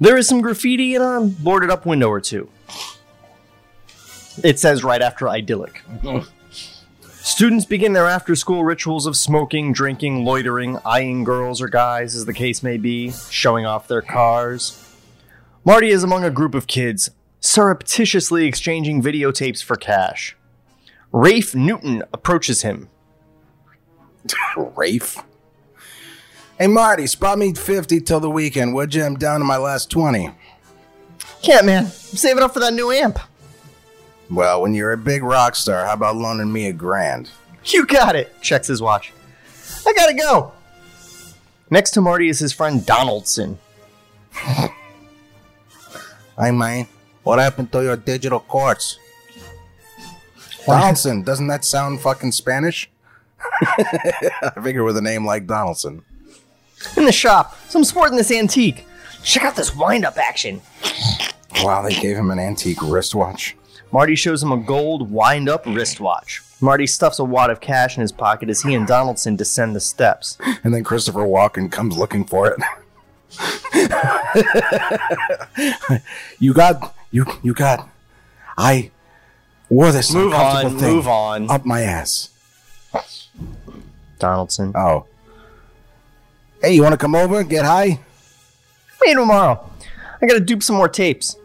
There 0.00 0.16
is 0.16 0.26
some 0.26 0.40
graffiti 0.40 0.94
and 0.94 1.04
a 1.04 1.20
boarded 1.42 1.70
up 1.70 1.84
window 1.84 2.08
or 2.08 2.20
two. 2.20 2.48
It 4.42 4.58
says 4.58 4.82
right 4.82 5.02
after 5.02 5.28
idyllic. 5.28 5.82
Mm. 6.02 6.26
Students 7.24 7.64
begin 7.64 7.92
their 7.92 8.08
after 8.08 8.34
school 8.34 8.64
rituals 8.64 9.06
of 9.06 9.16
smoking, 9.16 9.72
drinking, 9.72 10.24
loitering, 10.24 10.78
eyeing 10.84 11.22
girls 11.22 11.62
or 11.62 11.68
guys, 11.68 12.16
as 12.16 12.24
the 12.24 12.34
case 12.34 12.64
may 12.64 12.76
be, 12.76 13.12
showing 13.30 13.64
off 13.64 13.86
their 13.86 14.02
cars. 14.02 14.92
Marty 15.64 15.90
is 15.90 16.02
among 16.02 16.24
a 16.24 16.32
group 16.32 16.52
of 16.52 16.66
kids 16.66 17.10
surreptitiously 17.38 18.44
exchanging 18.44 19.00
videotapes 19.00 19.62
for 19.62 19.76
cash. 19.76 20.36
Rafe 21.12 21.54
Newton 21.54 22.02
approaches 22.12 22.62
him. 22.62 22.88
Rafe. 24.56 25.18
Hey, 26.58 26.66
Marty, 26.66 27.06
spot 27.06 27.38
me 27.38 27.54
50 27.54 28.00
till 28.00 28.18
the 28.18 28.30
weekend, 28.30 28.74
would 28.74 28.96
you? 28.96 29.04
I'm 29.04 29.14
down 29.14 29.38
to 29.38 29.44
my 29.44 29.58
last 29.58 29.90
20. 29.90 30.32
Can't, 31.40 31.66
man. 31.66 31.84
I'm 31.84 31.90
saving 31.90 32.42
up 32.42 32.52
for 32.52 32.58
that 32.58 32.74
new 32.74 32.90
amp. 32.90 33.20
Well, 34.32 34.62
when 34.62 34.72
you're 34.72 34.92
a 34.92 34.98
big 34.98 35.22
rock 35.22 35.54
star, 35.54 35.84
how 35.84 35.92
about 35.92 36.16
loaning 36.16 36.50
me 36.50 36.66
a 36.68 36.72
grand? 36.72 37.30
You 37.66 37.86
got 37.86 38.16
it. 38.16 38.40
Checks 38.40 38.66
his 38.66 38.80
watch. 38.80 39.12
I 39.86 39.92
gotta 39.92 40.14
go. 40.14 40.52
Next 41.70 41.90
to 41.92 42.00
Marty 42.00 42.28
is 42.28 42.38
his 42.38 42.52
friend 42.52 42.84
Donaldson. 42.84 43.58
Hey, 46.38 46.50
man, 46.50 46.88
what 47.24 47.38
happened 47.38 47.70
to 47.72 47.82
your 47.82 47.96
digital 47.96 48.40
quartz? 48.40 48.98
Donaldson, 50.66 51.22
doesn't 51.24 51.46
that 51.48 51.62
sound 51.62 52.00
fucking 52.00 52.32
Spanish? 52.32 52.90
I 53.60 54.50
figure 54.62 54.82
with 54.82 54.96
a 54.96 55.02
name 55.02 55.26
like 55.26 55.46
Donaldson. 55.46 56.02
In 56.96 57.04
the 57.04 57.12
shop, 57.12 57.56
so 57.68 57.78
I'm 57.78 57.84
sporting 57.84 58.16
this 58.16 58.32
antique. 58.32 58.86
Check 59.22 59.44
out 59.44 59.56
this 59.56 59.76
wind 59.76 60.06
up 60.06 60.16
action. 60.16 60.62
Wow, 61.62 61.82
they 61.82 61.94
gave 61.94 62.16
him 62.16 62.30
an 62.30 62.38
antique 62.38 62.80
wristwatch. 62.82 63.54
Marty 63.92 64.14
shows 64.14 64.42
him 64.42 64.52
a 64.52 64.56
gold 64.56 65.10
wind 65.10 65.48
up 65.48 65.66
wristwatch. 65.66 66.42
Marty 66.60 66.86
stuffs 66.86 67.18
a 67.18 67.24
wad 67.24 67.50
of 67.50 67.60
cash 67.60 67.96
in 67.96 68.00
his 68.00 68.12
pocket 68.12 68.48
as 68.48 68.62
he 68.62 68.74
and 68.74 68.86
Donaldson 68.86 69.36
descend 69.36 69.76
the 69.76 69.80
steps. 69.80 70.38
And 70.64 70.72
then 70.72 70.84
Christopher 70.84 71.26
Walken 71.26 71.70
comes 71.70 71.98
looking 71.98 72.24
for 72.24 72.48
it. 72.48 72.60
you 76.38 76.52
got 76.52 76.94
you 77.10 77.24
you 77.42 77.54
got 77.54 77.88
I 78.58 78.90
wore 79.70 79.90
this 79.90 80.12
Move 80.12 80.32
uncomfortable 80.32 80.74
on, 80.74 80.78
thing 80.80 80.94
move 80.94 81.08
on. 81.08 81.50
up 81.50 81.64
my 81.64 81.80
ass. 81.82 82.28
Donaldson. 84.18 84.72
Oh. 84.76 85.06
Hey, 86.60 86.74
you 86.74 86.82
want 86.82 86.92
to 86.92 86.98
come 86.98 87.14
over? 87.14 87.40
and 87.40 87.48
Get 87.50 87.64
high? 87.64 87.98
Maybe 89.04 89.14
tomorrow. 89.16 89.68
I 90.20 90.26
gotta 90.26 90.40
dupe 90.40 90.62
some 90.62 90.76
more 90.76 90.88
tapes. 90.88 91.36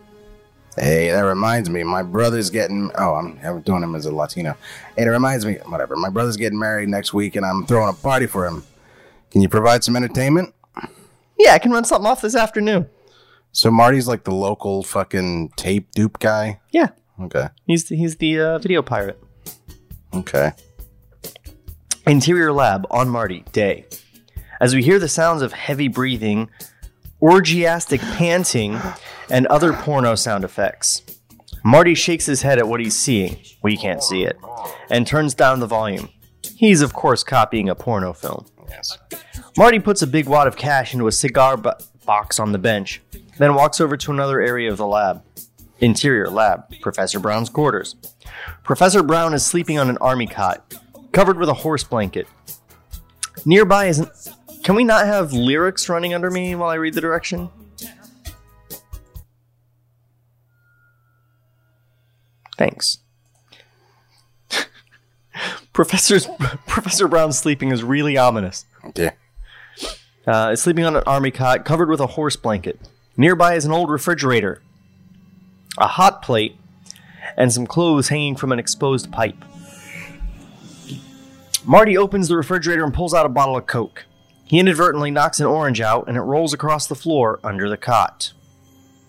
Hey, 0.80 1.10
that 1.10 1.22
reminds 1.22 1.70
me, 1.70 1.84
my 1.84 2.04
brother's 2.04 2.50
getting. 2.50 2.92
Oh, 2.98 3.16
I'm, 3.16 3.62
doing 3.62 3.82
him 3.82 3.96
as 3.96 4.06
a 4.06 4.14
Latino. 4.14 4.56
Hey, 4.96 5.04
it 5.06 5.10
reminds 5.10 5.46
me, 5.46 5.56
whatever. 5.66 5.96
My 5.96 6.10
brother's 6.10 6.38
getting 6.38 6.60
married 6.60 6.88
next 6.90 7.14
week, 7.14 7.36
and 7.36 7.46
I'm 7.46 7.66
throwing 7.66 7.90
a 7.90 7.94
party 7.94 8.28
for 8.28 8.46
him. 8.46 8.64
Can 9.32 9.42
you 9.42 9.50
provide 9.50 9.84
some 9.84 9.96
entertainment? 9.96 10.54
Yeah, 11.40 11.54
I 11.54 11.60
can 11.60 11.72
run 11.72 11.84
something 11.84 12.06
off 12.08 12.22
this 12.22 12.36
afternoon. 12.36 12.90
So 13.52 13.72
Marty's 13.72 14.08
like 14.08 14.24
the 14.24 14.34
local 14.34 14.84
fucking 14.84 15.50
tape 15.56 15.90
dupe 15.92 16.20
guy. 16.20 16.60
Yeah, 16.72 16.90
Okay, 17.20 17.48
he's 17.66 17.86
the, 17.86 17.96
he's 17.96 18.18
the 18.18 18.40
uh, 18.40 18.60
video 18.60 18.82
pirate. 18.84 19.20
okay. 20.14 20.52
Interior 22.06 22.54
lab 22.54 22.86
on 22.90 23.10
Marty, 23.10 23.44
day. 23.52 23.86
As 24.62 24.74
we 24.74 24.82
hear 24.84 24.98
the 25.00 25.10
sounds 25.10 25.42
of 25.42 25.52
heavy 25.54 25.88
breathing, 25.88 26.50
orgiastic 27.22 28.02
panting, 28.02 28.80
and 29.30 29.48
other 29.48 29.74
porno 29.74 30.16
sound 30.16 30.44
effects. 30.44 31.04
Marty 31.64 31.96
shakes 31.96 32.26
his 32.26 32.44
head 32.44 32.60
at 32.60 32.68
what 32.68 32.80
he's 32.80 32.98
seeing. 32.98 33.40
We 33.62 33.76
can't 33.76 34.02
see 34.04 34.24
it. 34.24 34.38
And 34.90 35.06
turns 35.06 35.34
down 35.34 35.60
the 35.60 35.68
volume. 35.68 36.10
He's, 36.56 36.82
of 36.82 36.94
course, 36.94 37.24
copying 37.24 37.68
a 37.70 37.76
porno 37.76 38.14
film. 38.14 38.46
Yes. 38.70 38.98
Marty 39.58 39.80
puts 39.80 40.02
a 40.02 40.08
big 40.08 40.28
wad 40.28 40.48
of 40.48 40.56
cash 40.56 40.94
into 40.94 41.08
a 41.08 41.12
cigar 41.12 41.58
bo- 41.58 41.74
box 42.06 42.40
on 42.40 42.52
the 42.52 42.58
bench, 42.58 43.02
then 43.38 43.54
walks 43.54 43.82
over 43.82 43.98
to 43.98 44.12
another 44.12 44.40
area 44.40 44.72
of 44.72 44.78
the 44.78 44.88
lab. 44.88 45.24
Interior 45.80 46.30
lab, 46.30 46.64
Professor 46.82 47.20
Brown's 47.20 47.50
quarters. 47.50 47.96
Professor 48.64 49.04
Brown 49.04 49.34
is 49.34 49.46
sleeping 49.46 49.78
on 49.78 49.90
an 49.90 49.98
army 49.98 50.26
cot, 50.26 50.74
covered 51.12 51.38
with 51.38 51.50
a 51.50 51.54
horse 51.54 51.84
blanket. 51.84 52.28
Nearby 53.46 53.86
is 53.86 54.00
an. 54.00 54.10
Can 54.68 54.76
we 54.76 54.84
not 54.84 55.06
have 55.06 55.32
lyrics 55.32 55.88
running 55.88 56.14
under 56.14 56.30
me 56.30 56.54
while 56.54 56.70
I 56.70 56.74
read 56.74 56.94
the 56.94 57.00
direction? 57.00 57.50
Thanks. 62.58 62.98
Professor's 65.72 66.28
Professor 66.68 67.08
Brown's 67.08 67.40
sleeping 67.40 67.72
is 67.72 67.82
really 67.82 68.18
ominous. 68.18 68.66
Yeah. 68.94 69.12
Uh, 70.28 70.50
is 70.52 70.64
sleeping 70.64 70.84
on 70.84 70.98
an 70.98 71.04
army 71.08 71.32
cot 71.32 71.64
covered 71.64 71.88
with 71.88 72.02
a 72.02 72.08
horse 72.08 72.36
blanket. 72.36 72.78
Nearby 73.16 73.54
is 73.54 73.64
an 73.64 73.72
old 73.72 73.90
refrigerator, 73.90 74.62
a 75.78 75.88
hot 75.88 76.22
plate, 76.22 76.58
and 77.38 77.54
some 77.54 77.68
clothes 77.68 78.10
hanging 78.10 78.36
from 78.36 78.52
an 78.52 78.60
exposed 78.60 79.14
pipe. 79.14 79.46
Marty 81.64 81.98
opens 81.98 82.28
the 82.28 82.36
refrigerator 82.36 82.84
and 82.84 82.94
pulls 82.94 83.14
out 83.14 83.26
a 83.26 83.30
bottle 83.30 83.56
of 83.56 83.66
Coke. 83.66 84.04
He 84.48 84.60
inadvertently 84.60 85.12
knocks 85.12 85.40
an 85.40 85.46
orange 85.46 85.82
out 85.82 86.08
and 86.08 86.18
it 86.18 86.22
rolls 86.22 86.54
across 86.54 86.88
the 86.88 86.96
floor 86.96 87.40
under 87.44 87.70
the 87.70 87.78
cot. 87.78 88.32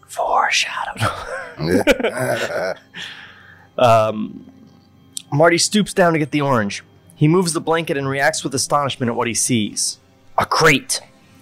Foreshadowed. 0.07 1.03
um, 3.79 4.51
Marty 5.33 5.59
stoops 5.59 5.95
down 5.95 6.13
to 6.13 6.19
get 6.19 6.33
the 6.33 6.41
orange. 6.41 6.83
He 7.15 7.29
moves 7.29 7.53
the 7.53 7.61
blanket 7.61 7.97
and 7.97 8.09
reacts 8.09 8.43
with 8.43 8.55
astonishment 8.55 9.11
at 9.11 9.17
what 9.17 9.29
he 9.29 9.35
sees. 9.35 9.99
A 10.37 10.47
crate 10.47 11.01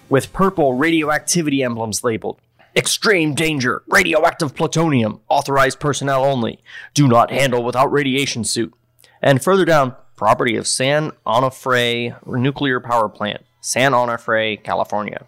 with 0.09 0.33
purple 0.33 0.73
radioactivity 0.73 1.63
emblems 1.63 2.03
labeled. 2.03 2.39
Extreme 2.75 3.33
danger, 3.33 3.81
radioactive 3.87 4.53
plutonium, 4.53 5.21
authorized 5.29 5.79
personnel 5.79 6.23
only. 6.23 6.61
Do 6.93 7.07
not 7.07 7.31
handle 7.31 7.63
without 7.63 7.91
radiation 7.91 8.43
suit. 8.43 8.73
And 9.21 9.43
further 9.43 9.65
down, 9.65 9.95
property 10.15 10.55
of 10.55 10.67
San 10.67 11.11
Onofre 11.25 12.15
Nuclear 12.27 12.79
Power 12.79 13.09
Plant, 13.09 13.43
San 13.67 13.91
Onofre, 13.91 14.63
California. 14.63 15.25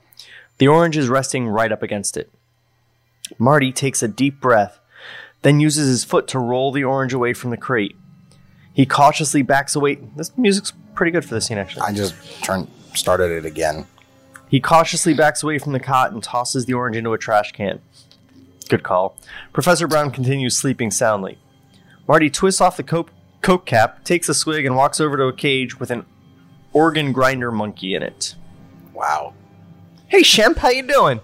The 0.60 0.70
orange 0.70 0.96
is 0.96 1.10
resting 1.10 1.50
right 1.50 1.74
up 1.74 1.84
against 1.84 2.16
it. 2.16 2.32
Marty 3.38 3.74
takes 3.74 4.02
a 4.02 4.08
deep 4.08 4.40
breath, 4.40 4.80
then 5.42 5.60
uses 5.60 5.90
his 5.90 6.06
foot 6.06 6.26
to 6.30 6.40
roll 6.40 6.72
the 6.72 6.86
orange 6.86 7.12
away 7.12 7.34
from 7.34 7.50
the 7.50 7.58
crate. 7.58 7.98
He 8.72 8.86
cautiously 8.86 9.42
backs 9.42 9.76
away. 9.76 9.96
This 10.16 10.32
music's 10.38 10.72
pretty 10.96 11.12
good 11.12 11.26
for 11.26 11.34
the 11.34 11.42
scene, 11.42 11.58
actually. 11.58 11.82
I 11.82 11.92
just 11.92 12.16
turned 12.42 12.70
started 12.94 13.30
it 13.30 13.46
again. 13.46 13.86
He 14.48 14.62
cautiously 14.62 15.14
backs 15.14 15.44
away 15.44 15.60
from 15.60 15.74
the 15.74 15.80
cot 15.82 16.14
and 16.14 16.24
tosses 16.24 16.66
the 16.66 16.76
orange 16.76 16.96
into 16.96 17.12
a 17.12 17.18
trash 17.18 17.52
can. 17.52 17.82
Good 18.70 18.84
call. 18.84 19.18
Professor 19.52 19.86
Brown 19.86 20.12
continues 20.12 20.56
sleeping 20.56 20.92
soundly. 20.92 21.40
Marty 22.08 22.30
twists 22.30 22.62
off 22.62 22.78
the 22.78 22.84
coke, 22.84 23.12
coke 23.42 23.66
cap, 23.66 24.06
takes 24.06 24.30
a 24.30 24.34
swig, 24.34 24.66
and 24.66 24.78
walks 24.78 25.02
over 25.02 25.18
to 25.18 25.24
a 25.24 25.34
cage 25.34 25.78
with 25.78 25.92
an 25.92 26.06
organ 26.74 27.12
grinder 27.12 27.52
monkey 27.52 27.96
in 27.96 28.04
it. 28.04 28.36
Wow. 28.94 29.34
Hey, 30.08 30.22
Shemp, 30.22 30.58
how 30.58 30.70
you 30.70 30.84
doing? 30.88 31.20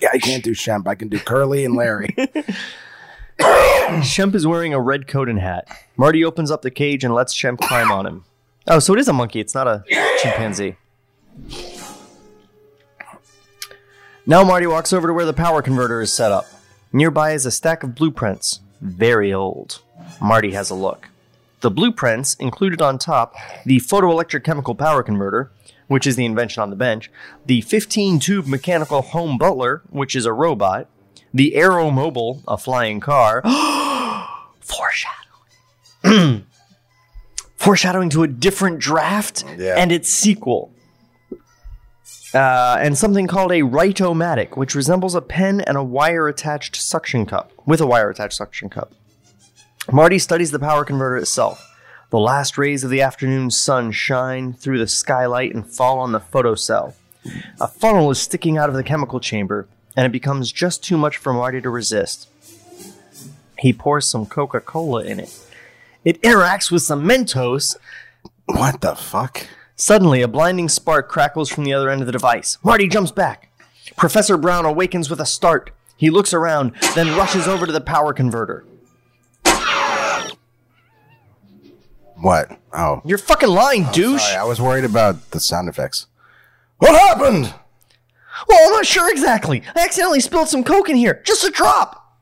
Yeah, 0.00 0.10
I 0.12 0.18
can't 0.18 0.44
do 0.44 0.52
Shemp. 0.52 0.86
I 0.86 0.94
can 0.94 1.08
do 1.08 1.18
Curly 1.18 1.64
and 1.64 1.74
Larry. 1.74 2.14
Shemp 3.38 4.34
is 4.34 4.46
wearing 4.46 4.74
a 4.74 4.80
red 4.80 5.08
coat 5.08 5.28
and 5.28 5.40
hat. 5.40 5.66
Marty 5.96 6.24
opens 6.24 6.50
up 6.50 6.62
the 6.62 6.70
cage 6.70 7.04
and 7.04 7.14
lets 7.14 7.34
Shemp 7.34 7.58
climb 7.58 7.90
on 7.90 8.06
him. 8.06 8.24
Oh, 8.66 8.78
so 8.78 8.94
it 8.94 9.00
is 9.00 9.08
a 9.08 9.12
monkey. 9.12 9.40
It's 9.40 9.54
not 9.54 9.66
a 9.66 9.84
chimpanzee. 10.20 10.76
Now 14.26 14.44
Marty 14.44 14.66
walks 14.66 14.92
over 14.92 15.06
to 15.06 15.12
where 15.14 15.24
the 15.24 15.32
power 15.32 15.62
converter 15.62 16.00
is 16.00 16.12
set 16.12 16.30
up. 16.30 16.46
Nearby 16.92 17.32
is 17.32 17.46
a 17.46 17.50
stack 17.50 17.82
of 17.82 17.94
blueprints. 17.94 18.60
Very 18.80 19.32
old. 19.32 19.80
Marty 20.20 20.52
has 20.52 20.70
a 20.70 20.74
look. 20.74 21.08
The 21.60 21.70
blueprints 21.70 22.34
included 22.34 22.80
on 22.80 22.98
top 22.98 23.34
the 23.66 23.78
photoelectric 23.80 24.44
chemical 24.44 24.74
power 24.74 25.02
converter, 25.02 25.50
which 25.88 26.06
is 26.06 26.14
the 26.16 26.24
invention 26.24 26.62
on 26.62 26.70
the 26.70 26.76
bench, 26.76 27.10
the 27.46 27.62
15 27.62 28.20
tube 28.20 28.46
mechanical 28.46 29.02
home 29.02 29.38
butler, 29.38 29.82
which 29.90 30.14
is 30.14 30.24
a 30.24 30.32
robot, 30.32 30.88
the 31.34 31.52
Aeromobile, 31.56 32.42
a 32.46 32.56
flying 32.56 33.00
car. 33.00 33.42
Foreshadowing. 34.60 36.44
Foreshadowing 37.56 38.10
to 38.10 38.22
a 38.22 38.28
different 38.28 38.78
draft 38.78 39.44
Yeah. 39.56 39.74
and 39.76 39.90
its 39.90 40.08
sequel. 40.08 40.72
Uh, 42.34 42.76
and 42.78 42.96
something 42.96 43.26
called 43.26 43.50
a 43.50 43.62
Rightomatic, 43.62 44.56
which 44.56 44.74
resembles 44.74 45.14
a 45.14 45.20
pen 45.22 45.62
and 45.62 45.76
a 45.78 45.82
wire 45.82 46.28
attached 46.28 46.76
suction 46.76 47.24
cup, 47.26 47.52
with 47.66 47.80
a 47.80 47.86
wire 47.86 48.10
attached 48.10 48.34
suction 48.36 48.68
cup. 48.68 48.92
Marty 49.90 50.18
studies 50.18 50.50
the 50.50 50.58
power 50.58 50.84
converter 50.84 51.16
itself. 51.16 51.74
The 52.10 52.18
last 52.18 52.58
rays 52.58 52.84
of 52.84 52.90
the 52.90 53.00
afternoon 53.00 53.50
sun 53.50 53.90
shine 53.90 54.52
through 54.52 54.78
the 54.78 54.86
skylight 54.86 55.54
and 55.54 55.66
fall 55.66 55.98
on 55.98 56.12
the 56.12 56.20
photocell. 56.20 56.92
A 57.58 57.66
funnel 57.66 58.10
is 58.10 58.20
sticking 58.20 58.58
out 58.58 58.68
of 58.68 58.74
the 58.74 58.84
chemical 58.84 59.18
chamber, 59.18 59.66
and 59.96 60.04
it 60.04 60.12
becomes 60.12 60.52
just 60.52 60.84
too 60.84 60.98
much 60.98 61.16
for 61.16 61.32
Marty 61.32 61.62
to 61.62 61.70
resist. 61.70 62.28
He 63.58 63.72
pours 63.72 64.06
some 64.06 64.26
Coca 64.26 64.60
Cola 64.60 65.04
in 65.04 65.20
it. 65.20 65.34
It 66.04 66.20
interacts 66.20 66.70
with 66.70 66.82
some 66.82 67.04
Mentos. 67.04 67.76
what 68.44 68.82
the 68.82 68.94
fuck? 68.94 69.46
Suddenly, 69.74 70.20
a 70.20 70.28
blinding 70.28 70.68
spark 70.68 71.08
crackles 71.08 71.48
from 71.48 71.64
the 71.64 71.72
other 71.72 71.88
end 71.88 72.02
of 72.02 72.06
the 72.06 72.12
device. 72.12 72.58
Marty 72.62 72.88
jumps 72.88 73.10
back. 73.10 73.50
Professor 73.96 74.36
Brown 74.36 74.66
awakens 74.66 75.08
with 75.08 75.20
a 75.20 75.26
start. 75.26 75.70
He 75.96 76.10
looks 76.10 76.34
around, 76.34 76.74
then 76.94 77.16
rushes 77.16 77.48
over 77.48 77.64
to 77.64 77.72
the 77.72 77.80
power 77.80 78.12
converter. 78.12 78.64
What? 82.20 82.58
Oh. 82.72 83.00
You're 83.04 83.18
fucking 83.18 83.48
lying, 83.48 83.86
oh, 83.86 83.92
douche! 83.92 84.22
Sorry, 84.22 84.36
I 84.36 84.44
was 84.44 84.60
worried 84.60 84.84
about 84.84 85.30
the 85.30 85.40
sound 85.40 85.68
effects. 85.68 86.06
What 86.78 86.98
happened? 86.98 87.54
Well, 88.48 88.66
I'm 88.66 88.72
not 88.72 88.86
sure 88.86 89.10
exactly. 89.10 89.62
I 89.74 89.80
accidentally 89.80 90.20
spilled 90.20 90.48
some 90.48 90.64
coke 90.64 90.88
in 90.88 90.96
here. 90.96 91.22
Just 91.24 91.44
a 91.44 91.50
drop. 91.50 92.16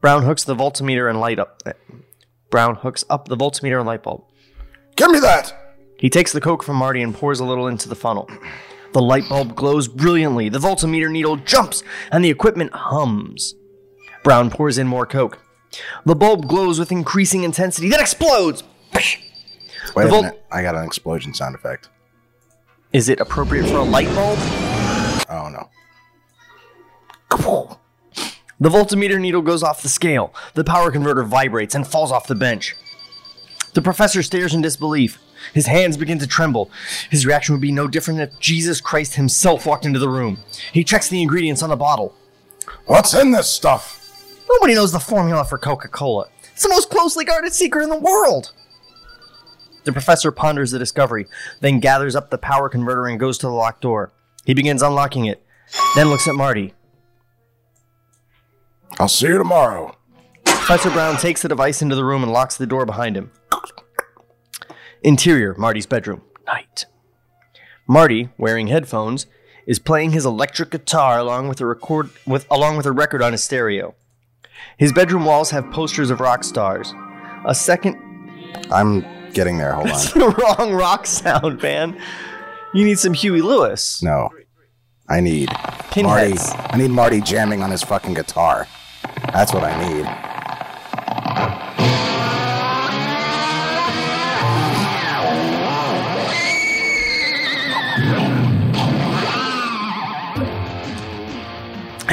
Brown 0.00 0.24
hooks 0.24 0.44
the 0.44 0.54
voltmeter 0.54 1.08
and 1.08 1.18
light 1.18 1.38
up. 1.38 1.62
Brown 2.50 2.76
hooks 2.76 3.04
up 3.08 3.28
the 3.28 3.36
voltmeter 3.36 3.78
and 3.78 3.86
light 3.86 4.02
bulb. 4.02 4.24
Give 4.96 5.10
me 5.10 5.18
that. 5.20 5.52
He 5.98 6.10
takes 6.10 6.32
the 6.32 6.40
coke 6.40 6.62
from 6.62 6.76
Marty 6.76 7.02
and 7.02 7.14
pours 7.14 7.40
a 7.40 7.44
little 7.44 7.66
into 7.66 7.88
the 7.88 7.96
funnel. 7.96 8.28
The 8.92 9.02
light 9.02 9.28
bulb 9.28 9.56
glows 9.56 9.88
brilliantly. 9.88 10.48
The 10.50 10.58
voltmeter 10.58 11.10
needle 11.10 11.36
jumps 11.36 11.82
and 12.12 12.24
the 12.24 12.30
equipment 12.30 12.72
hums. 12.72 13.54
Brown 14.22 14.50
pours 14.50 14.78
in 14.78 14.86
more 14.86 15.06
coke. 15.06 15.40
The 16.04 16.14
bulb 16.14 16.48
glows 16.48 16.78
with 16.78 16.92
increasing 16.92 17.44
intensity, 17.44 17.88
then 17.88 18.00
explodes. 18.00 18.62
Wait 18.94 20.04
The 20.04 20.08
a 20.08 20.22
minute. 20.22 20.46
I 20.50 20.62
got 20.62 20.74
an 20.74 20.84
explosion 20.84 21.34
sound 21.34 21.54
effect. 21.54 21.88
Is 22.92 23.08
it 23.08 23.20
appropriate 23.20 23.66
for 23.66 23.78
a 23.78 23.82
light 23.82 24.08
bulb? 24.14 24.38
Oh 25.28 25.48
no. 25.50 25.68
The 28.60 28.70
voltmeter 28.70 29.20
needle 29.20 29.42
goes 29.42 29.62
off 29.62 29.82
the 29.82 29.88
scale. 29.88 30.32
The 30.54 30.64
power 30.64 30.90
converter 30.90 31.24
vibrates 31.24 31.74
and 31.74 31.86
falls 31.86 32.12
off 32.12 32.28
the 32.28 32.34
bench. 32.34 32.76
The 33.74 33.82
professor 33.82 34.22
stares 34.22 34.54
in 34.54 34.62
disbelief. 34.62 35.18
His 35.52 35.66
hands 35.66 35.96
begin 35.96 36.20
to 36.20 36.26
tremble. 36.26 36.70
His 37.10 37.26
reaction 37.26 37.54
would 37.54 37.60
be 37.60 37.72
no 37.72 37.88
different 37.88 38.20
if 38.20 38.38
Jesus 38.38 38.80
Christ 38.80 39.16
himself 39.16 39.66
walked 39.66 39.84
into 39.84 39.98
the 39.98 40.08
room. 40.08 40.38
He 40.72 40.84
checks 40.84 41.08
the 41.08 41.20
ingredients 41.20 41.62
on 41.62 41.70
the 41.70 41.76
bottle. 41.76 42.14
What's 42.86 43.12
in 43.12 43.32
this 43.32 43.50
stuff? 43.50 44.03
Nobody 44.48 44.74
knows 44.74 44.92
the 44.92 45.00
formula 45.00 45.44
for 45.44 45.58
Coca 45.58 45.88
Cola. 45.88 46.26
It's 46.52 46.62
the 46.62 46.68
most 46.68 46.90
closely 46.90 47.24
guarded 47.24 47.52
secret 47.52 47.82
in 47.82 47.90
the 47.90 47.98
world. 47.98 48.52
The 49.84 49.92
professor 49.92 50.30
ponders 50.30 50.70
the 50.70 50.78
discovery, 50.78 51.26
then 51.60 51.80
gathers 51.80 52.16
up 52.16 52.30
the 52.30 52.38
power 52.38 52.68
converter 52.68 53.06
and 53.06 53.20
goes 53.20 53.36
to 53.38 53.46
the 53.46 53.52
locked 53.52 53.82
door. 53.82 54.12
He 54.46 54.54
begins 54.54 54.82
unlocking 54.82 55.26
it, 55.26 55.44
then 55.94 56.08
looks 56.08 56.28
at 56.28 56.34
Marty. 56.34 56.74
I'll 58.98 59.08
see 59.08 59.26
you 59.26 59.38
tomorrow. 59.38 59.96
Professor 60.44 60.90
Brown 60.90 61.16
takes 61.16 61.42
the 61.42 61.48
device 61.48 61.82
into 61.82 61.96
the 61.96 62.04
room 62.04 62.22
and 62.22 62.32
locks 62.32 62.56
the 62.56 62.66
door 62.66 62.86
behind 62.86 63.16
him. 63.16 63.30
Interior, 65.02 65.54
Marty's 65.56 65.86
bedroom. 65.86 66.22
Night. 66.46 66.86
Marty, 67.86 68.30
wearing 68.38 68.68
headphones, 68.68 69.26
is 69.66 69.78
playing 69.78 70.12
his 70.12 70.24
electric 70.24 70.70
guitar 70.70 71.18
along 71.18 71.48
with 71.48 71.60
a 71.60 71.66
record 71.66 72.10
with 72.26 72.46
along 72.50 72.76
with 72.76 72.86
a 72.86 72.92
record 72.92 73.20
on 73.20 73.32
his 73.32 73.44
stereo. 73.44 73.94
His 74.78 74.92
bedroom 74.92 75.24
walls 75.24 75.50
have 75.50 75.70
posters 75.70 76.10
of 76.10 76.20
rock 76.20 76.44
stars. 76.44 76.92
A 77.46 77.54
second 77.54 77.96
I'm 78.70 79.04
getting 79.32 79.58
there. 79.58 79.72
Hold 79.74 79.88
on. 79.90 79.94
the 80.18 80.34
wrong 80.58 80.72
rock 80.72 81.06
sound, 81.06 81.62
man. 81.62 81.98
You 82.72 82.84
need 82.84 82.98
some 82.98 83.14
Huey 83.14 83.40
Lewis. 83.40 84.02
No. 84.02 84.30
I 85.08 85.20
need 85.20 85.48
Marty. 85.50 85.84
Pinheads. 85.90 86.52
I 86.56 86.76
need 86.78 86.90
Marty 86.90 87.20
jamming 87.20 87.62
on 87.62 87.70
his 87.70 87.82
fucking 87.82 88.14
guitar. 88.14 88.66
That's 89.32 89.52
what 89.52 89.62
I 89.64 89.88
need. 89.88 90.06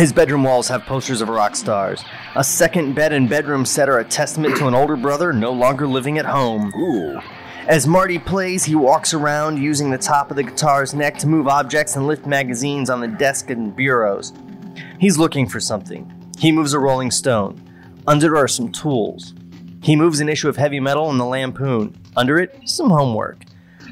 His 0.02 0.12
bedroom 0.12 0.44
walls 0.44 0.68
have 0.70 0.88
posters 0.88 1.22
of 1.22 1.30
rock 1.30 1.56
stars. 1.56 2.04
A 2.36 2.44
second 2.44 2.96
bed 2.96 3.14
and 3.14 3.30
bedroom 3.30 3.66
set 3.66 3.88
are 3.88 4.00
a 4.00 4.04
testament 4.04 4.58
to 4.58 4.66
an 4.66 4.74
older 4.74 4.96
brother 4.96 5.32
no 5.32 5.52
longer 5.52 5.86
living 5.86 6.18
at 6.18 6.26
home. 6.26 6.74
Ooh. 6.76 7.22
As 7.68 7.86
Marty 7.86 8.18
plays, 8.18 8.64
he 8.64 8.74
walks 8.74 9.14
around 9.14 9.62
using 9.62 9.92
the 9.92 10.00
top 10.00 10.32
of 10.32 10.38
the 10.38 10.44
guitar's 10.44 10.96
neck 10.96 11.20
to 11.20 11.28
move 11.28 11.48
objects 11.48 11.96
and 11.96 12.08
lift 12.08 12.26
magazines 12.26 12.90
on 12.90 13.00
the 13.00 13.08
desk 13.08 13.52
and 13.52 13.76
bureaus. 13.76 14.34
He's 15.00 15.20
looking 15.20 15.48
for 15.48 15.60
something. 15.60 16.12
He 16.40 16.52
moves 16.52 16.74
a 16.74 16.80
Rolling 16.80 17.12
Stone. 17.12 17.62
Under 18.08 18.36
are 18.36 18.48
some 18.48 18.72
tools. 18.72 19.36
He 19.84 19.96
moves 19.96 20.20
an 20.20 20.30
issue 20.30 20.50
of 20.50 20.58
heavy 20.58 20.80
metal 20.80 21.12
and 21.12 21.20
the 21.20 21.26
Lampoon. 21.26 21.96
Under 22.18 22.40
it, 22.40 22.60
some 22.66 22.90
homework. 22.90 23.44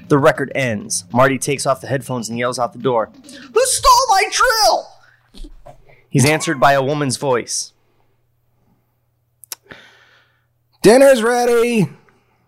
The 0.08 0.18
record 0.18 0.52
ends. 0.56 1.04
Marty 1.14 1.38
takes 1.38 1.68
off 1.68 1.82
the 1.82 1.88
headphones 1.88 2.30
and 2.30 2.40
yells 2.40 2.58
out 2.58 2.74
the 2.74 2.80
door, 2.80 3.12
Who 3.14 3.66
stole 3.66 4.08
my 4.10 4.24
drill? 4.32 4.88
He's 6.10 6.26
answered 6.26 6.60
by 6.60 6.74
a 6.74 6.84
woman's 6.84 7.18
voice. 7.18 7.74
Dinner's 10.82 11.22
ready. 11.22 11.90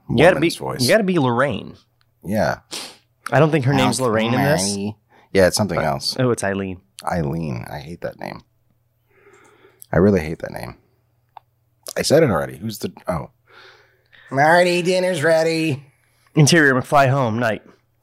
You 0.09 0.17
gotta 0.17 0.35
be, 0.35 0.47
Woman's 0.47 0.55
voice. 0.55 0.81
you 0.81 0.87
gotta 0.87 1.03
be 1.03 1.19
Lorraine. 1.19 1.75
yeah. 2.23 2.59
I 3.31 3.39
don't 3.39 3.51
think 3.51 3.63
her 3.65 3.73
name's 3.73 4.01
Lorraine 4.01 4.33
in 4.33 4.43
this. 4.43 4.75
Yeah, 5.31 5.47
it's 5.47 5.55
something 5.55 5.79
else. 5.79 6.17
Oh, 6.19 6.31
it's 6.31 6.43
Eileen. 6.43 6.81
Eileen. 7.09 7.65
I 7.71 7.79
hate 7.79 8.01
that 8.01 8.19
name. 8.19 8.41
I 9.91 9.97
really 9.97 10.19
hate 10.19 10.39
that 10.39 10.51
name. 10.51 10.75
I 11.95 12.01
said 12.01 12.23
it 12.23 12.29
already. 12.29 12.57
Who's 12.57 12.79
the 12.79 12.91
oh? 13.07 13.29
Marty, 14.29 14.81
dinner's 14.81 15.23
ready. 15.23 15.83
Interior 16.35 16.73
McFly 16.73 17.09
home, 17.09 17.39
night. 17.39 17.61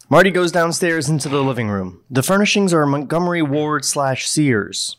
Marty 0.09 0.31
goes 0.31 0.53
downstairs 0.53 1.09
into 1.11 1.29
the 1.29 1.43
living 1.43 1.69
room. 1.69 2.03
The 2.09 2.23
furnishings 2.23 2.73
are 2.73 2.87
Montgomery 2.87 3.43
Ward 3.43 3.85
slash 3.85 4.27
Sears. 4.29 4.97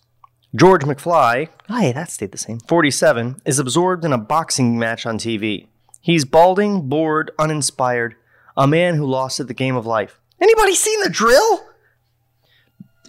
George 0.55 0.81
McFly, 0.81 1.47
hey, 1.67 1.91
that 1.91 2.09
stayed 2.09 2.31
the 2.31 2.37
same, 2.37 2.59
47, 2.61 3.39
is 3.45 3.59
absorbed 3.59 4.03
in 4.03 4.11
a 4.11 4.17
boxing 4.17 4.79
match 4.79 5.05
on 5.05 5.19
TV. 5.19 5.67
He's 6.01 6.25
balding, 6.25 6.89
bored, 6.89 7.29
uninspired, 7.37 8.15
a 8.57 8.65
man 8.65 8.95
who 8.95 9.05
lost 9.05 9.39
at 9.39 9.47
the 9.47 9.53
game 9.53 9.75
of 9.75 9.85
life. 9.85 10.19
Anybody 10.41 10.73
seen 10.73 11.01
the 11.03 11.09
drill? 11.09 11.61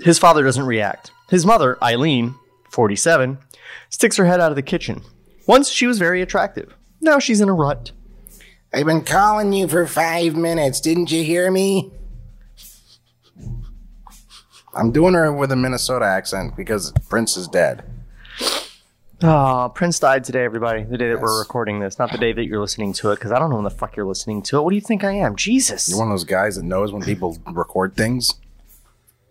His 0.05 0.19
father 0.19 0.43
doesn't 0.43 0.67
react. 0.67 1.13
His 1.31 1.47
mother, 1.47 1.83
Eileen, 1.83 2.35
47, 2.71 3.39
sticks 3.89 4.17
her 4.17 4.27
head 4.27 4.41
out 4.41 4.53
of 4.53 4.57
the 4.57 4.63
kitchen. 4.63 5.03
Once 5.47 5.71
she 5.71 5.87
was 5.87 5.99
very 5.99 6.21
attractive. 6.21 6.77
Now 7.01 7.19
she's 7.19 7.41
in 7.41 7.49
a 7.49 7.55
rut. 7.55 7.93
I've 8.73 8.87
been 8.87 9.03
calling 9.03 9.55
you 9.55 9.67
for 9.67 9.87
five 9.87 10.37
minutes. 10.37 10.79
Didn't 10.79 11.11
you 11.11 11.25
hear 11.25 11.51
me? 11.51 11.91
I'm 14.75 14.93
doing 14.93 15.15
her 15.15 15.33
with 15.33 15.53
a 15.53 15.57
Minnesota 15.57 16.05
accent 16.05 16.57
because 16.57 16.93
Prince 17.09 17.37
is 17.37 17.49
dead. 17.49 17.85
Oh, 19.23 19.71
Prince 19.75 19.99
died 19.99 20.25
today, 20.25 20.45
everybody. 20.45 20.83
The 20.83 20.97
day 20.97 21.09
that 21.09 21.21
we're 21.21 21.39
recording 21.39 21.81
this, 21.81 21.99
not 21.99 22.11
the 22.11 22.19
day 22.19 22.33
that 22.33 22.45
you're 22.47 22.61
listening 22.61 22.93
to 22.95 23.11
it, 23.11 23.17
because 23.17 23.33
I 23.33 23.39
don't 23.39 23.51
know 23.51 23.57
when 23.57 23.65
the 23.65 23.71
fuck 23.71 23.95
you're 23.97 24.07
listening 24.07 24.43
to 24.45 24.59
it. 24.59 24.63
What 24.63 24.71
do 24.71 24.77
you 24.77 24.81
think 24.81 25.05
I 25.05 25.13
am? 25.13 25.37
Jesus. 25.37 25.89
You're 25.89 25.99
one 25.99 26.09
of 26.09 26.13
those 26.13 26.25
guys 26.25 26.57
that 26.57 26.63
knows 26.63 26.91
when 26.93 27.03
people 27.03 27.37
record 27.53 27.97
things. 27.97 28.33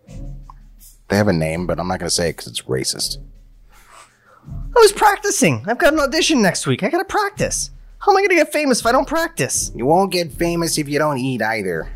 They 0.06 1.16
have 1.16 1.26
a 1.26 1.32
name, 1.32 1.66
but 1.66 1.80
I'm 1.80 1.88
not 1.88 1.98
going 1.98 2.08
to 2.08 2.14
say 2.14 2.28
it 2.28 2.36
because 2.36 2.46
it's 2.46 2.62
racist. 2.62 3.18
I 4.48 4.78
was 4.80 4.92
practicing. 4.92 5.64
I've 5.66 5.78
got 5.78 5.92
an 5.92 6.00
audition 6.00 6.40
next 6.42 6.66
week. 6.66 6.82
I 6.82 6.88
gotta 6.88 7.04
practice. 7.04 7.70
How 7.98 8.12
am 8.12 8.18
I 8.18 8.22
gonna 8.22 8.36
get 8.36 8.52
famous 8.52 8.80
if 8.80 8.86
I 8.86 8.92
don't 8.92 9.06
practice? 9.06 9.70
You 9.74 9.84
won't 9.86 10.12
get 10.12 10.32
famous 10.32 10.78
if 10.78 10.88
you 10.88 10.98
don't 10.98 11.18
eat 11.18 11.42
either. 11.42 11.92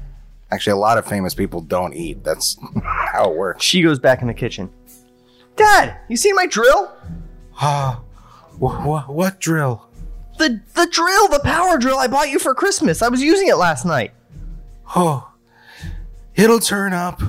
Actually, 0.50 0.72
a 0.72 0.76
lot 0.76 0.98
of 0.98 1.06
famous 1.06 1.34
people 1.34 1.60
don't 1.60 1.94
eat. 1.94 2.22
That's 2.22 2.56
how 3.12 3.30
it 3.30 3.36
works. 3.36 3.64
She 3.64 3.82
goes 3.82 3.98
back 3.98 4.20
in 4.22 4.28
the 4.28 4.34
kitchen. 4.34 4.70
Dad, 5.56 5.96
you 6.08 6.16
seen 6.16 6.34
my 6.34 6.46
drill? 6.46 6.92
Ah, 7.60 8.00
what, 8.58 9.08
what 9.08 9.40
drill? 9.40 9.88
The 10.38 10.60
the 10.74 10.88
drill, 10.90 11.28
the 11.28 11.40
power 11.44 11.78
drill 11.78 11.98
I 11.98 12.08
bought 12.08 12.28
you 12.30 12.38
for 12.40 12.54
Christmas. 12.54 13.02
I 13.02 13.08
was 13.08 13.22
using 13.22 13.48
it 13.48 13.54
last 13.56 13.84
night. 13.84 14.12
Oh, 14.96 15.32
it'll 16.34 16.58
turn 16.58 16.92
up. 16.92 17.22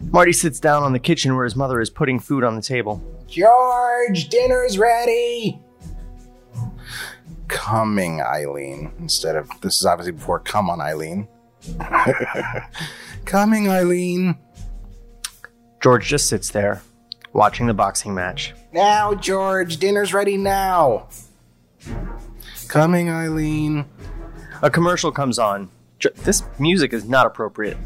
Marty 0.00 0.32
sits 0.32 0.60
down 0.60 0.82
on 0.82 0.92
the 0.92 0.98
kitchen 0.98 1.34
where 1.34 1.44
his 1.44 1.56
mother 1.56 1.80
is 1.80 1.88
putting 1.88 2.20
food 2.20 2.44
on 2.44 2.56
the 2.56 2.62
table. 2.62 3.02
George, 3.26 4.28
dinner's 4.28 4.76
ready. 4.76 5.58
Coming, 7.48 8.20
Eileen. 8.20 8.92
Instead 8.98 9.36
of 9.36 9.48
this 9.62 9.78
is 9.78 9.86
obviously 9.86 10.12
before 10.12 10.40
come 10.40 10.68
on, 10.68 10.80
Eileen. 10.82 11.28
Coming, 13.24 13.68
Eileen. 13.68 14.36
George 15.82 16.06
just 16.06 16.28
sits 16.28 16.50
there, 16.50 16.82
watching 17.32 17.66
the 17.66 17.74
boxing 17.74 18.14
match. 18.14 18.54
Now, 18.72 19.14
George, 19.14 19.76
dinner's 19.76 20.14
ready 20.14 20.36
now. 20.36 21.08
Coming, 22.68 23.10
Eileen. 23.10 23.84
A 24.62 24.70
commercial 24.70 25.12
comes 25.12 25.38
on. 25.38 25.70
This 26.16 26.42
music 26.58 26.92
is 26.92 27.08
not 27.08 27.26
appropriate, 27.26 27.78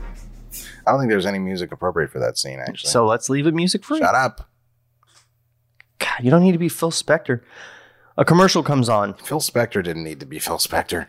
I 0.88 0.93
don't 0.93 1.01
think 1.01 1.11
there's 1.11 1.27
any 1.27 1.38
music 1.38 1.71
appropriate 1.71 2.11
for 2.11 2.19
that 2.19 2.38
scene, 2.38 2.61
actually. 2.61 2.91
so 2.91 3.07
let's 3.07 3.29
leave 3.29 3.47
it 3.47 3.53
music 3.53 3.85
free. 3.85 3.99
Shut 3.99 4.14
up. 4.14 4.49
God, 5.99 6.21
you 6.23 6.31
don't 6.31 6.43
need 6.43 6.53
to 6.53 6.59
be 6.59 6.71
Phil 6.71 6.91
Spector. 6.91 7.43
A 8.17 8.25
commercial 8.25 8.62
comes 8.62 8.88
on 8.88 9.12
Phil 9.14 9.41
Spector 9.41 9.85
didn't 9.85 10.05
need 10.05 10.19
to 10.21 10.27
be 10.27 10.38
Phil 10.38 10.57
Spector. 10.57 11.07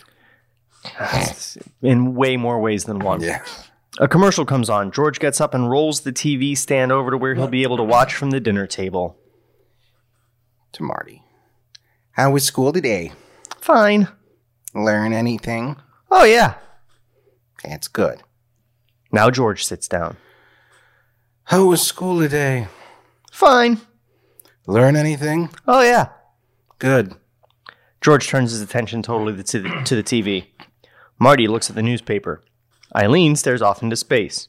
in 1.81 2.15
way 2.15 2.37
more 2.37 2.59
ways 2.59 2.85
than 2.85 2.99
one. 2.99 3.21
Yeah. 3.21 3.43
A 3.99 4.07
commercial 4.07 4.45
comes 4.45 4.69
on. 4.69 4.91
George 4.91 5.19
gets 5.19 5.41
up 5.41 5.53
and 5.53 5.69
rolls 5.69 6.01
the 6.01 6.13
TV 6.13 6.57
stand 6.57 6.91
over 6.91 7.11
to 7.11 7.17
where 7.17 7.35
he'll 7.35 7.47
be 7.47 7.63
able 7.63 7.77
to 7.77 7.83
watch 7.83 8.13
from 8.13 8.31
the 8.31 8.39
dinner 8.39 8.65
table. 8.65 9.17
To 10.73 10.83
Marty. 10.83 11.23
How 12.11 12.31
was 12.31 12.43
school 12.43 12.71
today? 12.71 13.11
Fine. 13.59 14.07
Learn 14.73 15.13
anything? 15.13 15.75
Oh, 16.11 16.23
yeah. 16.23 16.55
That's 17.63 17.87
good. 17.87 18.21
Now 19.11 19.29
George 19.29 19.65
sits 19.65 19.87
down. 19.87 20.17
How 21.45 21.65
was 21.65 21.81
school 21.85 22.19
today? 22.19 22.67
Fine. 23.31 23.81
Learn 24.67 24.95
anything? 24.95 25.49
Oh, 25.67 25.81
yeah. 25.81 26.09
Good. 26.77 27.15
George 28.01 28.27
turns 28.27 28.51
his 28.51 28.61
attention 28.61 29.01
totally 29.01 29.43
to 29.43 29.59
the, 29.59 29.69
to 29.85 29.95
the 29.95 30.03
TV. 30.03 30.45
Marty 31.19 31.47
looks 31.47 31.69
at 31.69 31.75
the 31.75 31.83
newspaper. 31.83 32.41
Eileen 32.95 33.35
stares 33.35 33.61
off 33.61 33.83
into 33.83 33.97
space. 33.97 34.47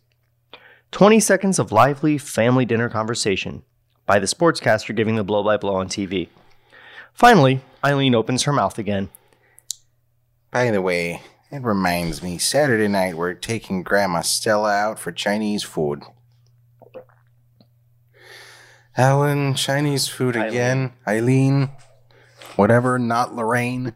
20 0.93 1.19
seconds 1.19 1.59
of 1.59 1.73
lively 1.73 2.17
family 2.17 2.65
dinner 2.65 2.89
conversation 2.89 3.63
by 4.07 4.19
the 4.19 4.27
sportscaster 4.27 4.95
giving 4.95 5.17
the 5.17 5.25
blow 5.25 5.43
by 5.43 5.57
blow 5.57 5.75
on 5.75 5.89
TV. 5.89 6.29
Finally, 7.13 7.61
Eileen 7.85 8.15
opens 8.15 8.45
her 8.45 8.53
mouth 8.53 8.79
again. 8.79 9.09
By 10.53 10.71
the 10.71 10.81
way, 10.81 11.23
it 11.51 11.63
reminds 11.63 12.23
me, 12.23 12.39
Saturday 12.39 12.89
night 12.89 13.17
we're 13.17 13.35
taking 13.35 13.83
Grandma 13.83 14.21
Stella 14.21 14.73
out 14.73 14.99
for 14.99 15.11
Chinese 15.11 15.65
food. 15.65 16.03
Alan, 18.97 19.55
Chinese 19.55 20.09
food 20.09 20.37
again. 20.37 20.93
Eileen, 21.07 21.71
whatever, 22.57 22.99
not 22.99 23.35
Lorraine. 23.35 23.95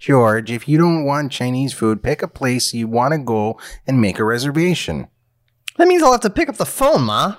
George, 0.00 0.50
if 0.50 0.66
you 0.66 0.78
don't 0.78 1.04
want 1.04 1.30
Chinese 1.30 1.74
food, 1.74 2.02
pick 2.02 2.22
a 2.22 2.28
place 2.28 2.72
you 2.72 2.88
want 2.88 3.12
to 3.12 3.18
go 3.18 3.60
and 3.86 4.00
make 4.00 4.18
a 4.18 4.24
reservation. 4.24 5.08
That 5.76 5.86
means 5.86 6.02
I'll 6.02 6.12
have 6.12 6.22
to 6.22 6.30
pick 6.30 6.48
up 6.48 6.56
the 6.56 6.64
phone, 6.64 7.02
Ma. 7.02 7.36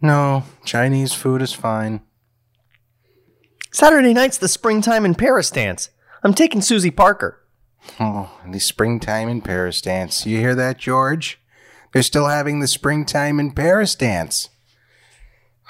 No, 0.00 0.44
Chinese 0.64 1.12
food 1.12 1.42
is 1.42 1.52
fine. 1.52 2.00
Saturday 3.70 4.14
night's 4.14 4.38
the 4.38 4.48
springtime 4.48 5.04
in 5.04 5.14
Paris 5.14 5.50
dance. 5.50 5.90
I'm 6.22 6.32
taking 6.32 6.62
Susie 6.62 6.90
Parker. 6.90 7.44
Oh, 8.00 8.30
the 8.50 8.60
springtime 8.60 9.28
in 9.28 9.42
Paris 9.42 9.82
dance. 9.82 10.24
You 10.24 10.38
hear 10.38 10.54
that, 10.54 10.78
George? 10.78 11.38
They're 11.92 12.02
still 12.02 12.28
having 12.28 12.60
the 12.60 12.66
springtime 12.66 13.38
in 13.38 13.52
Paris 13.52 13.94
dance. 13.94 14.48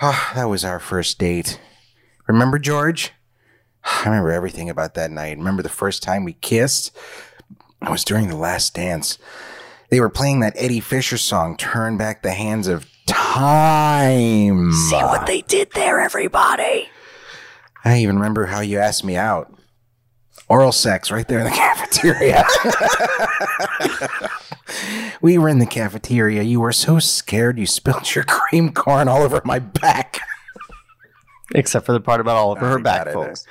Ah, 0.00 0.32
that 0.36 0.44
was 0.48 0.64
our 0.64 0.78
first 0.78 1.18
date. 1.18 1.60
Remember, 2.28 2.58
George? 2.60 3.12
I 3.84 4.04
remember 4.04 4.30
everything 4.32 4.70
about 4.70 4.94
that 4.94 5.10
night. 5.10 5.38
Remember 5.38 5.62
the 5.62 5.68
first 5.68 6.02
time 6.02 6.24
we 6.24 6.34
kissed? 6.34 6.96
It 7.82 7.90
was 7.90 8.04
during 8.04 8.28
the 8.28 8.36
last 8.36 8.74
dance. 8.74 9.18
They 9.90 10.00
were 10.00 10.10
playing 10.10 10.40
that 10.40 10.54
Eddie 10.56 10.80
Fisher 10.80 11.16
song, 11.16 11.56
Turn 11.56 11.96
Back 11.96 12.22
the 12.22 12.32
Hands 12.32 12.66
of 12.66 12.86
Time. 13.06 14.72
See 14.72 14.96
what 14.96 15.26
they 15.26 15.42
did 15.42 15.70
there, 15.72 16.00
everybody. 16.00 16.88
I 17.84 17.98
even 18.00 18.16
remember 18.16 18.46
how 18.46 18.60
you 18.60 18.78
asked 18.78 19.04
me 19.04 19.16
out. 19.16 19.54
Oral 20.48 20.72
sex 20.72 21.10
right 21.10 21.26
there 21.26 21.38
in 21.38 21.44
the 21.44 21.50
cafeteria. 21.56 22.44
we 25.20 25.38
were 25.38 25.48
in 25.48 25.58
the 25.58 25.66
cafeteria. 25.66 26.42
You 26.42 26.60
were 26.60 26.72
so 26.72 26.98
scared 26.98 27.58
you 27.58 27.66
spilled 27.66 28.14
your 28.14 28.24
cream 28.28 28.72
corn 28.72 29.08
all 29.08 29.22
over 29.22 29.40
my 29.44 29.58
back. 29.58 30.20
Except 31.54 31.86
for 31.86 31.92
the 31.92 32.00
part 32.00 32.20
about 32.20 32.36
all 32.36 32.50
over 32.50 32.68
her 32.68 32.78
back, 32.78 33.06
got 33.06 33.14
folks. 33.14 33.46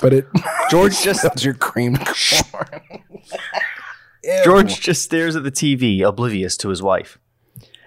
But 0.00 0.14
it 0.14 0.26
George 0.70 1.02
just 1.02 1.20
spilled 1.20 1.42
your 1.42 1.54
cream 1.54 1.96
corn. 2.50 2.80
George 4.44 4.80
just 4.80 5.02
stares 5.02 5.36
at 5.36 5.42
the 5.42 5.52
TV, 5.52 6.00
oblivious 6.02 6.56
to 6.58 6.70
his 6.70 6.82
wife. 6.82 7.18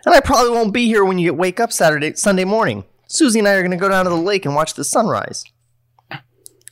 And 0.05 0.14
I 0.14 0.20
probably 0.20 0.51
won't 0.51 0.74
be 0.74 0.86
here 0.86 1.03
when 1.03 1.18
you 1.18 1.26
get 1.26 1.38
wake 1.38 1.60
up 1.60 1.74
Saturday, 1.74 2.14
Sunday 2.14 2.45
morning. 2.45 2.86
Susie 3.08 3.39
and 3.39 3.47
I 3.47 3.53
are 3.53 3.62
going 3.62 3.72
to 3.72 3.78
go 3.78 3.89
down 3.89 4.05
to 4.05 4.10
the 4.10 4.16
lake 4.16 4.45
and 4.45 4.53
watch 4.53 4.76
the 4.76 4.84
sunrise. 4.84 5.43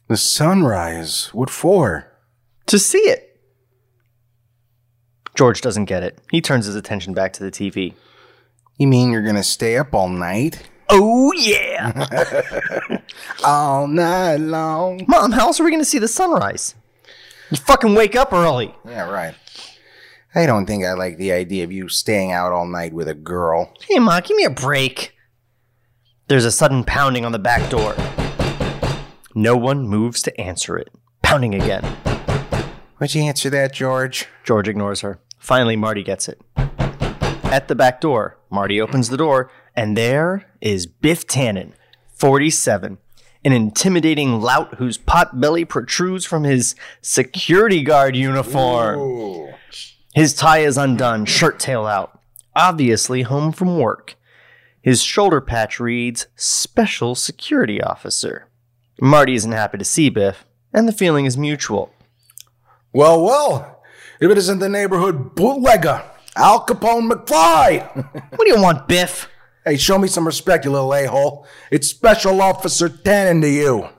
The 0.07 0.17
sunrise. 0.17 1.29
What 1.33 1.49
for? 1.49 2.11
To 2.67 2.77
see 2.77 2.99
it. 2.99 3.41
George 5.35 5.61
doesn't 5.61 5.85
get 5.85 6.03
it. 6.03 6.19
He 6.31 6.41
turns 6.41 6.65
his 6.65 6.75
attention 6.75 7.13
back 7.13 7.33
to 7.33 7.43
the 7.43 7.51
TV. 7.51 7.93
You 8.77 8.87
mean 8.87 9.11
you're 9.11 9.23
gonna 9.25 9.43
stay 9.43 9.77
up 9.77 9.93
all 9.93 10.09
night? 10.09 10.69
Oh, 10.97 11.33
yeah! 11.33 13.01
All 13.43 13.85
night 13.85 14.37
long. 14.37 15.03
Mom, 15.09 15.33
how 15.33 15.47
else 15.47 15.59
are 15.59 15.65
we 15.65 15.69
going 15.69 15.81
to 15.81 15.85
see 15.85 15.99
the 15.99 16.07
sunrise? 16.07 16.73
You 17.51 17.57
fucking 17.57 17.95
wake 17.95 18.15
up 18.15 18.31
early. 18.31 18.73
Yeah, 18.85 19.09
right. 19.09 19.35
I 20.33 20.45
don't 20.45 20.65
think 20.65 20.85
I 20.85 20.93
like 20.93 21.17
the 21.17 21.33
idea 21.33 21.65
of 21.65 21.71
you 21.73 21.89
staying 21.89 22.31
out 22.31 22.51
all 22.51 22.65
night 22.65 22.93
with 22.93 23.07
a 23.07 23.13
girl. 23.13 23.73
Hey, 23.87 23.99
Ma, 23.99 24.19
give 24.21 24.35
me 24.35 24.45
a 24.45 24.49
break. 24.49 25.15
There's 26.27 26.45
a 26.45 26.51
sudden 26.51 26.83
pounding 26.85 27.25
on 27.25 27.31
the 27.33 27.39
back 27.39 27.69
door. 27.69 27.95
No 29.33 29.57
one 29.57 29.87
moves 29.87 30.21
to 30.23 30.41
answer 30.41 30.77
it. 30.77 30.89
Pounding 31.21 31.55
again. 31.55 31.97
Would 32.99 33.13
you 33.13 33.23
answer 33.23 33.49
that, 33.49 33.73
George? 33.73 34.27
George 34.45 34.69
ignores 34.69 35.01
her. 35.01 35.19
Finally, 35.39 35.75
Marty 35.75 36.03
gets 36.03 36.29
it. 36.29 36.41
At 37.45 37.67
the 37.67 37.75
back 37.75 38.01
door, 38.01 38.37
Marty 38.49 38.81
opens 38.81 39.09
the 39.09 39.17
door, 39.17 39.51
and 39.75 39.97
there 39.97 40.45
is 40.61 40.85
Biff 40.85 41.27
Tannen, 41.27 41.73
47, 42.13 42.97
an 43.43 43.51
intimidating 43.51 44.41
lout 44.41 44.75
whose 44.75 44.97
pot 44.97 45.39
belly 45.39 45.65
protrudes 45.65 46.25
from 46.25 46.43
his 46.43 46.75
security 47.01 47.83
guard 47.83 48.15
uniform. 48.15 49.53
His 50.13 50.33
tie 50.33 50.59
is 50.59 50.77
undone, 50.77 51.25
shirt 51.25 51.59
tail 51.59 51.85
out, 51.85 52.19
obviously 52.55 53.23
home 53.23 53.51
from 53.51 53.77
work. 53.77 54.15
His 54.81 55.01
shoulder 55.01 55.41
patch 55.41 55.79
reads 55.79 56.27
Special 56.35 57.15
Security 57.15 57.81
Officer. 57.81 58.47
Marty 59.01 59.35
isn't 59.35 59.51
happy 59.51 59.77
to 59.77 59.83
see 59.83 60.09
Biff, 60.09 60.45
and 60.71 60.87
the 60.87 60.93
feeling 60.93 61.25
is 61.25 61.37
mutual. 61.37 61.91
Well, 62.93 63.21
well, 63.21 63.81
if 64.21 64.31
it 64.31 64.37
isn't 64.37 64.59
the 64.59 64.69
neighborhood 64.69 65.35
bootlegger, 65.35 66.01
Al 66.37 66.65
Capone 66.65 67.11
McFly. 67.11 67.91
What 68.35 68.45
do 68.45 68.53
you 68.53 68.61
want, 68.61 68.87
Biff? 68.87 69.29
Hey, 69.65 69.77
show 69.77 69.97
me 69.97 70.07
some 70.07 70.25
respect, 70.25 70.63
you 70.63 70.71
little 70.71 70.93
a-hole. 70.93 71.45
It's 71.71 71.87
Special 71.87 72.41
Officer 72.41 72.87
Tannen 72.87 73.41
to 73.41 73.49
you. 73.49 73.89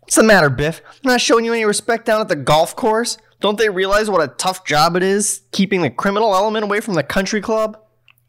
What's 0.00 0.16
the 0.16 0.22
matter, 0.22 0.50
Biff? 0.50 0.82
Not 1.02 1.20
showing 1.20 1.46
you 1.46 1.54
any 1.54 1.64
respect 1.64 2.04
down 2.04 2.20
at 2.20 2.28
the 2.28 2.36
golf 2.36 2.76
course? 2.76 3.16
Don't 3.40 3.58
they 3.58 3.70
realize 3.70 4.10
what 4.10 4.22
a 4.22 4.34
tough 4.34 4.64
job 4.64 4.96
it 4.96 5.02
is 5.02 5.42
keeping 5.50 5.82
the 5.82 5.90
criminal 5.90 6.34
element 6.34 6.64
away 6.64 6.80
from 6.80 6.94
the 6.94 7.02
country 7.02 7.40
club? 7.40 7.78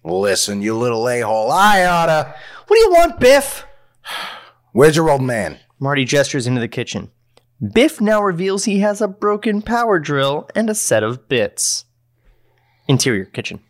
Listen, 0.03 0.61
you 0.61 0.77
little 0.77 1.07
a-hole, 1.09 1.51
I 1.51 1.83
oughta. 1.85 2.33
What 2.67 2.75
do 2.75 2.81
you 2.81 2.91
want, 2.91 3.19
Biff? 3.19 3.65
Where's 4.71 4.95
your 4.95 5.09
old 5.09 5.21
man? 5.21 5.59
Marty 5.79 6.05
gestures 6.05 6.47
into 6.47 6.61
the 6.61 6.67
kitchen. 6.67 7.11
Biff 7.73 7.99
now 7.99 8.21
reveals 8.21 8.65
he 8.65 8.79
has 8.79 9.01
a 9.01 9.07
broken 9.07 9.61
power 9.61 9.99
drill 9.99 10.49
and 10.55 10.69
a 10.69 10.75
set 10.75 11.03
of 11.03 11.27
bits. 11.27 11.85
Interior 12.87 13.25
kitchen. 13.25 13.61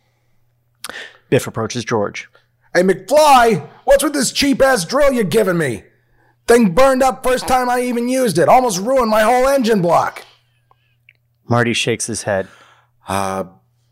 Biff 1.30 1.46
approaches 1.46 1.84
George. 1.84 2.28
Hey, 2.76 2.82
McFly, 2.82 3.66
what's 3.84 4.04
with 4.04 4.12
this 4.12 4.30
cheap 4.30 4.60
ass 4.60 4.84
drill 4.84 5.10
you're 5.10 5.24
giving 5.24 5.56
me? 5.56 5.84
Thing 6.46 6.74
burned 6.74 7.02
up 7.02 7.24
first 7.24 7.48
time 7.48 7.70
I 7.70 7.80
even 7.80 8.06
used 8.06 8.36
it. 8.36 8.50
Almost 8.50 8.80
ruined 8.80 9.10
my 9.10 9.22
whole 9.22 9.48
engine 9.48 9.80
block. 9.80 10.26
Marty 11.48 11.72
shakes 11.72 12.04
his 12.04 12.24
head. 12.24 12.48
Uh, 13.08 13.44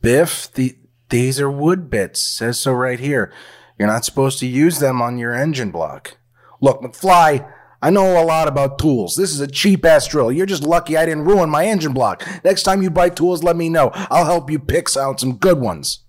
Biff, 0.03 0.53
the, 0.53 0.77
these 1.09 1.41
are 1.41 1.51
wood 1.51 1.89
bits. 1.89 2.23
Says 2.23 2.61
so 2.61 2.75
right 2.75 3.01
here. 3.01 3.33
You're 3.79 3.89
not 3.89 4.05
supposed 4.05 4.39
to 4.41 4.47
use 4.47 4.81
them 4.81 5.01
on 5.01 5.17
your 5.17 5.33
engine 5.33 5.71
block. 5.71 6.19
Look, 6.61 6.83
McFly, 6.83 7.51
I 7.81 7.89
know 7.89 8.23
a 8.23 8.27
lot 8.27 8.49
about 8.49 8.79
tools. 8.79 9.15
This 9.15 9.33
is 9.33 9.41
a 9.41 9.47
cheap 9.47 9.87
ass 9.87 10.07
drill. 10.07 10.31
You're 10.31 10.45
just 10.45 10.63
lucky 10.63 10.99
I 10.99 11.07
didn't 11.07 11.25
ruin 11.25 11.49
my 11.49 11.65
engine 11.65 11.95
block. 11.95 12.23
Next 12.45 12.65
time 12.65 12.83
you 12.83 12.91
buy 12.91 13.09
tools, 13.09 13.43
let 13.43 13.57
me 13.57 13.71
know. 13.71 13.93
I'll 13.95 14.27
help 14.27 14.51
you 14.51 14.59
pick 14.59 14.95
out 14.95 15.21
some 15.21 15.37
good 15.37 15.59
ones. 15.59 16.01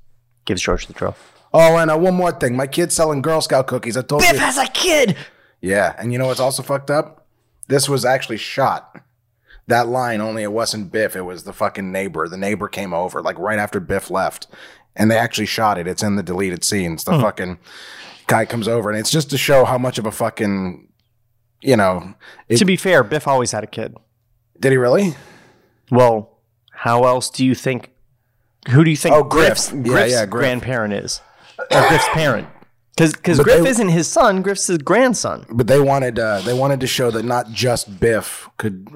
Gives 0.43 0.61
George 0.61 0.88
the 0.88 0.93
drill. 0.93 1.15
Oh, 1.58 1.78
and 1.78 1.89
uh, 1.89 1.97
one 1.97 2.14
more 2.16 2.32
thing. 2.34 2.56
My 2.56 2.68
kid's 2.68 2.93
selling 2.95 3.22
Girl 3.22 3.39
Scout 3.41 3.68
cookies. 3.68 3.95
I 3.95 4.01
told 4.01 4.22
Biff 4.22 4.34
you. 4.34 4.39
has 4.39 4.58
a 4.58 4.68
kid! 4.68 5.16
Yeah, 5.62 5.95
and 5.97 6.12
you 6.12 6.20
know 6.20 6.28
what's 6.28 6.39
also 6.39 6.62
fucked 6.64 6.91
up? 6.91 7.26
This 7.68 7.88
was 7.88 8.03
actually 8.06 8.38
shot. 8.38 9.01
That 9.68 9.88
line 9.88 10.22
only 10.22 10.43
it 10.43 10.51
wasn't 10.51 10.91
Biff, 10.91 11.16
it 11.16 11.22
was 11.22 11.43
the 11.43 11.53
fucking 11.53 11.91
neighbor. 11.91 12.28
The 12.28 12.38
neighbor 12.38 12.68
came 12.68 12.93
over 12.93 13.22
like 13.22 13.39
right 13.39 13.58
after 13.58 13.80
Biff 13.80 14.12
left. 14.12 14.47
And 14.95 15.10
they 15.10 15.18
actually 15.18 15.47
shot 15.47 15.78
it. 15.78 15.88
It's 15.88 16.03
in 16.03 16.16
the 16.18 16.24
deleted 16.24 16.64
scenes. 16.64 17.03
The 17.03 17.20
fucking 17.20 17.58
guy 18.28 18.45
comes 18.45 18.68
over 18.68 18.89
and 18.89 18.99
it's 18.99 19.10
just 19.12 19.30
to 19.32 19.38
show 19.38 19.66
how 19.66 19.78
much 19.78 19.97
of 19.97 20.06
a 20.06 20.12
fucking 20.12 20.88
you 21.62 21.76
know, 21.76 22.14
it, 22.47 22.58
To 22.58 22.66
be 22.66 22.76
fair, 22.78 23.03
Biff 23.03 23.28
always 23.28 23.51
had 23.51 23.64
a 23.64 23.68
kid. 23.68 23.95
did 24.60 24.72
he 24.72 24.78
really? 24.78 25.16
Well, 25.89 26.38
how 26.72 27.06
else 27.06 27.30
do 27.30 27.43
you 27.45 27.56
think? 27.56 27.91
Who 28.70 28.84
do 28.84 28.91
you 28.91 28.97
think 28.97 29.16
Oh, 29.16 29.24
Griff. 29.24 29.47
Griff's, 29.47 29.72
Yeah, 29.74 29.82
Griff's 29.82 30.12
yeah, 30.14 30.26
Griff. 30.26 30.41
grandparent 30.43 30.93
is? 30.93 31.22
Or 31.60 31.88
Griff's 31.88 32.08
parent? 32.10 32.47
Because 32.97 33.39
Griff 33.39 33.64
they- 33.64 33.70
isn't 33.70 33.89
his 33.89 34.08
son. 34.08 34.41
Griff's 34.41 34.68
his 34.68 34.78
grandson. 34.78 35.45
But 35.49 35.68
they 35.68 35.80
wanted 35.82 36.18
uh, 36.18 36.39
they 36.41 36.53
wanted 36.53 36.80
to 36.80 36.88
show 36.88 37.12
that 37.12 37.26
not 37.26 37.51
just 37.51 37.99
Biff 37.99 38.49
could 38.58 38.88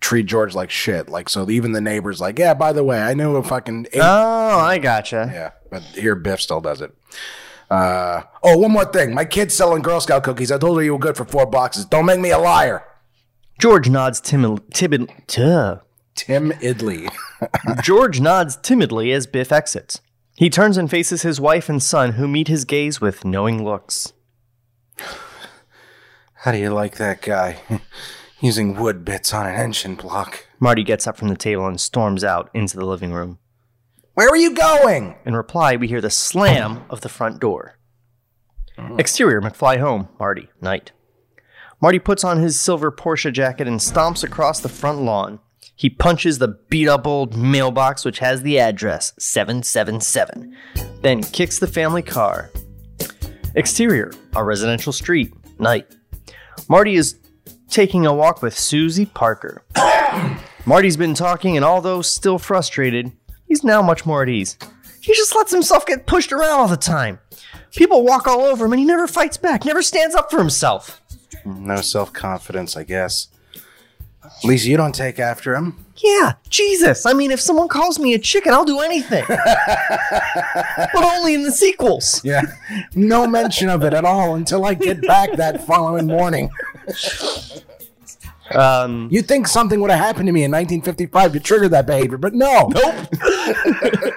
treat 0.00 0.24
George 0.24 0.54
like 0.54 0.70
shit. 0.70 1.08
Like 1.10 1.28
so 1.28 1.48
even 1.50 1.72
the 1.72 1.80
neighbors 1.82 2.18
like, 2.20 2.38
yeah, 2.38 2.54
by 2.54 2.72
the 2.72 2.82
way, 2.82 3.00
I 3.02 3.12
knew 3.12 3.36
a 3.36 3.42
fucking 3.42 3.88
eight 3.92 4.00
Oh, 4.02 4.58
I 4.58 4.78
gotcha. 4.78 5.30
Yeah, 5.32 5.50
but 5.70 5.82
here 5.82 6.14
Biff 6.14 6.40
still 6.40 6.62
does 6.62 6.80
it. 6.80 6.94
Uh, 7.70 8.22
oh, 8.42 8.56
one 8.58 8.70
more 8.70 8.84
thing. 8.86 9.14
My 9.14 9.24
kid's 9.26 9.54
selling 9.54 9.82
Girl 9.82 10.00
Scout 10.00 10.22
cookies. 10.24 10.50
I 10.50 10.58
told 10.58 10.78
her 10.78 10.82
you 10.84 10.92
were 10.92 10.98
good 10.98 11.16
for 11.16 11.24
four 11.24 11.46
boxes. 11.46 11.84
Don't 11.84 12.06
make 12.06 12.20
me 12.20 12.30
a 12.30 12.38
liar. 12.38 12.84
George 13.58 13.88
nods 13.88 14.20
timid, 14.20 14.62
timid, 14.74 15.10
tuh. 15.26 15.76
Tim 16.14 16.52
Idley. 16.62 17.08
George 17.82 18.20
nods 18.20 18.56
timidly 18.56 19.12
as 19.12 19.26
Biff 19.26 19.52
exits. 19.52 20.00
He 20.42 20.50
turns 20.50 20.76
and 20.76 20.90
faces 20.90 21.22
his 21.22 21.40
wife 21.40 21.68
and 21.68 21.80
son, 21.80 22.14
who 22.14 22.26
meet 22.26 22.48
his 22.48 22.64
gaze 22.64 23.00
with 23.00 23.24
knowing 23.24 23.64
looks. 23.64 24.12
How 26.34 26.50
do 26.50 26.58
you 26.58 26.70
like 26.70 26.96
that 26.96 27.22
guy? 27.22 27.60
Using 28.40 28.74
wood 28.74 29.04
bits 29.04 29.32
on 29.32 29.46
an 29.46 29.54
engine 29.54 29.94
block. 29.94 30.48
Marty 30.58 30.82
gets 30.82 31.06
up 31.06 31.16
from 31.16 31.28
the 31.28 31.36
table 31.36 31.68
and 31.68 31.80
storms 31.80 32.24
out 32.24 32.50
into 32.54 32.76
the 32.76 32.84
living 32.84 33.12
room. 33.12 33.38
Where 34.14 34.28
are 34.28 34.36
you 34.36 34.52
going? 34.52 35.14
In 35.24 35.36
reply, 35.36 35.76
we 35.76 35.86
hear 35.86 36.00
the 36.00 36.10
slam 36.10 36.86
of 36.90 37.02
the 37.02 37.08
front 37.08 37.38
door. 37.38 37.78
Exterior, 38.98 39.40
McFly 39.40 39.78
home. 39.78 40.08
Marty, 40.18 40.48
night. 40.60 40.90
Marty 41.80 42.00
puts 42.00 42.24
on 42.24 42.42
his 42.42 42.58
silver 42.58 42.90
Porsche 42.90 43.32
jacket 43.32 43.68
and 43.68 43.78
stomps 43.78 44.24
across 44.24 44.58
the 44.58 44.68
front 44.68 45.02
lawn. 45.02 45.38
He 45.82 45.90
punches 45.90 46.38
the 46.38 46.46
beat 46.68 46.86
up 46.86 47.08
old 47.08 47.36
mailbox, 47.36 48.04
which 48.04 48.20
has 48.20 48.42
the 48.42 48.60
address 48.60 49.14
777, 49.18 50.56
then 51.00 51.24
kicks 51.24 51.58
the 51.58 51.66
family 51.66 52.02
car. 52.02 52.52
Exterior, 53.56 54.12
a 54.36 54.44
residential 54.44 54.92
street. 54.92 55.34
Night. 55.58 55.92
Marty 56.68 56.94
is 56.94 57.18
taking 57.68 58.06
a 58.06 58.14
walk 58.14 58.42
with 58.42 58.56
Susie 58.56 59.06
Parker. 59.06 59.64
Marty's 60.66 60.96
been 60.96 61.14
talking, 61.14 61.56
and 61.56 61.64
although 61.64 62.00
still 62.00 62.38
frustrated, 62.38 63.10
he's 63.48 63.64
now 63.64 63.82
much 63.82 64.06
more 64.06 64.22
at 64.22 64.28
ease. 64.28 64.56
He 65.00 65.12
just 65.14 65.34
lets 65.34 65.50
himself 65.50 65.84
get 65.84 66.06
pushed 66.06 66.30
around 66.30 66.60
all 66.60 66.68
the 66.68 66.76
time. 66.76 67.18
People 67.72 68.04
walk 68.04 68.28
all 68.28 68.42
over 68.42 68.66
him, 68.66 68.72
and 68.72 68.78
he 68.78 68.86
never 68.86 69.08
fights 69.08 69.36
back, 69.36 69.64
never 69.64 69.82
stands 69.82 70.14
up 70.14 70.30
for 70.30 70.38
himself. 70.38 71.02
No 71.44 71.80
self 71.80 72.12
confidence, 72.12 72.76
I 72.76 72.84
guess. 72.84 73.31
At 74.24 74.44
least 74.44 74.66
you 74.66 74.76
don't 74.76 74.94
take 74.94 75.18
after 75.18 75.54
him. 75.54 75.84
Yeah, 75.96 76.34
Jesus. 76.48 77.06
I 77.06 77.12
mean, 77.12 77.30
if 77.30 77.40
someone 77.40 77.68
calls 77.68 77.98
me 77.98 78.14
a 78.14 78.18
chicken, 78.18 78.52
I'll 78.52 78.64
do 78.64 78.80
anything. 78.80 79.24
but 79.28 80.94
only 80.94 81.34
in 81.34 81.42
the 81.42 81.52
sequels. 81.52 82.20
Yeah. 82.24 82.42
No 82.94 83.26
mention 83.26 83.68
of 83.68 83.84
it 83.84 83.92
at 83.92 84.04
all 84.04 84.34
until 84.34 84.64
I 84.64 84.74
get 84.74 85.02
back 85.02 85.32
that 85.36 85.66
following 85.66 86.06
morning. 86.06 86.50
Um, 88.54 89.08
You'd 89.10 89.26
think 89.28 89.48
something 89.48 89.80
would 89.80 89.90
have 89.90 90.00
happened 90.00 90.26
to 90.26 90.32
me 90.32 90.44
in 90.44 90.50
1955 90.50 91.32
to 91.32 91.40
trigger 91.40 91.68
that 91.70 91.86
behavior, 91.86 92.18
but 92.18 92.34
no. 92.34 92.68
Nope. 92.68 93.08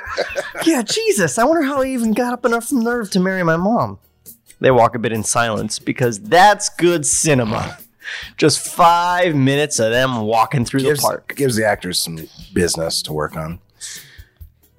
yeah, 0.65 0.81
Jesus. 0.81 1.37
I 1.37 1.45
wonder 1.45 1.63
how 1.63 1.81
I 1.81 1.87
even 1.87 2.13
got 2.13 2.33
up 2.33 2.45
enough 2.45 2.71
nerve 2.71 3.11
to 3.11 3.19
marry 3.19 3.43
my 3.43 3.57
mom. 3.57 3.99
They 4.59 4.71
walk 4.71 4.95
a 4.95 4.99
bit 4.99 5.11
in 5.11 5.23
silence 5.23 5.79
because 5.79 6.19
that's 6.19 6.69
good 6.69 7.05
cinema. 7.05 7.77
Just 8.37 8.59
five 8.59 9.35
minutes 9.35 9.79
of 9.79 9.91
them 9.91 10.21
walking 10.21 10.65
through 10.65 10.81
gives, 10.81 11.01
the 11.01 11.07
park. 11.07 11.33
gives 11.35 11.55
the 11.55 11.65
actors 11.65 11.99
some 11.99 12.27
business 12.53 13.01
to 13.03 13.13
work 13.13 13.35
on. 13.35 13.59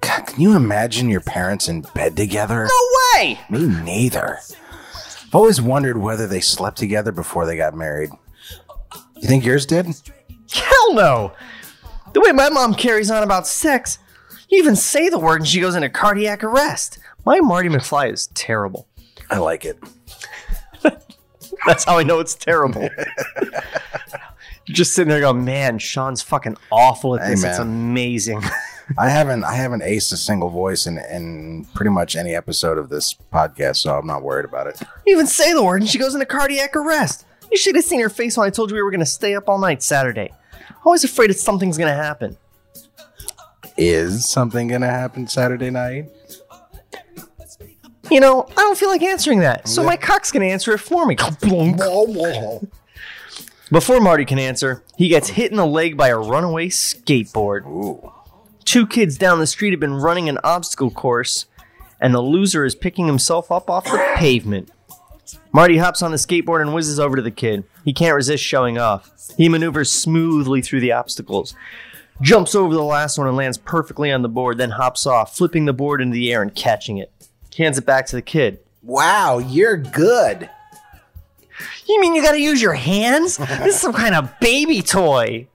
God, 0.01 0.27
can 0.27 0.41
you 0.41 0.55
imagine 0.55 1.09
your 1.09 1.21
parents 1.21 1.67
in 1.67 1.81
bed 1.81 2.15
together? 2.15 2.65
No 2.65 3.19
way! 3.19 3.39
Me 3.49 3.65
neither. 3.67 4.39
I've 5.25 5.35
always 5.35 5.61
wondered 5.61 5.97
whether 5.97 6.27
they 6.27 6.39
slept 6.39 6.77
together 6.77 7.11
before 7.11 7.45
they 7.45 7.57
got 7.57 7.73
married. 7.75 8.11
You 9.15 9.27
think 9.27 9.43
yours 9.43 9.65
did? 9.65 9.87
Hell 10.53 10.93
no! 10.93 11.33
The 12.13 12.21
way 12.21 12.31
my 12.31 12.49
mom 12.49 12.73
carries 12.73 13.11
on 13.11 13.23
about 13.23 13.47
sex, 13.47 13.99
You 14.49 14.59
even 14.59 14.75
say 14.77 15.09
the 15.09 15.19
word 15.19 15.41
and 15.41 15.47
she 15.47 15.59
goes 15.59 15.75
into 15.75 15.89
cardiac 15.89 16.43
arrest. 16.43 16.99
My 17.25 17.41
Marty 17.41 17.67
McFly 17.67 18.13
is 18.13 18.27
terrible. 18.27 18.87
I 19.29 19.39
like 19.39 19.65
it. 19.65 19.77
That's 21.65 21.83
how 21.83 21.97
I 21.97 22.03
know 22.03 22.19
it's 22.19 22.35
terrible. 22.35 22.81
You're 23.41 23.51
just 24.65 24.93
sitting 24.93 25.09
there 25.09 25.19
going, 25.21 25.43
man, 25.43 25.79
Sean's 25.79 26.21
fucking 26.21 26.57
awful 26.71 27.15
at 27.15 27.23
Hey, 27.23 27.29
this. 27.31 27.43
It's 27.43 27.59
amazing. 27.59 28.41
I 28.97 29.09
haven't 29.09 29.43
I 29.43 29.53
haven't 29.55 29.81
aced 29.81 30.13
a 30.13 30.17
single 30.17 30.49
voice 30.49 30.85
in 30.87 30.97
in 30.97 31.65
pretty 31.73 31.89
much 31.91 32.15
any 32.15 32.33
episode 32.35 32.77
of 32.77 32.87
this 32.87 33.13
podcast, 33.33 33.77
so 33.77 33.97
I'm 33.97 34.07
not 34.07 34.23
worried 34.23 34.45
about 34.45 34.67
it. 34.67 34.79
You 35.05 35.13
even 35.15 35.27
say 35.27 35.51
the 35.53 35.61
word 35.63 35.81
and 35.81 35.89
she 35.89 35.97
goes 35.97 36.13
into 36.13 36.25
cardiac 36.25 36.73
arrest. 36.73 37.25
You 37.51 37.57
should 37.57 37.75
have 37.75 37.83
seen 37.83 37.99
her 37.99 38.09
face 38.09 38.37
when 38.37 38.47
I 38.47 38.49
told 38.49 38.69
you 38.71 38.75
we 38.75 38.81
were 38.81 38.91
going 38.91 39.01
to 39.01 39.05
stay 39.05 39.35
up 39.35 39.49
all 39.49 39.57
night 39.57 39.83
Saturday. 39.83 40.31
Always 40.85 41.03
afraid 41.03 41.29
that 41.31 41.37
something's 41.39 41.77
going 41.77 41.89
to 41.89 42.01
happen. 42.01 42.37
Is 43.77 44.27
something 44.29 44.67
gonna 44.69 44.89
happen 44.89 45.27
Saturday 45.27 45.69
night? 45.69 46.09
You 48.09 48.19
know, 48.19 48.47
I 48.51 48.61
don't 48.61 48.77
feel 48.77 48.89
like 48.89 49.03
answering 49.03 49.39
that, 49.39 49.67
so 49.67 49.83
my 49.83 49.97
cock's 49.97 50.31
to 50.31 50.41
answer 50.41 50.73
it 50.73 50.79
for 50.79 51.05
me. 51.05 51.15
Before 53.69 53.99
Marty 53.99 54.23
can 54.23 54.39
answer, 54.39 54.81
he 54.95 55.09
gets 55.09 55.29
hit 55.29 55.51
in 55.51 55.57
the 55.57 55.65
leg 55.65 55.97
by 55.97 56.07
a 56.07 56.17
runaway 56.17 56.69
skateboard. 56.69 57.65
Ooh. 57.65 58.13
Two 58.63 58.87
kids 58.87 59.17
down 59.17 59.39
the 59.39 59.47
street 59.47 59.71
have 59.71 59.79
been 59.79 59.95
running 59.95 60.29
an 60.29 60.37
obstacle 60.43 60.89
course, 60.89 61.47
and 61.99 62.13
the 62.13 62.21
loser 62.21 62.63
is 62.63 62.75
picking 62.75 63.07
himself 63.07 63.51
up 63.51 63.69
off 63.69 63.83
the 63.85 64.13
pavement. 64.15 64.71
Marty 65.51 65.77
hops 65.77 66.01
on 66.01 66.11
the 66.11 66.17
skateboard 66.17 66.61
and 66.61 66.73
whizzes 66.73 66.99
over 66.99 67.17
to 67.17 67.21
the 67.21 67.31
kid. 67.31 67.65
He 67.83 67.91
can't 67.91 68.15
resist 68.15 68.43
showing 68.43 68.77
off. 68.77 69.11
He 69.35 69.49
maneuvers 69.49 69.91
smoothly 69.91 70.61
through 70.61 70.79
the 70.79 70.93
obstacles, 70.93 71.53
jumps 72.21 72.55
over 72.55 72.73
the 72.73 72.83
last 72.83 73.17
one 73.17 73.27
and 73.27 73.35
lands 73.35 73.57
perfectly 73.57 74.11
on 74.11 74.21
the 74.21 74.29
board, 74.29 74.57
then 74.57 74.71
hops 74.71 75.05
off, 75.05 75.35
flipping 75.35 75.65
the 75.65 75.73
board 75.73 76.01
into 76.01 76.13
the 76.13 76.31
air 76.31 76.41
and 76.41 76.55
catching 76.55 76.97
it. 76.97 77.11
Hands 77.57 77.77
it 77.77 77.85
back 77.85 78.05
to 78.07 78.15
the 78.15 78.21
kid. 78.21 78.59
Wow, 78.83 79.39
you're 79.39 79.77
good. 79.77 80.49
You 81.87 81.99
mean 82.01 82.13
you 82.13 82.21
gotta 82.21 82.39
use 82.39 82.61
your 82.61 82.73
hands? 82.73 83.37
This 83.37 83.75
is 83.75 83.79
some 83.79 83.93
kind 83.93 84.13
of 84.13 84.31
baby 84.39 84.81
toy. 84.81 85.47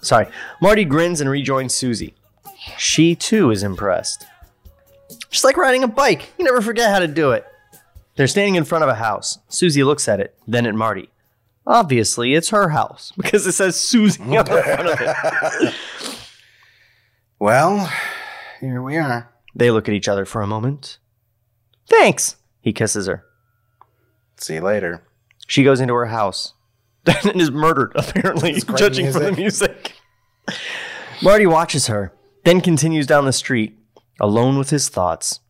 Sorry. 0.00 0.26
Marty 0.60 0.84
grins 0.84 1.20
and 1.20 1.30
rejoins 1.30 1.74
Susie. 1.74 2.14
She 2.78 3.14
too 3.14 3.50
is 3.50 3.62
impressed. 3.62 4.26
Just 5.30 5.44
like 5.44 5.56
riding 5.56 5.84
a 5.84 5.88
bike, 5.88 6.32
you 6.38 6.44
never 6.44 6.60
forget 6.60 6.90
how 6.90 6.98
to 6.98 7.06
do 7.06 7.30
it. 7.32 7.46
They're 8.16 8.26
standing 8.26 8.56
in 8.56 8.64
front 8.64 8.82
of 8.82 8.90
a 8.90 8.94
house. 8.96 9.38
Susie 9.48 9.84
looks 9.84 10.08
at 10.08 10.20
it, 10.20 10.34
then 10.48 10.66
at 10.66 10.74
Marty. 10.74 11.10
Obviously, 11.66 12.34
it's 12.34 12.48
her 12.48 12.70
house 12.70 13.12
because 13.16 13.46
it 13.46 13.52
says 13.52 13.78
Susie 13.78 14.22
on 14.22 14.30
the 14.30 14.44
front 14.44 14.88
of 14.88 15.00
it. 15.00 15.74
Well, 17.42 17.90
here 18.60 18.82
we 18.82 18.98
are. 18.98 19.32
They 19.54 19.70
look 19.70 19.88
at 19.88 19.94
each 19.94 20.08
other 20.08 20.24
for 20.24 20.42
a 20.42 20.46
moment. 20.46 20.98
Thanks. 21.88 22.36
He 22.60 22.72
kisses 22.72 23.06
her. 23.06 23.24
See 24.36 24.54
you 24.54 24.60
later. 24.60 25.02
She 25.46 25.64
goes 25.64 25.80
into 25.80 25.94
her 25.94 26.06
house 26.06 26.54
and 27.06 27.40
is 27.40 27.50
murdered, 27.50 27.92
apparently, 27.94 28.60
judging 28.76 29.10
from 29.10 29.24
the 29.24 29.32
music. 29.32 29.94
Marty 31.22 31.46
watches 31.46 31.88
her, 31.88 32.12
then 32.44 32.60
continues 32.60 33.06
down 33.06 33.24
the 33.24 33.32
street, 33.32 33.76
alone 34.20 34.58
with 34.58 34.70
his 34.70 34.88
thoughts. 34.88 35.40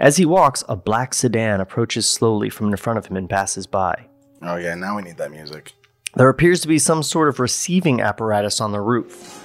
As 0.00 0.16
he 0.16 0.24
walks, 0.24 0.64
a 0.68 0.74
black 0.76 1.14
sedan 1.14 1.60
approaches 1.60 2.08
slowly 2.08 2.50
from 2.50 2.68
in 2.68 2.76
front 2.76 2.98
of 2.98 3.06
him 3.06 3.16
and 3.16 3.28
passes 3.28 3.66
by. 3.66 4.06
Oh 4.40 4.56
yeah, 4.56 4.74
now 4.74 4.96
we 4.96 5.02
need 5.02 5.18
that 5.18 5.30
music. 5.30 5.74
There 6.14 6.28
appears 6.28 6.60
to 6.62 6.68
be 6.68 6.78
some 6.78 7.02
sort 7.02 7.28
of 7.28 7.38
receiving 7.38 8.00
apparatus 8.00 8.60
on 8.60 8.72
the 8.72 8.80
roof. 8.80 9.41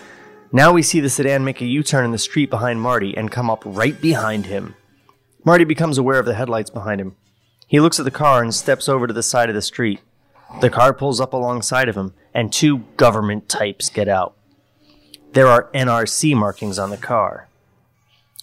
Now 0.51 0.71
we 0.71 0.81
see 0.81 0.99
the 0.99 1.09
sedan 1.09 1.43
make 1.43 1.61
a 1.61 1.65
U 1.65 1.83
turn 1.83 2.05
in 2.05 2.11
the 2.11 2.17
street 2.17 2.49
behind 2.49 2.81
Marty 2.81 3.15
and 3.17 3.31
come 3.31 3.49
up 3.49 3.63
right 3.65 3.99
behind 3.99 4.45
him. 4.45 4.75
Marty 5.43 5.65
becomes 5.65 5.97
aware 5.97 6.19
of 6.19 6.25
the 6.25 6.35
headlights 6.35 6.69
behind 6.69 7.01
him. 7.01 7.15
He 7.67 7.79
looks 7.81 7.99
at 7.99 8.05
the 8.05 8.11
car 8.11 8.41
and 8.41 8.53
steps 8.55 8.87
over 8.87 9.07
to 9.07 9.13
the 9.13 9.23
side 9.23 9.49
of 9.49 9.55
the 9.55 9.61
street. 9.61 9.99
The 10.61 10.69
car 10.69 10.93
pulls 10.93 11.19
up 11.19 11.33
alongside 11.33 11.89
of 11.89 11.97
him, 11.97 12.13
and 12.33 12.51
two 12.51 12.79
government 12.95 13.49
types 13.49 13.89
get 13.89 14.07
out. 14.07 14.35
There 15.33 15.47
are 15.47 15.69
NRC 15.73 16.35
markings 16.35 16.79
on 16.79 16.89
the 16.89 16.97
car. 16.97 17.49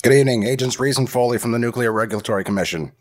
Good 0.02 0.12
evening, 0.12 0.42
Agents 0.42 0.78
Reese 0.78 0.98
and 0.98 1.08
Foley 1.08 1.38
from 1.38 1.52
the 1.52 1.58
Nuclear 1.58 1.90
Regulatory 1.90 2.44
Commission. 2.44 2.92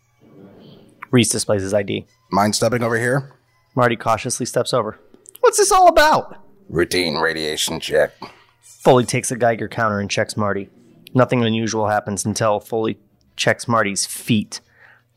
Reese 1.11 1.29
displays 1.29 1.61
his 1.61 1.73
ID. 1.73 2.05
Mind 2.31 2.55
stepping 2.55 2.81
over 2.81 2.97
here? 2.97 3.33
Marty 3.75 3.97
cautiously 3.97 4.45
steps 4.45 4.73
over. 4.73 4.97
What's 5.41 5.57
this 5.57 5.71
all 5.71 5.89
about? 5.89 6.37
Routine 6.69 7.17
radiation 7.17 7.81
check. 7.81 8.13
Foley 8.83 9.05
takes 9.05 9.31
a 9.31 9.37
Geiger 9.37 9.69
counter 9.69 9.99
and 9.99 10.11
checks 10.11 10.35
Marty. 10.35 10.67
Nothing 11.13 11.41
unusual 11.43 11.87
happens 11.87 12.25
until 12.25 12.59
Foley 12.59 12.97
checks 13.37 13.65
Marty's 13.65 14.05
feet. 14.05 14.59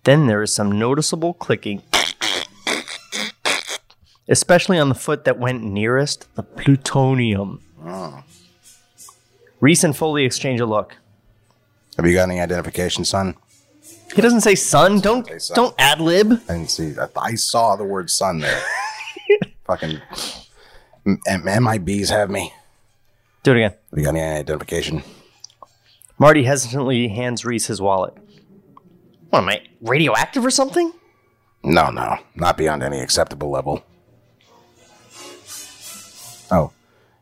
Then 0.05 0.27
there 0.29 0.41
is 0.41 0.55
some 0.55 0.71
noticeable 0.79 1.35
clicking, 1.35 1.83
especially 4.29 4.79
on 4.79 4.89
the 4.89 4.95
foot 4.95 5.25
that 5.25 5.39
went 5.41 5.65
nearest 5.65 6.33
the 6.37 6.45
plutonium. 6.45 7.61
Ah. 7.85 8.23
Reese 9.59 9.83
and 9.83 9.97
Foley 9.97 10.25
exchange 10.25 10.61
a 10.61 10.67
look. 10.67 10.95
Have 11.97 12.07
you 12.07 12.13
got 12.13 12.29
any 12.29 12.39
identification, 12.39 13.05
son? 13.05 13.35
He 14.15 14.23
doesn't 14.23 14.43
say 14.43 14.55
son. 14.55 15.01
Don't 15.01 15.27
say 15.27 15.39
son. 15.39 15.55
don't 15.57 15.75
ad 15.79 16.01
lib. 16.01 16.41
I 16.49 16.53
didn't 16.53 16.71
see. 16.71 16.95
I, 16.97 17.09
I 17.21 17.35
saw 17.35 17.75
the 17.75 17.85
word 17.85 18.11
son 18.11 18.39
there. 18.39 18.63
Fucking 19.65 20.01
M- 21.05 21.19
M- 21.27 21.43
MIBs 21.43 22.11
have 22.11 22.31
me. 22.31 22.53
Do 23.47 23.53
it 23.53 23.59
again. 23.59 23.75
We 23.93 24.03
got 24.03 24.17
any 24.17 24.23
identification? 24.41 25.05
Marty 26.19 26.43
hesitantly 26.43 27.07
hands 27.07 27.45
Reese 27.45 27.69
his 27.69 27.81
wallet. 27.81 28.13
What 29.31 29.45
am 29.45 29.49
I 29.49 29.63
radioactive 29.81 30.45
or 30.45 30.51
something? 30.51 30.93
No, 31.63 31.91
no, 31.91 32.17
not 32.35 32.57
beyond 32.57 32.83
any 32.83 32.99
acceptable 32.99 33.49
level. 33.49 33.85
Oh, 36.51 36.73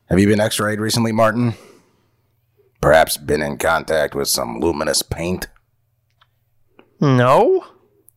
have 0.09 0.19
you 0.19 0.27
been 0.27 0.41
X-rayed 0.41 0.81
recently, 0.81 1.13
Martin? 1.13 1.57
Perhaps 2.81 3.19
been 3.19 3.43
in 3.43 3.59
contact 3.59 4.15
with 4.15 4.29
some 4.29 4.61
luminous 4.61 5.03
paint? 5.03 5.49
No. 7.03 7.67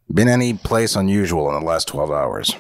Been 0.10 0.30
any 0.30 0.54
place 0.54 0.96
unusual 0.96 1.50
in 1.50 1.60
the 1.60 1.66
last 1.68 1.90
12 1.90 2.10
hours? 2.10 2.56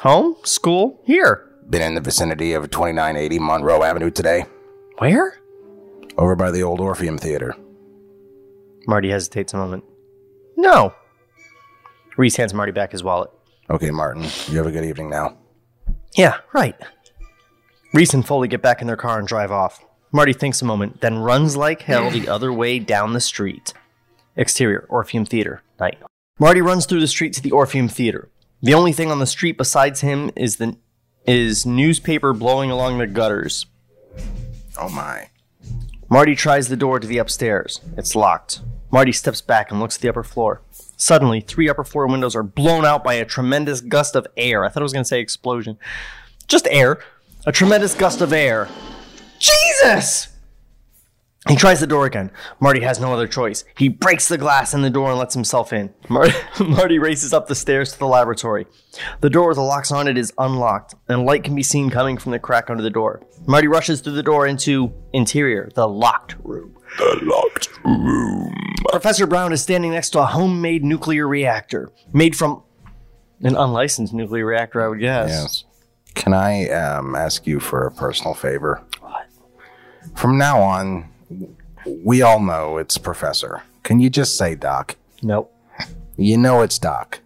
Home? 0.00 0.36
School? 0.44 1.00
Here. 1.06 1.48
Been 1.70 1.80
in 1.80 1.94
the 1.94 2.02
vicinity 2.02 2.52
of 2.52 2.70
2980 2.70 3.38
Monroe 3.38 3.84
Avenue 3.84 4.10
today? 4.10 4.44
Where? 4.98 5.38
Over 6.18 6.36
by 6.36 6.50
the 6.50 6.62
old 6.62 6.80
Orpheum 6.80 7.18
Theater. 7.18 7.54
Marty 8.86 9.10
hesitates 9.10 9.54
a 9.54 9.56
moment. 9.56 9.84
No. 10.56 10.94
Reese 12.16 12.36
hands 12.36 12.52
Marty 12.52 12.72
back 12.72 12.92
his 12.92 13.02
wallet. 13.02 13.30
Okay, 13.70 13.90
Martin, 13.90 14.22
you 14.48 14.58
have 14.58 14.66
a 14.66 14.72
good 14.72 14.84
evening 14.84 15.08
now. 15.08 15.36
Yeah, 16.16 16.38
right. 16.52 16.76
Reese 17.94 18.12
and 18.12 18.26
Foley 18.26 18.48
get 18.48 18.62
back 18.62 18.80
in 18.80 18.86
their 18.86 18.96
car 18.96 19.18
and 19.18 19.26
drive 19.26 19.50
off. 19.50 19.84
Marty 20.12 20.32
thinks 20.34 20.60
a 20.60 20.66
moment, 20.66 21.00
then 21.00 21.18
runs 21.18 21.56
like 21.56 21.82
hell 21.82 22.10
the 22.10 22.28
other 22.28 22.52
way 22.52 22.78
down 22.78 23.14
the 23.14 23.20
street. 23.20 23.72
Exterior, 24.36 24.86
Orpheum 24.90 25.24
Theater, 25.24 25.62
night. 25.80 25.98
Marty 26.38 26.60
runs 26.60 26.84
through 26.84 27.00
the 27.00 27.06
street 27.06 27.32
to 27.34 27.42
the 27.42 27.50
Orpheum 27.50 27.88
Theater. 27.88 28.28
The 28.60 28.74
only 28.74 28.92
thing 28.92 29.10
on 29.10 29.20
the 29.20 29.26
street 29.26 29.56
besides 29.56 30.00
him 30.02 30.30
is 30.36 30.56
the 30.56 30.76
is 31.26 31.64
newspaper 31.64 32.32
blowing 32.32 32.70
along 32.70 32.98
the 32.98 33.06
gutters. 33.06 33.66
Oh 34.78 34.88
my. 34.88 35.28
Marty 36.08 36.34
tries 36.34 36.68
the 36.68 36.76
door 36.76 37.00
to 37.00 37.06
the 37.06 37.18
upstairs. 37.18 37.80
It's 37.96 38.14
locked. 38.14 38.60
Marty 38.90 39.12
steps 39.12 39.40
back 39.40 39.70
and 39.70 39.80
looks 39.80 39.96
at 39.96 40.02
the 40.02 40.08
upper 40.08 40.22
floor. 40.22 40.60
Suddenly, 40.96 41.40
three 41.40 41.68
upper 41.68 41.84
floor 41.84 42.06
windows 42.06 42.36
are 42.36 42.42
blown 42.42 42.84
out 42.84 43.02
by 43.02 43.14
a 43.14 43.24
tremendous 43.24 43.80
gust 43.80 44.14
of 44.14 44.26
air. 44.36 44.64
I 44.64 44.68
thought 44.68 44.82
I 44.82 44.84
was 44.84 44.92
going 44.92 45.04
to 45.04 45.08
say 45.08 45.20
explosion. 45.20 45.78
Just 46.46 46.68
air. 46.70 47.00
A 47.46 47.52
tremendous 47.52 47.94
gust 47.94 48.20
of 48.20 48.32
air. 48.32 48.68
Jesus! 49.38 50.31
He 51.48 51.56
tries 51.56 51.80
the 51.80 51.88
door 51.88 52.06
again. 52.06 52.30
Marty 52.60 52.80
has 52.82 53.00
no 53.00 53.12
other 53.12 53.26
choice. 53.26 53.64
He 53.76 53.88
breaks 53.88 54.28
the 54.28 54.38
glass 54.38 54.74
in 54.74 54.82
the 54.82 54.90
door 54.90 55.10
and 55.10 55.18
lets 55.18 55.34
himself 55.34 55.72
in. 55.72 55.92
Mar- 56.08 56.28
Marty 56.60 57.00
races 57.00 57.32
up 57.32 57.48
the 57.48 57.56
stairs 57.56 57.92
to 57.92 57.98
the 57.98 58.06
laboratory. 58.06 58.66
The 59.20 59.30
door 59.30 59.48
with 59.48 59.56
the 59.56 59.62
locks 59.62 59.90
on 59.90 60.06
it 60.06 60.16
is 60.16 60.32
unlocked, 60.38 60.94
and 61.08 61.26
light 61.26 61.42
can 61.42 61.56
be 61.56 61.64
seen 61.64 61.90
coming 61.90 62.16
from 62.16 62.30
the 62.30 62.38
crack 62.38 62.70
under 62.70 62.82
the 62.82 62.90
door. 62.90 63.26
Marty 63.46 63.66
rushes 63.66 64.00
through 64.00 64.12
the 64.12 64.22
door 64.22 64.46
into 64.46 64.92
interior, 65.12 65.68
the 65.74 65.88
locked 65.88 66.36
room. 66.44 66.76
The 66.98 67.18
locked 67.22 67.70
room. 67.84 68.54
Professor 68.90 69.26
Brown 69.26 69.52
is 69.52 69.62
standing 69.62 69.90
next 69.90 70.10
to 70.10 70.20
a 70.20 70.26
homemade 70.26 70.84
nuclear 70.84 71.26
reactor 71.26 71.90
made 72.12 72.36
from 72.36 72.62
an 73.40 73.56
unlicensed 73.56 74.14
nuclear 74.14 74.46
reactor, 74.46 74.80
I 74.80 74.88
would 74.88 75.00
guess. 75.00 75.28
Yes. 75.30 75.64
Can 76.14 76.34
I 76.34 76.68
um, 76.68 77.16
ask 77.16 77.46
you 77.48 77.58
for 77.58 77.84
a 77.86 77.90
personal 77.90 78.34
favor? 78.34 78.82
What? 79.00 79.26
From 80.14 80.38
now 80.38 80.60
on, 80.60 81.08
we 81.86 82.22
all 82.22 82.40
know 82.40 82.78
it's 82.78 82.98
Professor. 82.98 83.62
Can 83.82 84.00
you 84.00 84.10
just 84.10 84.36
say 84.36 84.54
Doc? 84.54 84.96
Nope. 85.22 85.52
You 86.16 86.38
know 86.38 86.62
it's 86.62 86.78
Doc. 86.78 87.20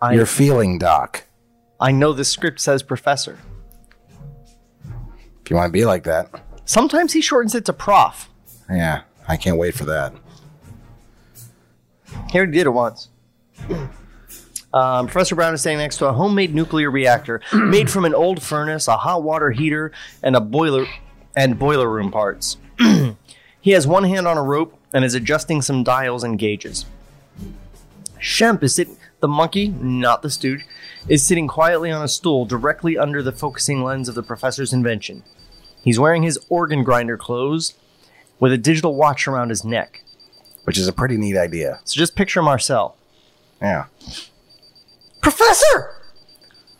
I, 0.00 0.14
You're 0.14 0.26
feeling 0.26 0.78
Doc. 0.78 1.24
I 1.80 1.90
know 1.90 2.12
the 2.12 2.24
script 2.24 2.60
says 2.60 2.82
professor. 2.82 3.38
If 5.42 5.50
you 5.50 5.56
want 5.56 5.68
to 5.68 5.72
be 5.72 5.84
like 5.84 6.04
that. 6.04 6.30
Sometimes 6.64 7.12
he 7.12 7.20
shortens 7.20 7.54
it 7.54 7.64
to 7.64 7.72
prof. 7.72 8.28
Yeah, 8.70 9.02
I 9.26 9.36
can't 9.36 9.58
wait 9.58 9.74
for 9.74 9.84
that. 9.86 10.14
He 12.30 12.38
already 12.38 12.52
did 12.52 12.66
it 12.66 12.70
once. 12.70 13.08
Um, 14.74 15.06
Professor 15.06 15.34
Brown 15.34 15.52
is 15.52 15.60
standing 15.60 15.84
next 15.84 15.98
to 15.98 16.06
a 16.06 16.14
homemade 16.14 16.54
nuclear 16.54 16.90
reactor 16.90 17.42
made 17.52 17.90
from 17.90 18.06
an 18.06 18.14
old 18.14 18.42
furnace, 18.42 18.88
a 18.88 18.96
hot 18.96 19.22
water 19.22 19.50
heater, 19.50 19.92
and 20.22 20.34
a 20.34 20.40
boiler 20.40 20.86
and 21.36 21.58
boiler 21.58 21.90
room 21.90 22.10
parts. 22.10 22.56
He 23.60 23.70
has 23.70 23.86
one 23.86 24.04
hand 24.04 24.26
on 24.26 24.38
a 24.38 24.42
rope 24.42 24.78
and 24.92 25.04
is 25.04 25.14
adjusting 25.14 25.62
some 25.62 25.82
dials 25.82 26.22
and 26.22 26.38
gauges. 26.38 26.84
Shemp 28.20 28.62
is 28.62 28.74
sitting. 28.74 28.96
The 29.20 29.28
monkey, 29.28 29.68
not 29.68 30.22
the 30.22 30.30
stooge, 30.30 30.64
is 31.06 31.24
sitting 31.24 31.46
quietly 31.46 31.92
on 31.92 32.02
a 32.02 32.08
stool 32.08 32.44
directly 32.44 32.98
under 32.98 33.22
the 33.22 33.30
focusing 33.30 33.84
lens 33.84 34.08
of 34.08 34.16
the 34.16 34.22
professor's 34.22 34.72
invention. 34.72 35.22
He's 35.84 35.98
wearing 35.98 36.24
his 36.24 36.38
organ 36.48 36.82
grinder 36.82 37.16
clothes 37.16 37.74
with 38.40 38.52
a 38.52 38.58
digital 38.58 38.96
watch 38.96 39.28
around 39.28 39.50
his 39.50 39.64
neck. 39.64 40.02
Which 40.64 40.78
is 40.78 40.88
a 40.88 40.92
pretty 40.92 41.16
neat 41.16 41.36
idea. 41.36 41.80
So 41.84 41.98
just 41.98 42.16
picture 42.16 42.42
Marcel. 42.42 42.96
Yeah. 43.60 43.86
Professor! 45.20 45.94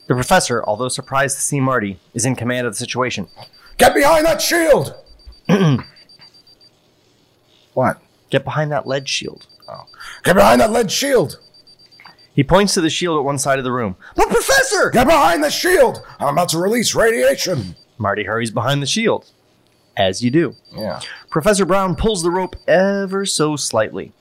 The 0.09 0.15
professor, 0.15 0.65
although 0.65 0.89
surprised 0.89 1.37
to 1.37 1.43
see 1.43 1.61
Marty, 1.61 2.01
is 2.13 2.27
in 2.27 2.35
command 2.35 2.67
of 2.67 2.73
the 2.73 2.79
situation. 2.79 3.29
Get 3.79 3.95
behind 3.95 4.27
that 4.27 4.43
shield! 4.43 4.95
what? 7.75 8.01
Get 8.31 8.45
behind 8.45 8.73
that 8.73 8.87
lead 8.87 9.09
shield. 9.09 9.47
Oh. 9.69 9.85
Get 10.25 10.37
behind 10.37 10.61
that 10.61 10.73
lead 10.73 10.91
shield! 10.91 11.39
He 12.35 12.43
points 12.43 12.75
to 12.75 12.81
the 12.81 12.91
shield 12.91 13.19
at 13.19 13.25
one 13.25 13.39
side 13.39 13.59
of 13.59 13.65
the 13.65 13.73
room. 13.73 13.97
But 14.17 14.31
Professor! 14.31 14.91
Get 14.91 15.07
behind 15.07 15.45
the 15.45 15.51
shield! 15.51 16.03
I'm 16.19 16.35
about 16.35 16.49
to 16.51 16.59
release 16.59 16.95
radiation! 16.95 17.77
Marty 17.99 18.25
hurries 18.25 18.51
behind 18.51 18.83
the 18.83 18.87
shield. 18.87 19.31
As 19.97 20.23
you 20.23 20.31
do. 20.31 20.57
Yeah. 20.75 21.01
Professor 21.31 21.67
Brown 21.67 21.95
pulls 21.95 22.23
the 22.23 22.31
rope 22.31 22.57
ever 22.67 23.27
so 23.27 23.57
slightly. 23.57 24.13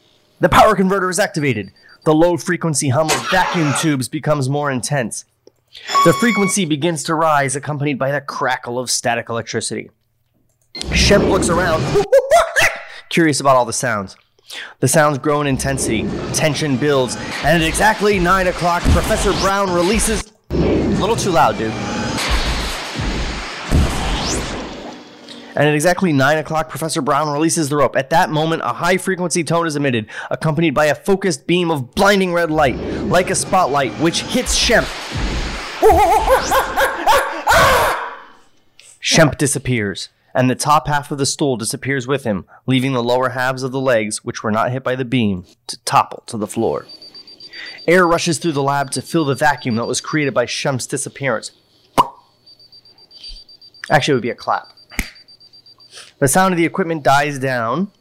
The 0.42 0.50
power 0.50 0.76
converter 0.76 1.10
is 1.10 1.20
activated. 1.20 1.72
The 2.04 2.14
low 2.14 2.36
frequency 2.36 2.90
hum 2.90 3.10
of 3.10 3.30
vacuum 3.32 3.74
tubes 3.80 4.10
becomes 4.10 4.50
more 4.50 4.70
intense. 4.70 5.24
The 6.04 6.14
frequency 6.14 6.66
begins 6.66 7.04
to 7.04 7.16
rise, 7.16 7.56
accompanied 7.56 7.98
by 7.98 8.12
the 8.12 8.20
crackle 8.22 8.78
of 8.78 8.90
static 8.90 9.30
electricity. 9.30 9.90
Shemp 10.76 11.30
looks 11.30 11.48
around, 11.48 11.82
curious 13.12 13.40
about 13.40 13.56
all 13.56 13.66
the 13.66 13.74
sounds. 13.74 14.16
The 14.80 14.88
sounds 14.88 15.20
grow 15.20 15.42
in 15.42 15.48
intensity, 15.48 16.04
tension 16.34 16.78
builds, 16.78 17.16
and 17.44 17.62
at 17.62 17.64
exactly 17.68 18.20
9 18.20 18.48
o'clock, 18.48 18.82
Professor 18.84 19.32
Brown 19.34 19.72
releases. 19.72 20.34
A 20.50 20.56
little 20.56 21.16
too 21.16 21.30
loud, 21.30 21.58
dude. 21.58 21.72
And 25.54 25.68
at 25.68 25.76
exactly 25.76 26.14
9 26.14 26.38
o'clock, 26.38 26.70
Professor 26.70 27.02
Brown 27.02 27.32
releases 27.32 27.70
the 27.70 27.76
rope. 27.76 27.98
At 27.98 28.10
that 28.12 28.30
moment, 28.30 28.62
a 28.64 28.74
high 28.74 28.98
frequency 28.98 29.44
tone 29.44 29.68
is 29.68 29.76
emitted, 29.76 30.08
accompanied 30.30 30.74
by 30.74 30.86
a 30.86 30.96
focused 30.96 31.46
beam 31.46 31.70
of 31.70 31.94
blinding 31.94 32.34
red 32.34 32.50
light, 32.50 32.78
like 32.78 33.30
a 33.30 33.36
spotlight, 33.36 33.92
which 33.94 34.22
hits 34.22 34.58
Shemp. 34.58 34.88
Shemp 39.02 39.38
disappears, 39.38 40.10
and 40.34 40.50
the 40.50 40.56
top 40.56 40.88
half 40.88 41.12
of 41.12 41.18
the 41.18 41.26
stool 41.26 41.58
disappears 41.58 42.08
with 42.08 42.24
him, 42.24 42.46
leaving 42.66 42.94
the 42.94 43.04
lower 43.04 43.30
halves 43.30 43.64
of 43.64 43.72
the 43.72 43.80
legs, 43.80 44.24
which 44.24 44.44
were 44.44 44.52
not 44.52 44.72
hit 44.72 44.84
by 44.84 44.96
the 44.96 45.06
beam, 45.06 45.46
to 45.68 45.78
topple 45.84 46.24
to 46.28 46.38
the 46.38 46.48
floor. 46.48 46.86
Air 47.88 48.08
rushes 48.08 48.38
through 48.38 48.54
the 48.54 48.64
lab 48.64 48.92
to 48.92 49.02
fill 49.02 49.26
the 49.26 49.36
vacuum 49.36 49.76
that 49.76 49.86
was 49.86 50.02
created 50.02 50.34
by 50.34 50.46
Shemp's 50.46 50.88
disappearance. 50.88 51.52
Actually, 53.90 54.14
it 54.14 54.16
would 54.16 54.22
be 54.22 54.30
a 54.30 54.36
clap. 54.36 54.68
The 56.20 56.28
sound 56.28 56.54
of 56.54 56.58
the 56.58 56.66
equipment 56.66 57.04
dies 57.04 57.40
down, 57.40 57.92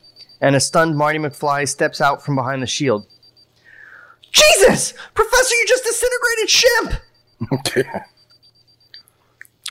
and 0.41 0.55
a 0.55 0.61
stunned 0.61 0.97
Marty 0.97 1.18
McFly 1.18 1.68
steps 1.68 2.01
out 2.01 2.22
from 2.22 2.37
behind 2.37 2.62
the 2.62 2.66
shield. 2.66 3.07
Jesus! 4.31 4.95
Professor, 5.14 5.55
you 5.55 5.66
just 5.66 5.85
disintegrated 5.85 6.49
Shemp! 6.49 8.05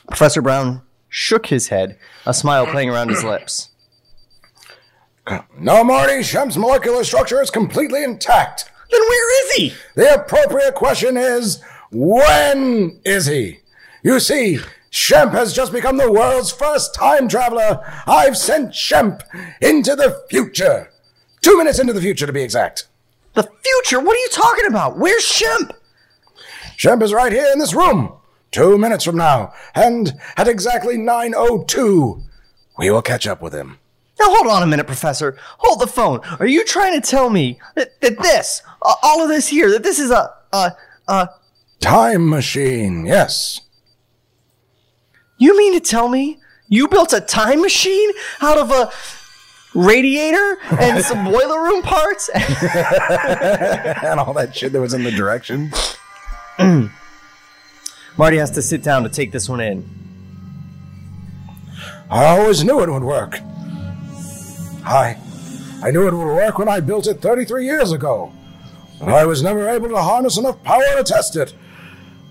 Professor 0.08 0.42
Brown 0.42 0.82
shook 1.10 1.46
his 1.46 1.68
head, 1.68 1.98
a 2.24 2.32
smile 2.32 2.66
playing 2.66 2.88
around 2.88 3.10
his 3.10 3.22
lips. 3.22 3.68
No, 5.58 5.84
Marty, 5.84 6.22
Shemp's 6.22 6.56
molecular 6.56 7.04
structure 7.04 7.42
is 7.42 7.50
completely 7.50 8.02
intact. 8.02 8.70
Then 8.90 9.00
where 9.00 9.44
is 9.44 9.52
he? 9.52 9.74
The 9.94 10.14
appropriate 10.14 10.74
question 10.74 11.16
is 11.16 11.62
when 11.92 13.00
is 13.04 13.26
he? 13.26 13.58
You 14.02 14.18
see, 14.18 14.58
Shemp 14.90 15.32
has 15.32 15.52
just 15.52 15.72
become 15.72 15.98
the 15.98 16.10
world's 16.10 16.50
first 16.50 16.94
time 16.94 17.28
traveler. 17.28 17.80
I've 18.06 18.36
sent 18.36 18.70
Shemp 18.72 19.22
into 19.60 19.94
the 19.94 20.24
future. 20.30 20.90
Two 21.42 21.56
minutes 21.58 21.78
into 21.78 21.92
the 21.92 22.00
future, 22.00 22.26
to 22.26 22.32
be 22.32 22.42
exact. 22.42 22.88
The 23.34 23.48
future? 23.62 24.00
What 24.00 24.16
are 24.16 24.20
you 24.20 24.28
talking 24.32 24.66
about? 24.66 24.98
Where's 24.98 25.22
Shemp? 25.22 25.70
Shemp 26.76 27.02
is 27.02 27.12
right 27.12 27.32
here 27.32 27.48
in 27.52 27.58
this 27.58 27.74
room. 27.74 28.12
Two 28.50 28.76
minutes 28.78 29.04
from 29.04 29.16
now, 29.16 29.52
and 29.76 30.18
at 30.36 30.48
exactly 30.48 30.96
9.02, 30.96 32.22
we 32.78 32.90
will 32.90 33.02
catch 33.02 33.26
up 33.26 33.40
with 33.40 33.52
him. 33.52 33.78
Now 34.18 34.26
hold 34.28 34.48
on 34.48 34.62
a 34.62 34.66
minute, 34.66 34.86
Professor. 34.86 35.38
Hold 35.58 35.80
the 35.80 35.86
phone. 35.86 36.20
Are 36.40 36.46
you 36.46 36.64
trying 36.64 37.00
to 37.00 37.06
tell 37.06 37.30
me 37.30 37.60
that, 37.76 38.00
that 38.00 38.18
this, 38.18 38.62
uh, 38.82 38.94
all 39.02 39.22
of 39.22 39.28
this 39.28 39.48
here, 39.48 39.70
that 39.70 39.82
this 39.82 39.98
is 39.98 40.10
a, 40.10 40.34
a, 40.52 40.72
a, 41.08 41.28
Time 41.80 42.28
machine, 42.28 43.06
yes. 43.06 43.62
you 45.38 45.56
mean 45.56 45.72
to 45.72 45.80
tell 45.80 46.08
me 46.08 46.38
you 46.68 46.88
built 46.88 47.14
a 47.14 47.20
time 47.22 47.62
machine 47.62 48.10
out 48.42 48.58
of 48.58 48.70
a 48.70 48.92
radiator 49.74 50.58
and 50.78 51.02
some 51.10 51.24
boiler 51.24 51.62
room 51.62 51.80
parts? 51.80 52.28
and 52.34 54.20
all 54.20 54.34
that 54.34 54.54
shit 54.54 54.72
that 54.72 54.80
was 54.80 54.92
in 54.92 55.04
the 55.04 55.10
direction. 55.10 55.72
Marty 58.16 58.36
has 58.36 58.50
to 58.52 58.62
sit 58.62 58.82
down 58.82 59.02
to 59.02 59.08
take 59.08 59.32
this 59.32 59.48
one 59.48 59.60
in. 59.60 59.88
I 62.10 62.26
always 62.26 62.64
knew 62.64 62.80
it 62.80 62.90
would 62.90 63.04
work. 63.04 63.38
I, 64.84 65.16
I 65.82 65.90
knew 65.90 66.08
it 66.08 66.12
would 66.14 66.26
work 66.26 66.58
when 66.58 66.68
I 66.68 66.80
built 66.80 67.06
it 67.06 67.20
33 67.20 67.64
years 67.64 67.92
ago. 67.92 68.32
But 68.98 69.10
I 69.10 69.24
was 69.24 69.42
never 69.42 69.68
able 69.68 69.88
to 69.88 69.96
harness 69.96 70.36
enough 70.36 70.62
power 70.62 70.82
to 70.96 71.04
test 71.04 71.36
it. 71.36 71.54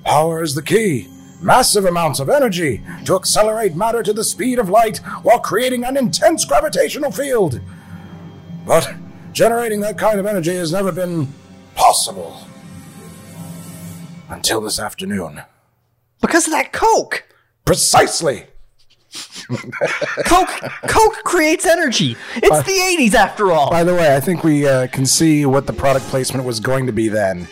Power 0.03 0.43
is 0.43 0.53
the 0.53 0.61
key. 0.61 1.07
Massive 1.41 1.85
amounts 1.85 2.19
of 2.19 2.29
energy 2.29 2.83
to 3.05 3.15
accelerate 3.15 3.75
matter 3.75 4.03
to 4.03 4.11
the 4.11 4.23
speed 4.23 4.59
of 4.59 4.69
light 4.69 4.97
while 5.23 5.39
creating 5.39 5.85
an 5.85 5.95
intense 5.95 6.43
gravitational 6.43 7.11
field. 7.11 7.61
But 8.65 8.93
generating 9.31 9.79
that 9.81 9.97
kind 9.97 10.19
of 10.19 10.25
energy 10.25 10.55
has 10.55 10.73
never 10.73 10.91
been 10.91 11.29
possible. 11.75 12.37
Until 14.27 14.59
this 14.61 14.79
afternoon. 14.79 15.41
Because 16.21 16.47
of 16.47 16.53
that 16.53 16.71
Coke. 16.73 17.25
Precisely! 17.65 18.45
Coke, 20.25 20.49
Coke 20.87 21.23
creates 21.23 21.65
energy. 21.65 22.15
It's 22.35 22.63
the 22.63 22.71
80s 23.11 23.13
after 23.15 23.51
all. 23.51 23.69
By 23.71 23.83
the 23.83 23.95
way, 23.95 24.15
I 24.15 24.19
think 24.19 24.43
we 24.43 24.67
uh, 24.67 24.87
can 24.87 25.05
see 25.05 25.45
what 25.45 25.65
the 25.65 25.73
product 25.73 26.05
placement 26.07 26.45
was 26.45 26.59
going 26.59 26.85
to 26.85 26.91
be 26.93 27.07
then. 27.07 27.47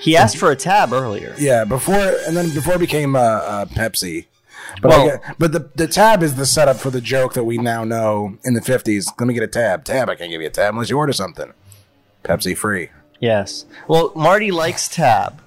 He 0.00 0.16
asked 0.16 0.36
for 0.38 0.50
a 0.50 0.56
tab 0.56 0.92
earlier. 0.92 1.34
Yeah, 1.38 1.64
before 1.64 1.94
and 2.26 2.36
then 2.36 2.54
before 2.54 2.74
it 2.74 2.78
became 2.78 3.14
uh, 3.16 3.18
uh, 3.18 3.64
Pepsi. 3.66 4.26
But 4.80 4.88
Well- 4.88 5.06
get, 5.08 5.38
but 5.38 5.52
the 5.52 5.70
the 5.74 5.86
tab 5.88 6.22
is 6.22 6.36
the 6.36 6.46
setup 6.46 6.76
for 6.76 6.90
the 6.90 7.00
joke 7.00 7.34
that 7.34 7.44
we 7.44 7.58
now 7.58 7.84
know 7.84 8.38
in 8.44 8.54
the 8.54 8.62
fifties. 8.62 9.10
Let 9.18 9.26
me 9.26 9.34
get 9.34 9.42
a 9.42 9.48
tab. 9.48 9.84
Tab. 9.84 10.08
I 10.08 10.14
can't 10.14 10.30
give 10.30 10.40
you 10.40 10.46
a 10.46 10.50
tab 10.50 10.74
unless 10.74 10.90
you 10.90 10.96
order 10.96 11.12
something. 11.12 11.52
Pepsi 12.24 12.56
free, 12.56 12.90
Yes. 13.18 13.64
Well, 13.88 14.12
Marty 14.14 14.50
likes 14.50 14.88
tab, 14.88 15.40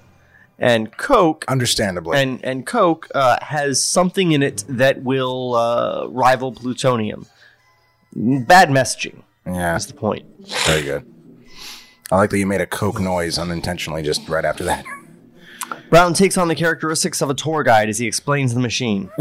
and 0.60 0.96
Coke 0.98 1.46
understandably. 1.48 2.22
and 2.22 2.44
and 2.44 2.66
Coke 2.66 3.10
uh, 3.16 3.38
has 3.42 3.84
something 3.84 4.32
in 4.32 4.44
it 4.44 4.64
that 4.68 5.04
will 5.04 5.56
uh, 5.56 6.08
rival 6.08 6.52
plutonium. 6.52 7.26
Bad 8.16 8.70
messaging 8.70 9.24
yeah, 9.46 9.74
that's 9.74 9.86
the 9.88 9.94
point. 9.94 10.26
very 10.66 10.84
good. 10.84 11.06
I 12.12 12.18
like 12.18 12.30
that 12.30 12.38
you 12.38 12.46
made 12.46 12.62
a 12.62 12.68
Coke 12.68 13.00
noise 13.00 13.38
unintentionally 13.38 14.04
just 14.04 14.28
right 14.30 14.46
after 14.46 14.64
that. 14.66 14.86
Brown 15.90 16.14
takes 16.14 16.38
on 16.38 16.48
the 16.48 16.56
characteristics 16.56 17.22
of 17.22 17.30
a 17.30 17.34
tour 17.34 17.64
guide 17.64 17.90
as 17.90 17.98
he 17.98 18.08
explains 18.08 18.54
the 18.54 18.60
machine. 18.60 19.10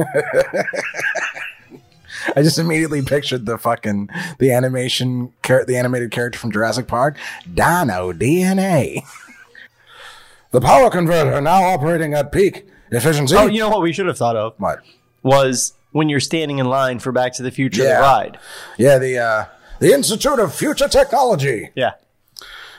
I 2.36 2.42
just 2.42 2.58
immediately 2.58 3.02
pictured 3.02 3.46
the 3.46 3.58
fucking 3.58 4.08
the 4.38 4.52
animation 4.52 5.32
the 5.42 5.76
animated 5.76 6.12
character 6.12 6.38
from 6.38 6.52
Jurassic 6.52 6.86
Park, 6.86 7.16
Dino 7.52 8.12
DNA. 8.12 9.02
the 10.53 10.61
power 10.61 10.88
converter 10.90 11.40
now 11.40 11.62
operating 11.64 12.14
at 12.14 12.30
peak 12.32 12.66
efficiency. 12.90 13.34
oh, 13.36 13.46
you 13.46 13.59
know 13.61 13.68
what 13.68 13.82
we 13.82 13.92
should 13.92 14.07
have 14.07 14.16
thought 14.18 14.36
of 14.36 14.55
what? 14.59 14.80
was 15.22 15.72
when 15.92 16.09
you're 16.09 16.20
standing 16.20 16.59
in 16.59 16.66
line 16.66 16.98
for 16.98 17.12
Back 17.12 17.32
to 17.34 17.42
the 17.42 17.50
Future 17.50 17.82
Yeah. 17.82 17.96
the 17.96 18.03
ride. 18.03 18.38
Yeah, 18.78 18.98
the 18.98 19.18
uh, 19.18 19.44
the 19.80 19.92
Institute 19.92 20.38
of 20.38 20.55
Future 20.55 20.88
Technology. 20.88 21.70
Yeah. 21.74 21.92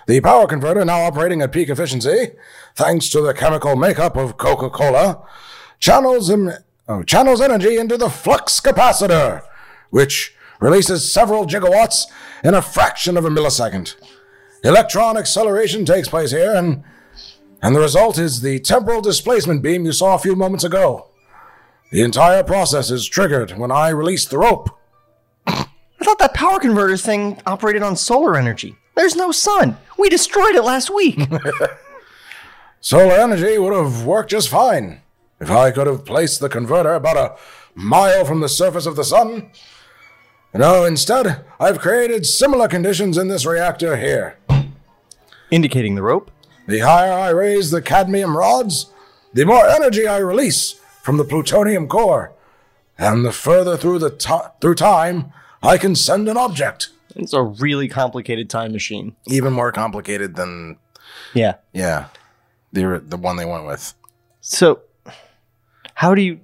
The 0.08 0.20
power 0.22 0.48
converter 0.48 0.84
now 0.84 1.02
operating 1.04 1.42
at 1.42 1.52
peak 1.52 1.70
efficiency, 1.70 2.32
thanks 2.76 3.08
to 3.10 3.22
the 3.22 3.34
chemical 3.34 3.76
makeup 3.78 4.18
of 4.18 4.38
Coca-Cola, 4.38 5.26
channels 5.80 6.30
em- 6.30 6.52
oh, 6.90 7.04
channels 7.04 7.40
energy 7.40 7.78
into 7.78 7.98
the 7.98 8.10
flux 8.10 8.60
capacitor, 8.60 9.42
which 9.92 10.36
releases 10.60 11.10
several 11.12 11.46
gigawatts 11.46 12.04
in 12.44 12.54
a 12.54 12.62
fraction 12.62 13.16
of 13.16 13.24
a 13.26 13.30
millisecond. 13.30 13.96
Electron 14.64 15.16
acceleration 15.18 15.86
takes 15.86 16.10
place 16.10 16.32
here, 16.32 16.54
and, 16.54 16.84
and 17.64 17.74
the 17.74 17.80
result 17.80 18.18
is 18.18 18.42
the 18.42 18.60
temporal 18.60 19.02
displacement 19.02 19.64
beam 19.64 19.86
you 19.86 19.94
saw 19.94 20.16
a 20.16 20.20
few 20.20 20.36
moments 20.36 20.66
ago. 20.66 21.08
The 21.92 22.02
entire 22.02 22.44
process 22.44 22.92
is 22.92 23.08
triggered 23.08 23.58
when 23.58 23.72
I 23.72 23.90
release 23.90 24.26
the 24.26 24.38
rope. 24.38 24.70
I 25.48 25.66
thought 26.04 26.20
that 26.20 26.34
power 26.34 26.60
converter 26.60 26.98
thing 26.98 27.42
operated 27.46 27.82
on 27.82 27.96
solar 27.96 28.36
energy. 28.36 28.76
There's 28.96 29.16
no 29.16 29.32
sun. 29.32 29.78
We 29.98 30.10
destroyed 30.10 30.56
it 30.56 30.64
last 30.64 30.94
week. 30.94 31.20
Solar 32.82 33.14
energy 33.14 33.58
would 33.58 33.72
have 33.72 34.04
worked 34.04 34.32
just 34.32 34.50
fine 34.50 35.02
if 35.40 35.50
I 35.50 35.72
could 35.72 35.88
have 35.88 36.04
placed 36.04 36.42
the 36.42 36.50
converter 36.50 36.94
about 36.94 37.16
a 37.16 37.38
mile 37.76 38.26
from 38.26 38.42
the 38.42 38.50
surface 38.50 38.86
of 38.86 38.98
the 38.98 39.06
sun. 39.06 39.52
No, 40.54 40.84
instead, 40.84 41.46
I've 41.62 41.80
created 41.80 42.26
similar 42.26 42.68
conditions 42.68 43.18
in 43.18 43.30
this 43.30 43.46
reactor 43.46 43.96
here. 43.96 44.38
Indicating 45.50 45.96
the 45.96 46.04
rope. 46.04 46.30
The 46.68 46.80
higher 46.80 47.12
I 47.12 47.30
raise 47.30 47.72
the 47.72 47.82
cadmium 47.82 48.38
rods, 48.38 48.92
the 49.34 49.46
more 49.46 49.66
energy 49.68 50.08
I 50.08 50.18
release 50.18 50.80
from 51.02 51.18
the 51.18 51.24
plutonium 51.26 51.88
core, 51.88 52.32
and 52.98 53.26
the 53.26 53.32
further 53.32 53.76
through 53.76 54.00
the 54.00 54.10
ti- 54.12 54.50
through 54.62 54.76
time 54.76 55.32
I 55.62 55.78
can 55.78 55.96
send 55.96 56.30
an 56.30 56.38
object. 56.38 56.90
It's 57.16 57.34
a 57.34 57.44
really 57.44 57.88
complicated 57.88 58.50
time 58.50 58.72
machine. 58.72 59.16
Even 59.28 59.54
more 59.54 59.72
complicated 59.72 60.36
than 60.36 60.78
Yeah. 61.34 61.56
yeah, 61.74 62.08
the 62.72 63.04
the 63.06 63.18
one 63.18 63.36
they 63.38 63.46
went 63.46 63.66
with. 63.66 63.94
So, 64.42 64.82
how 65.96 66.16
do 66.16 66.22
you 66.22 66.40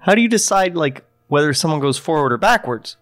how 0.00 0.14
do 0.14 0.22
you 0.22 0.28
decide 0.28 0.74
like 0.74 1.04
whether 1.28 1.54
someone 1.54 1.80
goes 1.80 1.98
forward 1.98 2.32
or 2.32 2.38
backwards? 2.38 2.96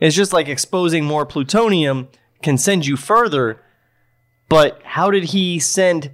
It's 0.00 0.16
just 0.16 0.32
like 0.32 0.48
exposing 0.48 1.04
more 1.04 1.24
plutonium 1.24 2.08
can 2.42 2.58
send 2.58 2.84
you 2.86 2.96
further, 2.96 3.61
but 4.52 4.80
how 4.84 5.10
did 5.10 5.24
he 5.24 5.58
send 5.58 6.10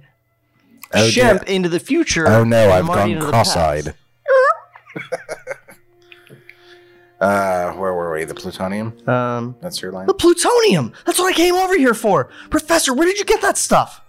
Oh, 0.93 1.07
Shemp 1.07 1.45
dear. 1.45 1.55
into 1.55 1.69
the 1.69 1.79
future? 1.79 2.27
Oh 2.27 2.43
no, 2.43 2.71
I've 2.71 2.85
Marty 2.85 3.01
gone 3.01 3.11
into 3.11 3.25
the 3.27 3.31
past? 3.31 3.53
cross-eyed. 3.53 3.89
uh, 7.21 7.73
where 7.73 7.93
were 7.93 8.13
we? 8.13 8.23
The 8.23 8.33
plutonium. 8.33 8.97
Um, 9.07 9.55
That's 9.61 9.81
your 9.81 9.91
line. 9.91 10.07
the 10.07 10.13
plutonium. 10.13 10.93
That's 11.05 11.19
what 11.19 11.33
I 11.33 11.35
came 11.35 11.55
over 11.55 11.77
here 11.77 11.93
for, 11.93 12.29
Professor. 12.49 12.93
Where 12.93 13.05
did 13.05 13.17
you 13.19 13.25
get 13.25 13.41
that 13.41 13.57
stuff? 13.57 14.01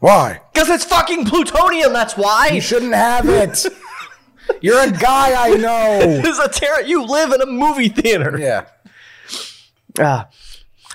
Why? 0.00 0.40
Because 0.52 0.68
it's 0.68 0.84
fucking 0.84 1.26
plutonium. 1.26 1.92
That's 1.92 2.16
why. 2.16 2.48
You 2.52 2.60
shouldn't 2.60 2.94
have 2.94 3.28
it. 3.28 3.66
You're 4.60 4.80
a 4.82 4.90
guy 4.90 5.52
I 5.52 5.56
know. 5.56 5.98
This 6.22 6.36
is 6.36 6.38
a 6.38 6.48
terror. 6.48 6.82
You 6.82 7.04
live 7.04 7.32
in 7.32 7.40
a 7.40 7.46
movie 7.46 7.88
theater. 7.88 8.36
yeah. 8.38 8.66
Ah. 9.98 10.28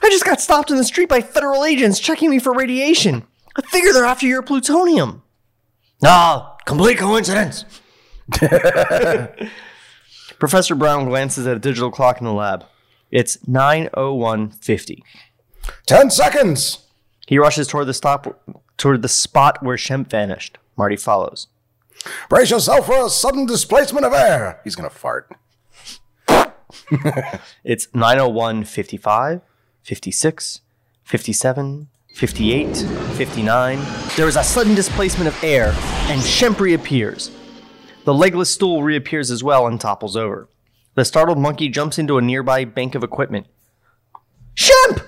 I 0.03 0.09
just 0.09 0.25
got 0.25 0.41
stopped 0.41 0.69
in 0.69 0.77
the 0.77 0.83
street 0.83 1.07
by 1.09 1.21
federal 1.21 1.63
agents 1.63 1.99
checking 1.99 2.29
me 2.29 2.39
for 2.39 2.53
radiation. 2.53 3.25
I 3.55 3.61
figure 3.61 3.93
they're 3.93 4.05
after 4.05 4.27
your 4.27 4.41
plutonium. 4.41 5.23
Ah, 6.03 6.57
complete 6.65 6.97
coincidence. 6.97 7.65
Professor 10.39 10.75
Brown 10.75 11.05
glances 11.05 11.47
at 11.47 11.55
a 11.55 11.59
digital 11.59 11.91
clock 11.91 12.19
in 12.19 12.25
the 12.25 12.33
lab. 12.33 12.65
It's 13.11 13.37
9:01:50. 13.45 15.01
Ten 15.85 16.09
seconds. 16.09 16.79
He 17.27 17.37
rushes 17.37 17.67
toward 17.67 17.87
the 17.87 17.93
stop 17.93 18.43
toward 18.75 19.01
the 19.01 19.07
spot 19.07 19.63
where 19.63 19.77
Shemp 19.77 20.09
vanished. 20.09 20.57
Marty 20.75 20.97
follows. 20.97 21.47
Brace 22.27 22.49
yourself 22.49 22.87
for 22.87 23.05
a 23.05 23.09
sudden 23.09 23.45
displacement 23.45 24.05
of 24.05 24.13
air. 24.13 24.59
He's 24.63 24.75
gonna 24.75 24.89
fart. 24.89 25.33
It's 27.63 27.87
901:55, 27.87 29.41
56, 29.83 30.61
57, 31.03 31.87
58, 32.13 32.77
59. 32.77 33.79
There 34.15 34.27
is 34.27 34.37
a 34.37 34.43
sudden 34.43 34.75
displacement 34.75 35.27
of 35.27 35.43
air, 35.43 35.67
and 36.07 36.21
Shemp 36.21 36.59
reappears. 36.59 37.31
The 38.05 38.13
legless 38.13 38.49
stool 38.49 38.83
reappears 38.83 39.29
as 39.29 39.43
well 39.43 39.67
and 39.67 39.79
topples 39.79 40.15
over. 40.15 40.47
The 40.95 41.05
startled 41.05 41.37
monkey 41.37 41.69
jumps 41.69 41.97
into 41.97 42.17
a 42.17 42.21
nearby 42.21 42.65
bank 42.65 42.95
of 42.95 43.03
equipment. 43.03 43.47
Shemp! 44.55 45.05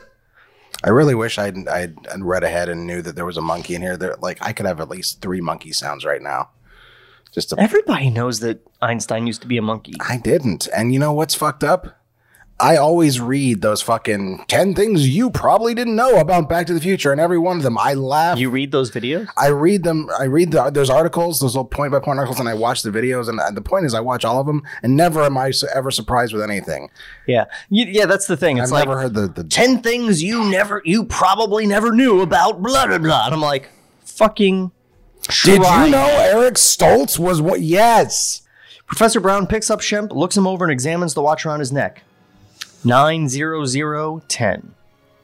I 0.84 0.90
really 0.90 1.16
wish 1.16 1.38
I'd, 1.38 1.68
I'd 1.68 2.08
I'd 2.08 2.24
read 2.24 2.44
ahead 2.44 2.70
and 2.70 2.86
knew 2.86 3.02
that 3.02 3.16
there 3.16 3.26
was 3.26 3.38
a 3.38 3.42
monkey 3.42 3.76
in 3.76 3.82
here. 3.82 3.98
There, 3.98 4.16
like 4.20 4.38
I 4.42 4.52
could 4.52 4.66
have 4.66 4.80
at 4.80 4.90
least 4.90 5.22
three 5.22 5.42
monkey 5.42 5.72
sounds 5.72 6.04
right 6.06 6.22
now. 6.22 6.50
Just 7.32 7.50
to, 7.50 7.60
Everybody 7.60 8.10
knows 8.10 8.40
that 8.42 8.66
Einstein 8.82 9.26
used 9.28 9.42
to 9.42 9.48
be 9.48 9.58
a 9.58 9.62
monkey. 9.62 9.94
I 10.00 10.18
didn't. 10.18 10.68
And 10.76 10.94
you 10.94 11.00
know 11.00 11.14
what's 11.14 11.36
fucked 11.36 11.64
up? 11.64 11.98
I 12.58 12.78
always 12.78 13.20
read 13.20 13.62
those 13.62 13.82
fucking 13.82 14.46
10 14.48 14.76
things 14.76 15.10
you 15.10 15.30
probably 15.30 15.74
didn't 15.74 15.98
know 15.98 16.20
about 16.22 16.48
Back 16.48 16.68
to 16.68 16.74
the 16.74 16.80
Future, 16.80 17.12
and 17.12 17.20
every 17.20 17.38
one 17.38 17.58
of 17.58 17.64
them, 17.64 17.78
I 17.78 17.96
laugh. 17.96 18.40
You 18.40 18.50
read 18.50 18.72
those 18.72 18.90
videos? 18.92 19.28
I 19.36 19.48
read 19.48 19.84
them. 19.84 20.10
I 20.18 20.24
read 20.24 20.52
the, 20.52 20.70
those 20.70 20.90
articles, 20.90 21.42
those 21.42 21.54
little 21.54 21.68
point 21.68 21.92
by 21.92 22.00
point 22.00 22.18
articles, 22.18 22.40
and 22.40 22.48
I 22.48 22.54
watch 22.54 22.82
the 22.82 22.92
videos. 22.92 23.28
And 23.28 23.58
the 23.58 23.62
point 23.62 23.86
is, 23.86 23.94
I 23.94 24.00
watch 24.00 24.24
all 24.24 24.40
of 24.40 24.48
them, 24.48 24.64
and 24.82 24.96
never 24.96 25.22
am 25.24 25.38
I 25.38 25.52
ever 25.74 25.92
surprised 25.92 26.32
with 26.32 26.44
anything. 26.44 26.90
Yeah. 27.28 27.46
You, 27.70 27.88
yeah, 27.88 28.06
that's 28.06 28.28
the 28.28 28.38
thing. 28.38 28.58
It's 28.58 28.72
I've 28.72 28.72
like 28.72 28.88
never 28.88 29.02
heard 29.02 29.14
the, 29.16 29.28
the 29.28 29.44
10 29.44 29.82
things 29.82 30.24
you 30.24 30.50
never 30.50 30.82
you 30.86 31.04
probably 31.04 31.68
never 31.68 31.92
knew 31.92 32.22
about 32.22 32.62
blah 32.62 32.88
blah 32.88 33.00
blah. 33.00 33.26
And 33.26 33.34
I'm 33.34 33.42
like, 33.42 33.70
fucking 34.06 34.72
Did 35.44 35.62
try. 35.62 35.86
you 35.86 35.92
know 35.92 36.08
Eric 36.08 36.54
Stoltz 36.54 37.20
was 37.20 37.42
what? 37.42 37.60
Yes. 37.60 38.44
Professor 38.88 39.20
Brown 39.20 39.46
picks 39.46 39.70
up 39.70 39.82
Shemp, 39.82 40.14
looks 40.14 40.38
him 40.38 40.48
over, 40.48 40.64
and 40.64 40.72
examines 40.72 41.16
the 41.16 41.22
watch 41.22 41.46
around 41.46 41.60
his 41.60 41.74
neck. 41.74 42.04
90010. 42.86 44.74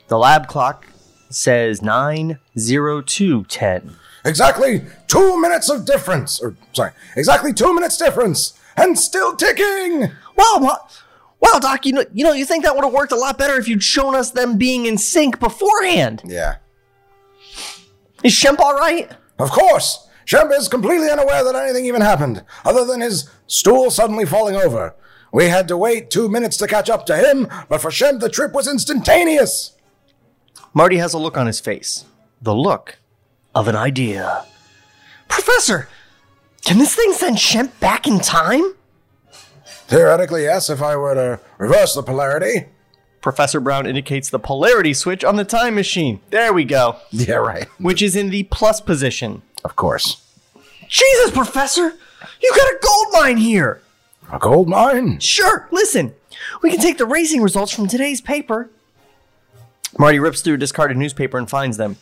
The 0.08 0.18
lab 0.18 0.48
clock 0.48 0.88
says 1.30 1.82
90210. 1.82 3.96
Exactly 4.26 4.82
two 5.08 5.42
minutes 5.42 5.70
of 5.70 5.86
difference. 5.86 6.42
Or 6.42 6.56
sorry, 6.74 6.92
exactly 7.16 7.54
two 7.54 7.74
minutes 7.74 7.98
difference, 7.98 8.54
and 8.78 8.98
still 9.00 9.36
ticking. 9.36 10.02
Wow, 10.38 10.58
wow, 10.60 10.88
wow, 11.40 11.60
Doc, 11.60 11.86
you 11.86 11.94
know, 11.94 12.04
you 12.14 12.24
know, 12.24 12.34
you 12.34 12.46
think 12.46 12.64
that 12.64 12.76
would 12.76 12.84
have 12.84 12.94
worked 12.94 13.12
a 13.12 13.18
lot 13.18 13.38
better 13.38 13.58
if 13.58 13.68
you'd 13.68 13.84
shown 13.84 14.16
us 14.16 14.32
them 14.32 14.58
being 14.58 14.86
in 14.86 14.98
sync 14.98 15.40
beforehand. 15.40 16.22
Yeah. 16.26 16.58
Is 18.24 18.34
Shemp 18.34 18.60
all 18.60 18.76
right? 18.76 19.12
Of 19.40 19.52
course. 19.52 20.08
Shemp 20.26 20.56
is 20.56 20.68
completely 20.68 21.10
unaware 21.10 21.44
that 21.44 21.56
anything 21.56 21.86
even 21.86 22.02
happened, 22.02 22.44
other 22.64 22.86
than 22.86 23.02
his 23.02 23.30
stool 23.48 23.90
suddenly 23.90 24.26
falling 24.26 24.56
over. 24.56 24.94
We 25.32 25.46
had 25.46 25.68
to 25.70 25.78
wait 25.78 26.10
two 26.10 26.28
minutes 26.28 26.58
to 26.58 26.68
catch 26.68 26.90
up 26.90 27.06
to 27.06 27.16
him, 27.18 27.48
but 27.70 27.82
for 27.82 27.90
Shemp, 27.90 28.20
the 28.20 28.30
trip 28.30 28.52
was 28.54 28.68
instantaneous. 28.68 29.76
Marty 30.74 30.98
has 30.98 31.14
a 31.14 31.18
look 31.18 31.38
on 31.38 31.48
his 31.48 31.60
face. 31.60 32.06
The 32.42 32.56
look 32.56 32.98
of 33.56 33.68
an 33.68 33.76
idea. 33.76 34.46
Professor, 35.28 35.88
can 36.66 36.78
this 36.78 36.96
thing 36.96 37.14
send 37.14 37.38
Shemp 37.38 37.80
back 37.80 38.08
in 38.08 38.20
time? 38.20 38.76
Theoretically, 39.88 40.44
yes, 40.44 40.70
if 40.70 40.82
I 40.82 40.96
were 40.96 41.16
to 41.16 41.40
reverse 41.58 41.96
the 41.96 42.04
polarity. 42.04 42.68
Professor 43.22 43.60
Brown 43.60 43.86
indicates 43.86 44.30
the 44.30 44.40
polarity 44.40 44.94
switch 44.94 45.24
on 45.24 45.36
the 45.36 45.44
time 45.44 45.76
machine. 45.76 46.22
There 46.30 46.54
we 46.54 46.66
go. 46.66 46.98
Yeah, 47.12 47.36
right. 47.36 47.68
Which 47.78 48.02
is 48.02 48.16
in 48.16 48.30
the 48.30 48.44
plus 48.44 48.82
position. 48.82 49.44
Of 49.64 49.76
course. 49.76 50.26
Jesus, 50.88 51.32
Professor! 51.32 51.94
You 52.42 52.52
got 52.56 52.68
a 52.68 52.80
gold 52.82 53.08
mine 53.14 53.38
here! 53.38 53.82
A 54.32 54.40
gold 54.40 54.70
mine? 54.70 55.20
Sure, 55.20 55.68
listen. 55.72 56.14
We 56.62 56.70
can 56.72 56.80
take 56.80 56.98
the 56.98 57.06
racing 57.06 57.42
results 57.42 57.72
from 57.74 57.88
today's 57.88 58.22
paper. 58.22 58.70
Marty 60.00 60.20
rips 60.20 60.42
through 60.42 60.54
a 60.56 60.58
discarded 60.58 60.98
newspaper 60.98 61.38
and 61.38 61.50
finds 61.50 61.78
them. 61.78 61.98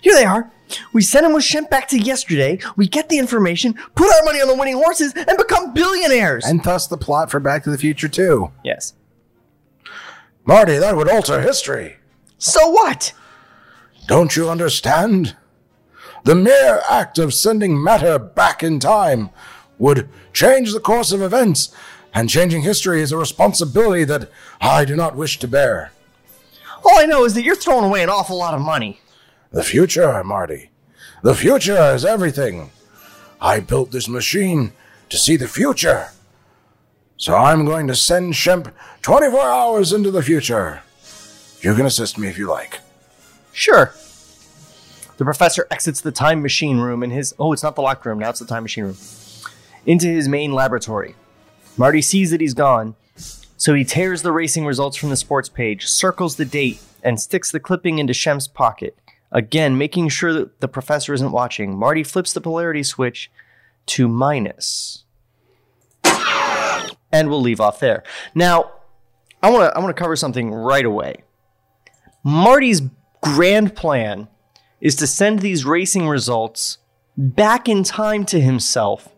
Here 0.00 0.14
they 0.14 0.24
are. 0.24 0.50
We 0.92 1.02
send 1.02 1.26
him 1.26 1.32
with 1.34 1.44
Shemp 1.44 1.68
back 1.68 1.88
to 1.88 1.98
yesterday. 1.98 2.58
We 2.76 2.86
get 2.88 3.08
the 3.08 3.18
information, 3.18 3.74
put 3.94 4.12
our 4.12 4.24
money 4.24 4.40
on 4.40 4.48
the 4.48 4.54
winning 4.54 4.76
horses, 4.76 5.12
and 5.14 5.36
become 5.36 5.74
billionaires. 5.74 6.44
And 6.44 6.62
thus 6.62 6.86
the 6.86 6.96
plot 6.96 7.30
for 7.30 7.40
Back 7.40 7.64
to 7.64 7.70
the 7.70 7.78
Future 7.78 8.08
too. 8.08 8.52
yes. 8.64 8.94
Marty, 10.44 10.76
that 10.78 10.96
would 10.96 11.08
alter 11.08 11.40
history. 11.40 11.96
So 12.38 12.68
what? 12.68 13.12
Don't 14.08 14.34
you 14.34 14.48
understand? 14.48 15.36
The 16.24 16.34
mere 16.34 16.82
act 16.90 17.18
of 17.18 17.32
sending 17.32 17.80
matter 17.82 18.18
back 18.18 18.62
in 18.64 18.80
time 18.80 19.30
would 19.82 20.08
change 20.32 20.72
the 20.72 20.78
course 20.78 21.10
of 21.10 21.20
events, 21.20 21.74
and 22.14 22.30
changing 22.30 22.62
history 22.62 23.02
is 23.02 23.10
a 23.10 23.16
responsibility 23.16 24.04
that 24.04 24.30
I 24.60 24.84
do 24.84 24.94
not 24.94 25.16
wish 25.16 25.40
to 25.40 25.48
bear. 25.48 25.90
All 26.84 27.00
I 27.00 27.04
know 27.04 27.24
is 27.24 27.34
that 27.34 27.42
you're 27.42 27.56
throwing 27.56 27.84
away 27.84 28.04
an 28.04 28.08
awful 28.08 28.38
lot 28.38 28.54
of 28.54 28.60
money. 28.60 29.00
The 29.50 29.64
future, 29.64 30.22
Marty. 30.22 30.70
The 31.24 31.34
future 31.34 31.94
is 31.94 32.04
everything. 32.04 32.70
I 33.40 33.58
built 33.58 33.90
this 33.90 34.08
machine 34.08 34.72
to 35.08 35.18
see 35.18 35.36
the 35.36 35.48
future. 35.48 36.10
So 37.16 37.34
I'm 37.34 37.64
going 37.64 37.88
to 37.88 37.96
send 37.96 38.34
Shemp 38.34 38.72
24 39.02 39.40
hours 39.40 39.92
into 39.92 40.12
the 40.12 40.22
future. 40.22 40.82
You 41.60 41.74
can 41.74 41.86
assist 41.86 42.18
me 42.18 42.28
if 42.28 42.38
you 42.38 42.48
like. 42.48 42.78
Sure. 43.52 43.92
The 45.16 45.24
professor 45.24 45.66
exits 45.72 46.00
the 46.00 46.12
time 46.12 46.40
machine 46.40 46.78
room 46.78 47.02
in 47.02 47.10
his. 47.10 47.34
Oh, 47.36 47.52
it's 47.52 47.64
not 47.64 47.74
the 47.74 47.82
locked 47.82 48.06
room. 48.06 48.20
Now 48.20 48.30
it's 48.30 48.38
the 48.38 48.46
time 48.46 48.62
machine 48.62 48.84
room. 48.84 48.96
Into 49.84 50.06
his 50.06 50.28
main 50.28 50.52
laboratory. 50.52 51.14
Marty 51.76 52.02
sees 52.02 52.30
that 52.30 52.40
he's 52.40 52.54
gone, 52.54 52.94
So 53.16 53.74
he 53.74 53.84
tears 53.84 54.22
the 54.22 54.32
racing 54.32 54.66
results 54.66 54.96
from 54.96 55.10
the 55.10 55.16
sports 55.16 55.48
page, 55.48 55.86
circles 55.86 56.36
the 56.36 56.44
date, 56.44 56.80
and 57.02 57.20
sticks 57.20 57.50
the 57.50 57.60
clipping 57.60 57.98
into 57.98 58.12
Shemp's 58.12 58.48
pocket. 58.48 58.98
Again, 59.30 59.78
making 59.78 60.08
sure 60.08 60.32
that 60.32 60.60
the 60.60 60.68
professor 60.68 61.14
isn't 61.14 61.32
watching, 61.32 61.76
Marty 61.76 62.02
flips 62.02 62.32
the 62.32 62.40
polarity 62.40 62.82
switch 62.82 63.30
to 63.86 64.08
minus. 64.08 65.04
And 66.04 67.28
we'll 67.28 67.40
leave 67.40 67.60
off 67.60 67.78
there. 67.78 68.02
Now, 68.34 68.72
I 69.42 69.50
want 69.50 69.70
to 69.70 69.76
I 69.76 69.80
want 69.80 69.94
to 69.94 70.00
cover 70.00 70.16
something 70.16 70.50
right 70.52 70.84
away. 70.84 71.16
Marty's 72.24 72.80
grand 73.20 73.74
plan 73.74 74.28
is 74.80 74.96
to 74.96 75.06
send 75.06 75.40
these 75.40 75.64
racing 75.64 76.08
results 76.08 76.78
back 77.16 77.68
in 77.68 77.84
time 77.84 78.24
to 78.26 78.40
himself 78.40 79.11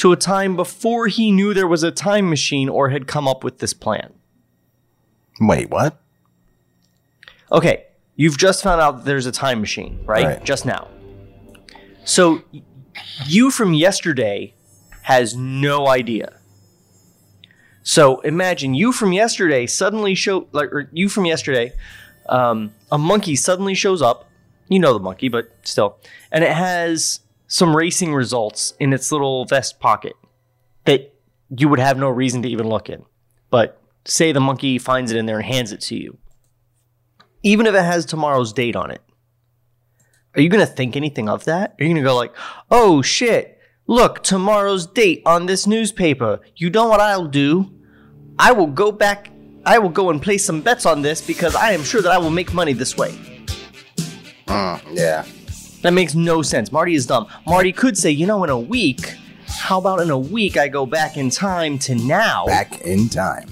to 0.00 0.12
a 0.12 0.16
time 0.16 0.56
before 0.56 1.08
he 1.08 1.30
knew 1.30 1.52
there 1.52 1.66
was 1.66 1.82
a 1.82 1.90
time 1.90 2.30
machine 2.30 2.70
or 2.70 2.88
had 2.88 3.06
come 3.06 3.28
up 3.28 3.44
with 3.44 3.58
this 3.58 3.74
plan. 3.74 4.14
Wait, 5.38 5.68
what? 5.68 6.00
Okay, 7.52 7.84
you've 8.16 8.38
just 8.38 8.62
found 8.62 8.80
out 8.80 8.96
that 8.96 9.04
there's 9.04 9.26
a 9.26 9.32
time 9.32 9.60
machine, 9.60 10.00
right? 10.06 10.24
Right. 10.24 10.44
Just 10.44 10.64
now. 10.64 10.88
So 12.06 12.42
you 13.26 13.50
from 13.50 13.74
yesterday 13.74 14.54
has 15.02 15.36
no 15.36 15.86
idea. 15.86 16.32
So 17.82 18.20
imagine 18.20 18.72
you 18.72 18.92
from 18.92 19.12
yesterday 19.12 19.66
suddenly 19.66 20.14
show 20.14 20.48
like 20.52 20.72
or 20.72 20.88
you 20.94 21.10
from 21.10 21.26
yesterday, 21.26 21.72
um, 22.26 22.72
a 22.90 22.96
monkey 22.96 23.36
suddenly 23.36 23.74
shows 23.74 24.00
up. 24.00 24.30
You 24.68 24.78
know 24.78 24.94
the 24.94 25.00
monkey, 25.00 25.28
but 25.28 25.54
still, 25.64 25.98
and 26.32 26.42
it 26.42 26.52
has 26.52 27.20
some 27.50 27.76
racing 27.76 28.14
results 28.14 28.72
in 28.80 28.92
its 28.94 29.12
little 29.12 29.44
vest 29.44 29.78
pocket 29.78 30.14
that 30.84 31.12
you 31.54 31.68
would 31.68 31.80
have 31.80 31.98
no 31.98 32.08
reason 32.08 32.40
to 32.42 32.48
even 32.48 32.68
look 32.68 32.88
in. 32.88 33.04
But 33.50 33.78
say 34.06 34.32
the 34.32 34.40
monkey 34.40 34.78
finds 34.78 35.10
it 35.12 35.18
in 35.18 35.26
there 35.26 35.36
and 35.36 35.44
hands 35.44 35.72
it 35.72 35.80
to 35.82 35.96
you 35.96 36.16
even 37.42 37.66
if 37.66 37.74
it 37.74 37.82
has 37.82 38.04
tomorrow's 38.04 38.52
date 38.52 38.76
on 38.76 38.90
it. 38.90 39.02
Are 40.34 40.40
you 40.40 40.48
going 40.48 40.64
to 40.64 40.72
think 40.72 40.96
anything 40.96 41.28
of 41.28 41.44
that? 41.44 41.74
Are 41.78 41.84
you 41.84 41.88
going 41.88 42.02
to 42.02 42.08
go 42.08 42.16
like, 42.16 42.34
"Oh 42.70 43.02
shit, 43.02 43.58
look, 43.86 44.22
tomorrow's 44.22 44.86
date 44.86 45.22
on 45.26 45.46
this 45.46 45.66
newspaper. 45.66 46.40
You 46.56 46.70
know 46.70 46.88
what 46.88 47.00
I'll 47.00 47.26
do? 47.26 47.72
I 48.38 48.52
will 48.52 48.68
go 48.68 48.92
back 48.92 49.30
I 49.66 49.78
will 49.78 49.90
go 49.90 50.08
and 50.08 50.22
place 50.22 50.42
some 50.42 50.62
bets 50.62 50.86
on 50.86 51.02
this 51.02 51.20
because 51.20 51.54
I 51.54 51.72
am 51.72 51.82
sure 51.82 52.00
that 52.00 52.10
I 52.10 52.18
will 52.18 52.30
make 52.30 52.54
money 52.54 52.72
this 52.72 52.96
way." 52.96 53.12
Mm, 54.46 54.80
yeah. 54.92 55.24
That 55.82 55.92
makes 55.92 56.14
no 56.14 56.42
sense. 56.42 56.70
Marty 56.72 56.94
is 56.94 57.06
dumb. 57.06 57.26
Marty 57.46 57.72
could 57.72 57.96
say, 57.96 58.10
"You 58.10 58.26
know, 58.26 58.44
in 58.44 58.50
a 58.50 58.58
week, 58.58 59.14
how 59.46 59.78
about 59.78 60.00
in 60.00 60.10
a 60.10 60.18
week 60.18 60.56
I 60.56 60.68
go 60.68 60.84
back 60.86 61.16
in 61.16 61.30
time 61.30 61.78
to 61.80 61.94
now?" 61.94 62.44
Back 62.46 62.80
in 62.82 63.08
time. 63.08 63.48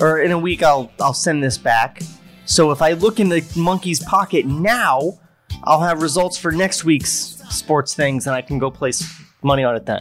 or 0.00 0.20
in 0.20 0.30
a 0.32 0.38
week 0.38 0.62
I'll 0.62 0.90
I'll 1.00 1.14
send 1.14 1.42
this 1.42 1.58
back. 1.58 2.02
So 2.44 2.70
if 2.70 2.82
I 2.82 2.92
look 2.92 3.20
in 3.20 3.28
the 3.28 3.44
monkey's 3.56 4.02
pocket 4.04 4.46
now, 4.46 5.18
I'll 5.64 5.80
have 5.80 6.02
results 6.02 6.36
for 6.36 6.50
next 6.52 6.84
week's 6.84 7.10
sports 7.50 7.94
things 7.94 8.26
and 8.26 8.34
I 8.34 8.42
can 8.42 8.58
go 8.58 8.70
place 8.70 9.04
money 9.42 9.62
on 9.64 9.76
it 9.76 9.86
then. 9.86 10.00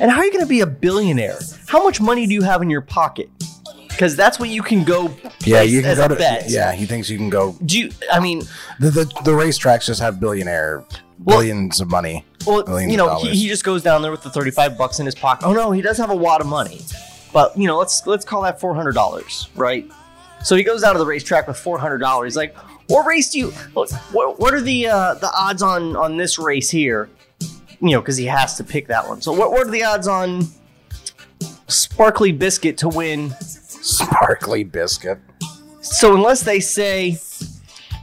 And 0.00 0.10
how 0.10 0.18
are 0.18 0.24
you 0.24 0.32
going 0.32 0.44
to 0.44 0.48
be 0.48 0.60
a 0.60 0.66
billionaire? 0.66 1.38
How 1.66 1.82
much 1.82 2.00
money 2.00 2.26
do 2.26 2.34
you 2.34 2.42
have 2.42 2.62
in 2.62 2.70
your 2.70 2.82
pocket? 2.82 3.30
Because 3.92 4.16
that's 4.16 4.38
what 4.40 4.48
you 4.48 4.62
can 4.62 4.82
go 4.84 5.14
Yeah, 5.44 5.62
you 5.62 5.80
can 5.82 5.90
as 5.90 5.98
go 5.98 6.06
a 6.06 6.08
to. 6.08 6.14
bet. 6.16 6.50
Yeah, 6.50 6.72
he 6.72 6.86
thinks 6.86 7.08
you 7.08 7.16
can 7.18 7.30
go. 7.30 7.56
Do 7.64 7.78
you? 7.78 7.90
I 8.12 8.18
mean, 8.20 8.40
The, 8.80 8.90
the 8.90 9.04
the 9.24 9.30
racetracks 9.32 9.86
just 9.86 10.00
have 10.00 10.18
billionaire 10.18 10.84
Well- 11.22 11.38
billions 11.38 11.80
of 11.80 11.90
money. 11.90 12.24
well, 12.46 12.80
you 12.80 12.96
know, 12.96 13.18
he, 13.20 13.30
he 13.30 13.48
just 13.48 13.62
goes 13.64 13.82
down 13.82 14.02
there 14.02 14.10
with 14.10 14.22
the 14.22 14.30
thirty-five 14.30 14.76
bucks 14.76 14.98
in 14.98 15.06
his 15.06 15.14
pocket. 15.14 15.46
Oh 15.46 15.52
no, 15.52 15.70
he 15.70 15.80
does 15.82 15.96
have 15.98 16.10
a 16.10 16.14
lot 16.14 16.40
of 16.40 16.46
money, 16.48 16.80
but 17.32 17.56
you 17.56 17.66
know, 17.68 17.78
let's 17.78 18.04
let's 18.06 18.24
call 18.24 18.42
that 18.42 18.58
four 18.58 18.74
hundred 18.74 18.92
dollars, 18.94 19.48
right? 19.54 19.88
So 20.42 20.56
he 20.56 20.64
goes 20.64 20.80
down 20.82 20.94
to 20.94 20.98
the 20.98 21.06
racetrack 21.06 21.46
with 21.46 21.56
four 21.56 21.78
hundred 21.78 21.98
dollars. 21.98 22.32
He's 22.32 22.36
like, 22.36 22.56
"What 22.88 23.06
race 23.06 23.30
do 23.30 23.38
you? 23.38 23.52
Look, 23.76 23.92
what, 24.12 24.40
what 24.40 24.52
are 24.54 24.60
the 24.60 24.88
uh, 24.88 25.14
the 25.14 25.30
odds 25.32 25.62
on 25.62 25.94
on 25.94 26.16
this 26.16 26.36
race 26.38 26.68
here? 26.70 27.08
You 27.80 27.90
know, 27.90 28.00
because 28.00 28.16
he 28.16 28.26
has 28.26 28.56
to 28.56 28.64
pick 28.64 28.88
that 28.88 29.06
one. 29.06 29.20
So 29.22 29.30
what 29.32 29.52
what 29.52 29.66
are 29.68 29.70
the 29.70 29.84
odds 29.84 30.08
on 30.08 30.46
Sparkly 31.68 32.32
Biscuit 32.32 32.76
to 32.78 32.88
win? 32.88 33.34
Sparkly 33.82 34.64
biscuit. 34.64 35.18
So 35.80 36.14
unless 36.14 36.42
they 36.42 36.60
say 36.60 37.18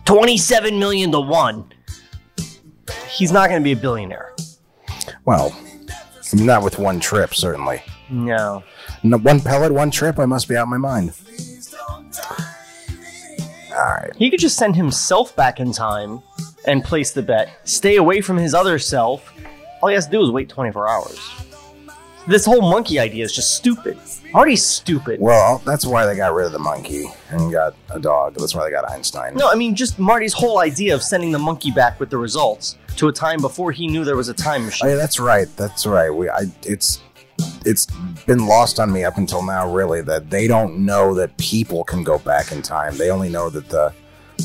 twenty-seven 0.05 0.77
million 0.77 1.11
to 1.13 1.19
one, 1.19 1.71
he's 3.09 3.32
not 3.32 3.49
going 3.49 3.61
to 3.61 3.63
be 3.63 3.71
a 3.71 3.75
billionaire. 3.75 4.36
Well, 5.25 5.55
not 6.34 6.63
with 6.63 6.77
one 6.80 6.99
trip, 6.99 7.34
certainly. 7.34 7.82
No. 8.09 8.63
No, 9.03 9.17
one 9.17 9.39
pellet, 9.39 9.71
one 9.71 9.91
trip. 9.91 10.19
I 10.19 10.25
must 10.25 10.47
be 10.47 10.57
out 10.57 10.63
of 10.63 10.69
my 10.69 10.77
mind. 10.77 11.13
All 13.71 13.86
right. 13.86 14.11
He 14.17 14.30
could 14.30 14.39
just 14.39 14.57
send 14.57 14.75
himself 14.75 15.36
back 15.36 15.59
in 15.59 15.71
time 15.71 16.21
and 16.65 16.84
place 16.84 17.11
the 17.11 17.21
bet. 17.21 17.49
Stay 17.63 17.95
away 17.95 18.19
from 18.19 18.36
his 18.38 18.53
other 18.53 18.77
self. 18.80 19.32
All 19.82 19.89
he 19.89 19.95
has 19.95 20.05
to 20.05 20.11
do 20.11 20.21
is 20.21 20.32
wait 20.32 20.49
24 20.49 20.89
hours. 20.89 21.19
This 22.30 22.45
whole 22.45 22.61
monkey 22.61 22.99
idea 22.99 23.23
is 23.25 23.34
just 23.34 23.55
stupid. 23.55 23.97
Marty's 24.34 24.63
stupid. 24.63 25.19
Well, 25.19 25.63
that's 25.65 25.84
why 25.84 26.05
they 26.05 26.15
got 26.15 26.32
rid 26.36 26.45
of 26.45 26.51
the 26.51 26.59
monkey 26.59 27.05
and 27.32 27.51
got 27.51 27.73
a 27.89 27.99
dog. 27.99 28.36
That's 28.38 28.53
why 28.53 28.63
they 28.65 28.69
got 28.69 28.88
Einstein. 28.88 29.34
No, 29.34 29.49
I 29.49 29.55
mean, 29.55 29.73
just 29.73 29.97
Marty's 29.97 30.32
whole 30.34 30.59
idea 30.59 30.93
of 30.93 31.01
sending 31.01 31.32
the 31.32 31.39
monkey 31.39 31.71
back 31.71 31.99
with 31.99 32.11
the 32.11 32.17
results 32.19 32.77
to 32.97 33.07
a 33.07 33.11
time 33.11 33.41
before 33.41 33.71
he 33.71 33.88
knew 33.88 34.05
there 34.05 34.15
was 34.15 34.30
a 34.30 34.36
time 34.36 34.61
Oh, 34.61 34.65
machine. 34.65 34.89
yeah, 34.89 34.95
that's 34.95 35.19
right. 35.19 35.47
That's 35.57 35.88
right. 35.88 36.11
We, 36.11 36.30
I, 36.30 36.43
it's, 36.61 37.01
it's 37.65 37.88
been 38.27 38.45
lost 38.45 38.80
on 38.80 38.91
me 38.91 39.03
up 39.03 39.17
until 39.17 39.41
now, 39.43 39.67
really, 39.67 40.01
that 40.03 40.30
they 40.30 40.45
don't 40.45 40.86
know 40.86 41.15
that 41.15 41.36
people 41.38 41.84
can 41.84 42.03
go 42.03 42.19
back 42.19 42.51
in 42.51 42.61
time. 42.61 42.95
They 42.95 43.09
only 43.09 43.30
know 43.30 43.49
that 43.49 43.69
the, 43.69 43.91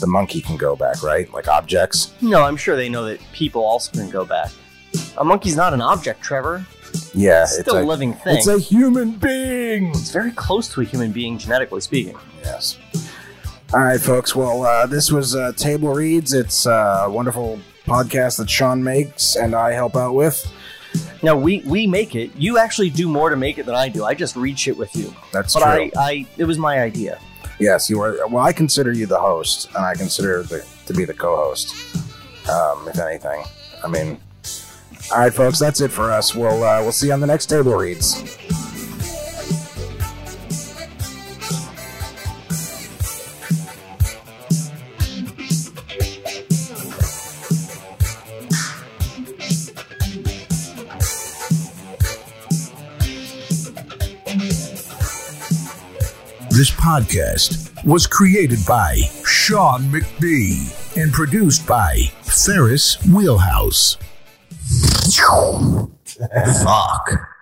the 0.00 0.06
monkey 0.06 0.40
can 0.40 0.56
go 0.56 0.74
back, 0.74 1.02
right? 1.02 1.30
Like 1.34 1.48
objects. 1.48 2.14
No, 2.22 2.44
I'm 2.44 2.56
sure 2.56 2.76
they 2.76 2.88
know 2.88 3.04
that 3.04 3.20
people 3.34 3.62
also 3.62 3.92
can 3.92 4.08
go 4.08 4.24
back. 4.24 4.50
A 5.18 5.24
monkey's 5.24 5.56
not 5.56 5.74
an 5.74 5.82
object, 5.82 6.22
Trevor. 6.22 6.64
Yeah, 7.14 7.42
It's 7.42 7.58
still 7.60 7.78
a 7.78 7.84
living 7.84 8.12
thing. 8.14 8.36
It's 8.36 8.46
a 8.46 8.58
human 8.58 9.12
being. 9.12 9.88
It's 9.88 10.10
very 10.10 10.32
close 10.32 10.68
to 10.74 10.80
a 10.80 10.84
human 10.84 11.12
being, 11.12 11.38
genetically 11.38 11.80
speaking. 11.80 12.16
Yes. 12.42 12.78
All 13.72 13.80
right, 13.80 14.00
folks. 14.00 14.34
Well, 14.36 14.62
uh, 14.64 14.86
this 14.86 15.10
was 15.10 15.34
uh, 15.34 15.52
Table 15.56 15.92
Reads. 15.94 16.32
It's 16.32 16.66
uh, 16.66 17.04
a 17.06 17.10
wonderful 17.10 17.58
podcast 17.84 18.38
that 18.38 18.48
Sean 18.48 18.82
makes 18.82 19.36
and 19.36 19.54
I 19.54 19.72
help 19.72 19.96
out 19.96 20.14
with. 20.14 20.44
Now 21.22 21.36
we 21.36 21.60
we 21.66 21.86
make 21.86 22.14
it. 22.14 22.30
You 22.36 22.58
actually 22.58 22.90
do 22.90 23.08
more 23.08 23.30
to 23.30 23.36
make 23.36 23.58
it 23.58 23.66
than 23.66 23.74
I 23.74 23.88
do. 23.88 24.04
I 24.04 24.14
just 24.14 24.36
read 24.36 24.58
shit 24.58 24.76
with 24.76 24.94
you. 24.94 25.12
That's 25.32 25.54
But 25.54 25.60
true. 25.60 25.90
I, 25.96 26.02
I 26.10 26.26
it 26.36 26.44
was 26.44 26.58
my 26.58 26.80
idea. 26.80 27.18
Yes, 27.58 27.88
you 27.90 28.00
are. 28.00 28.16
Well, 28.28 28.44
I 28.44 28.52
consider 28.52 28.92
you 28.92 29.06
the 29.06 29.18
host, 29.18 29.68
and 29.74 29.84
I 29.84 29.94
consider 29.94 30.42
the, 30.42 30.64
to 30.86 30.92
be 30.94 31.04
the 31.04 31.14
co-host. 31.14 31.74
Um, 32.48 32.88
if 32.88 32.98
anything, 32.98 33.42
I 33.82 33.88
mean. 33.88 34.18
All 35.12 35.18
right, 35.20 35.32
folks. 35.32 35.58
That's 35.58 35.80
it 35.80 35.92
for 35.92 36.10
us. 36.10 36.34
We'll 36.34 36.64
uh, 36.64 36.82
we'll 36.82 36.92
see 36.92 37.08
you 37.08 37.12
on 37.12 37.20
the 37.20 37.26
next 37.26 37.46
Table 37.46 37.74
Reads. 37.74 38.22
This 56.50 56.70
podcast 56.70 57.84
was 57.84 58.06
created 58.06 58.60
by 58.66 58.96
Sean 59.26 59.82
McBee 59.82 60.96
and 60.96 61.12
produced 61.12 61.66
by 61.66 62.02
Ferris 62.22 63.04
Wheelhouse. 63.06 63.98
Fuck. 66.62 67.33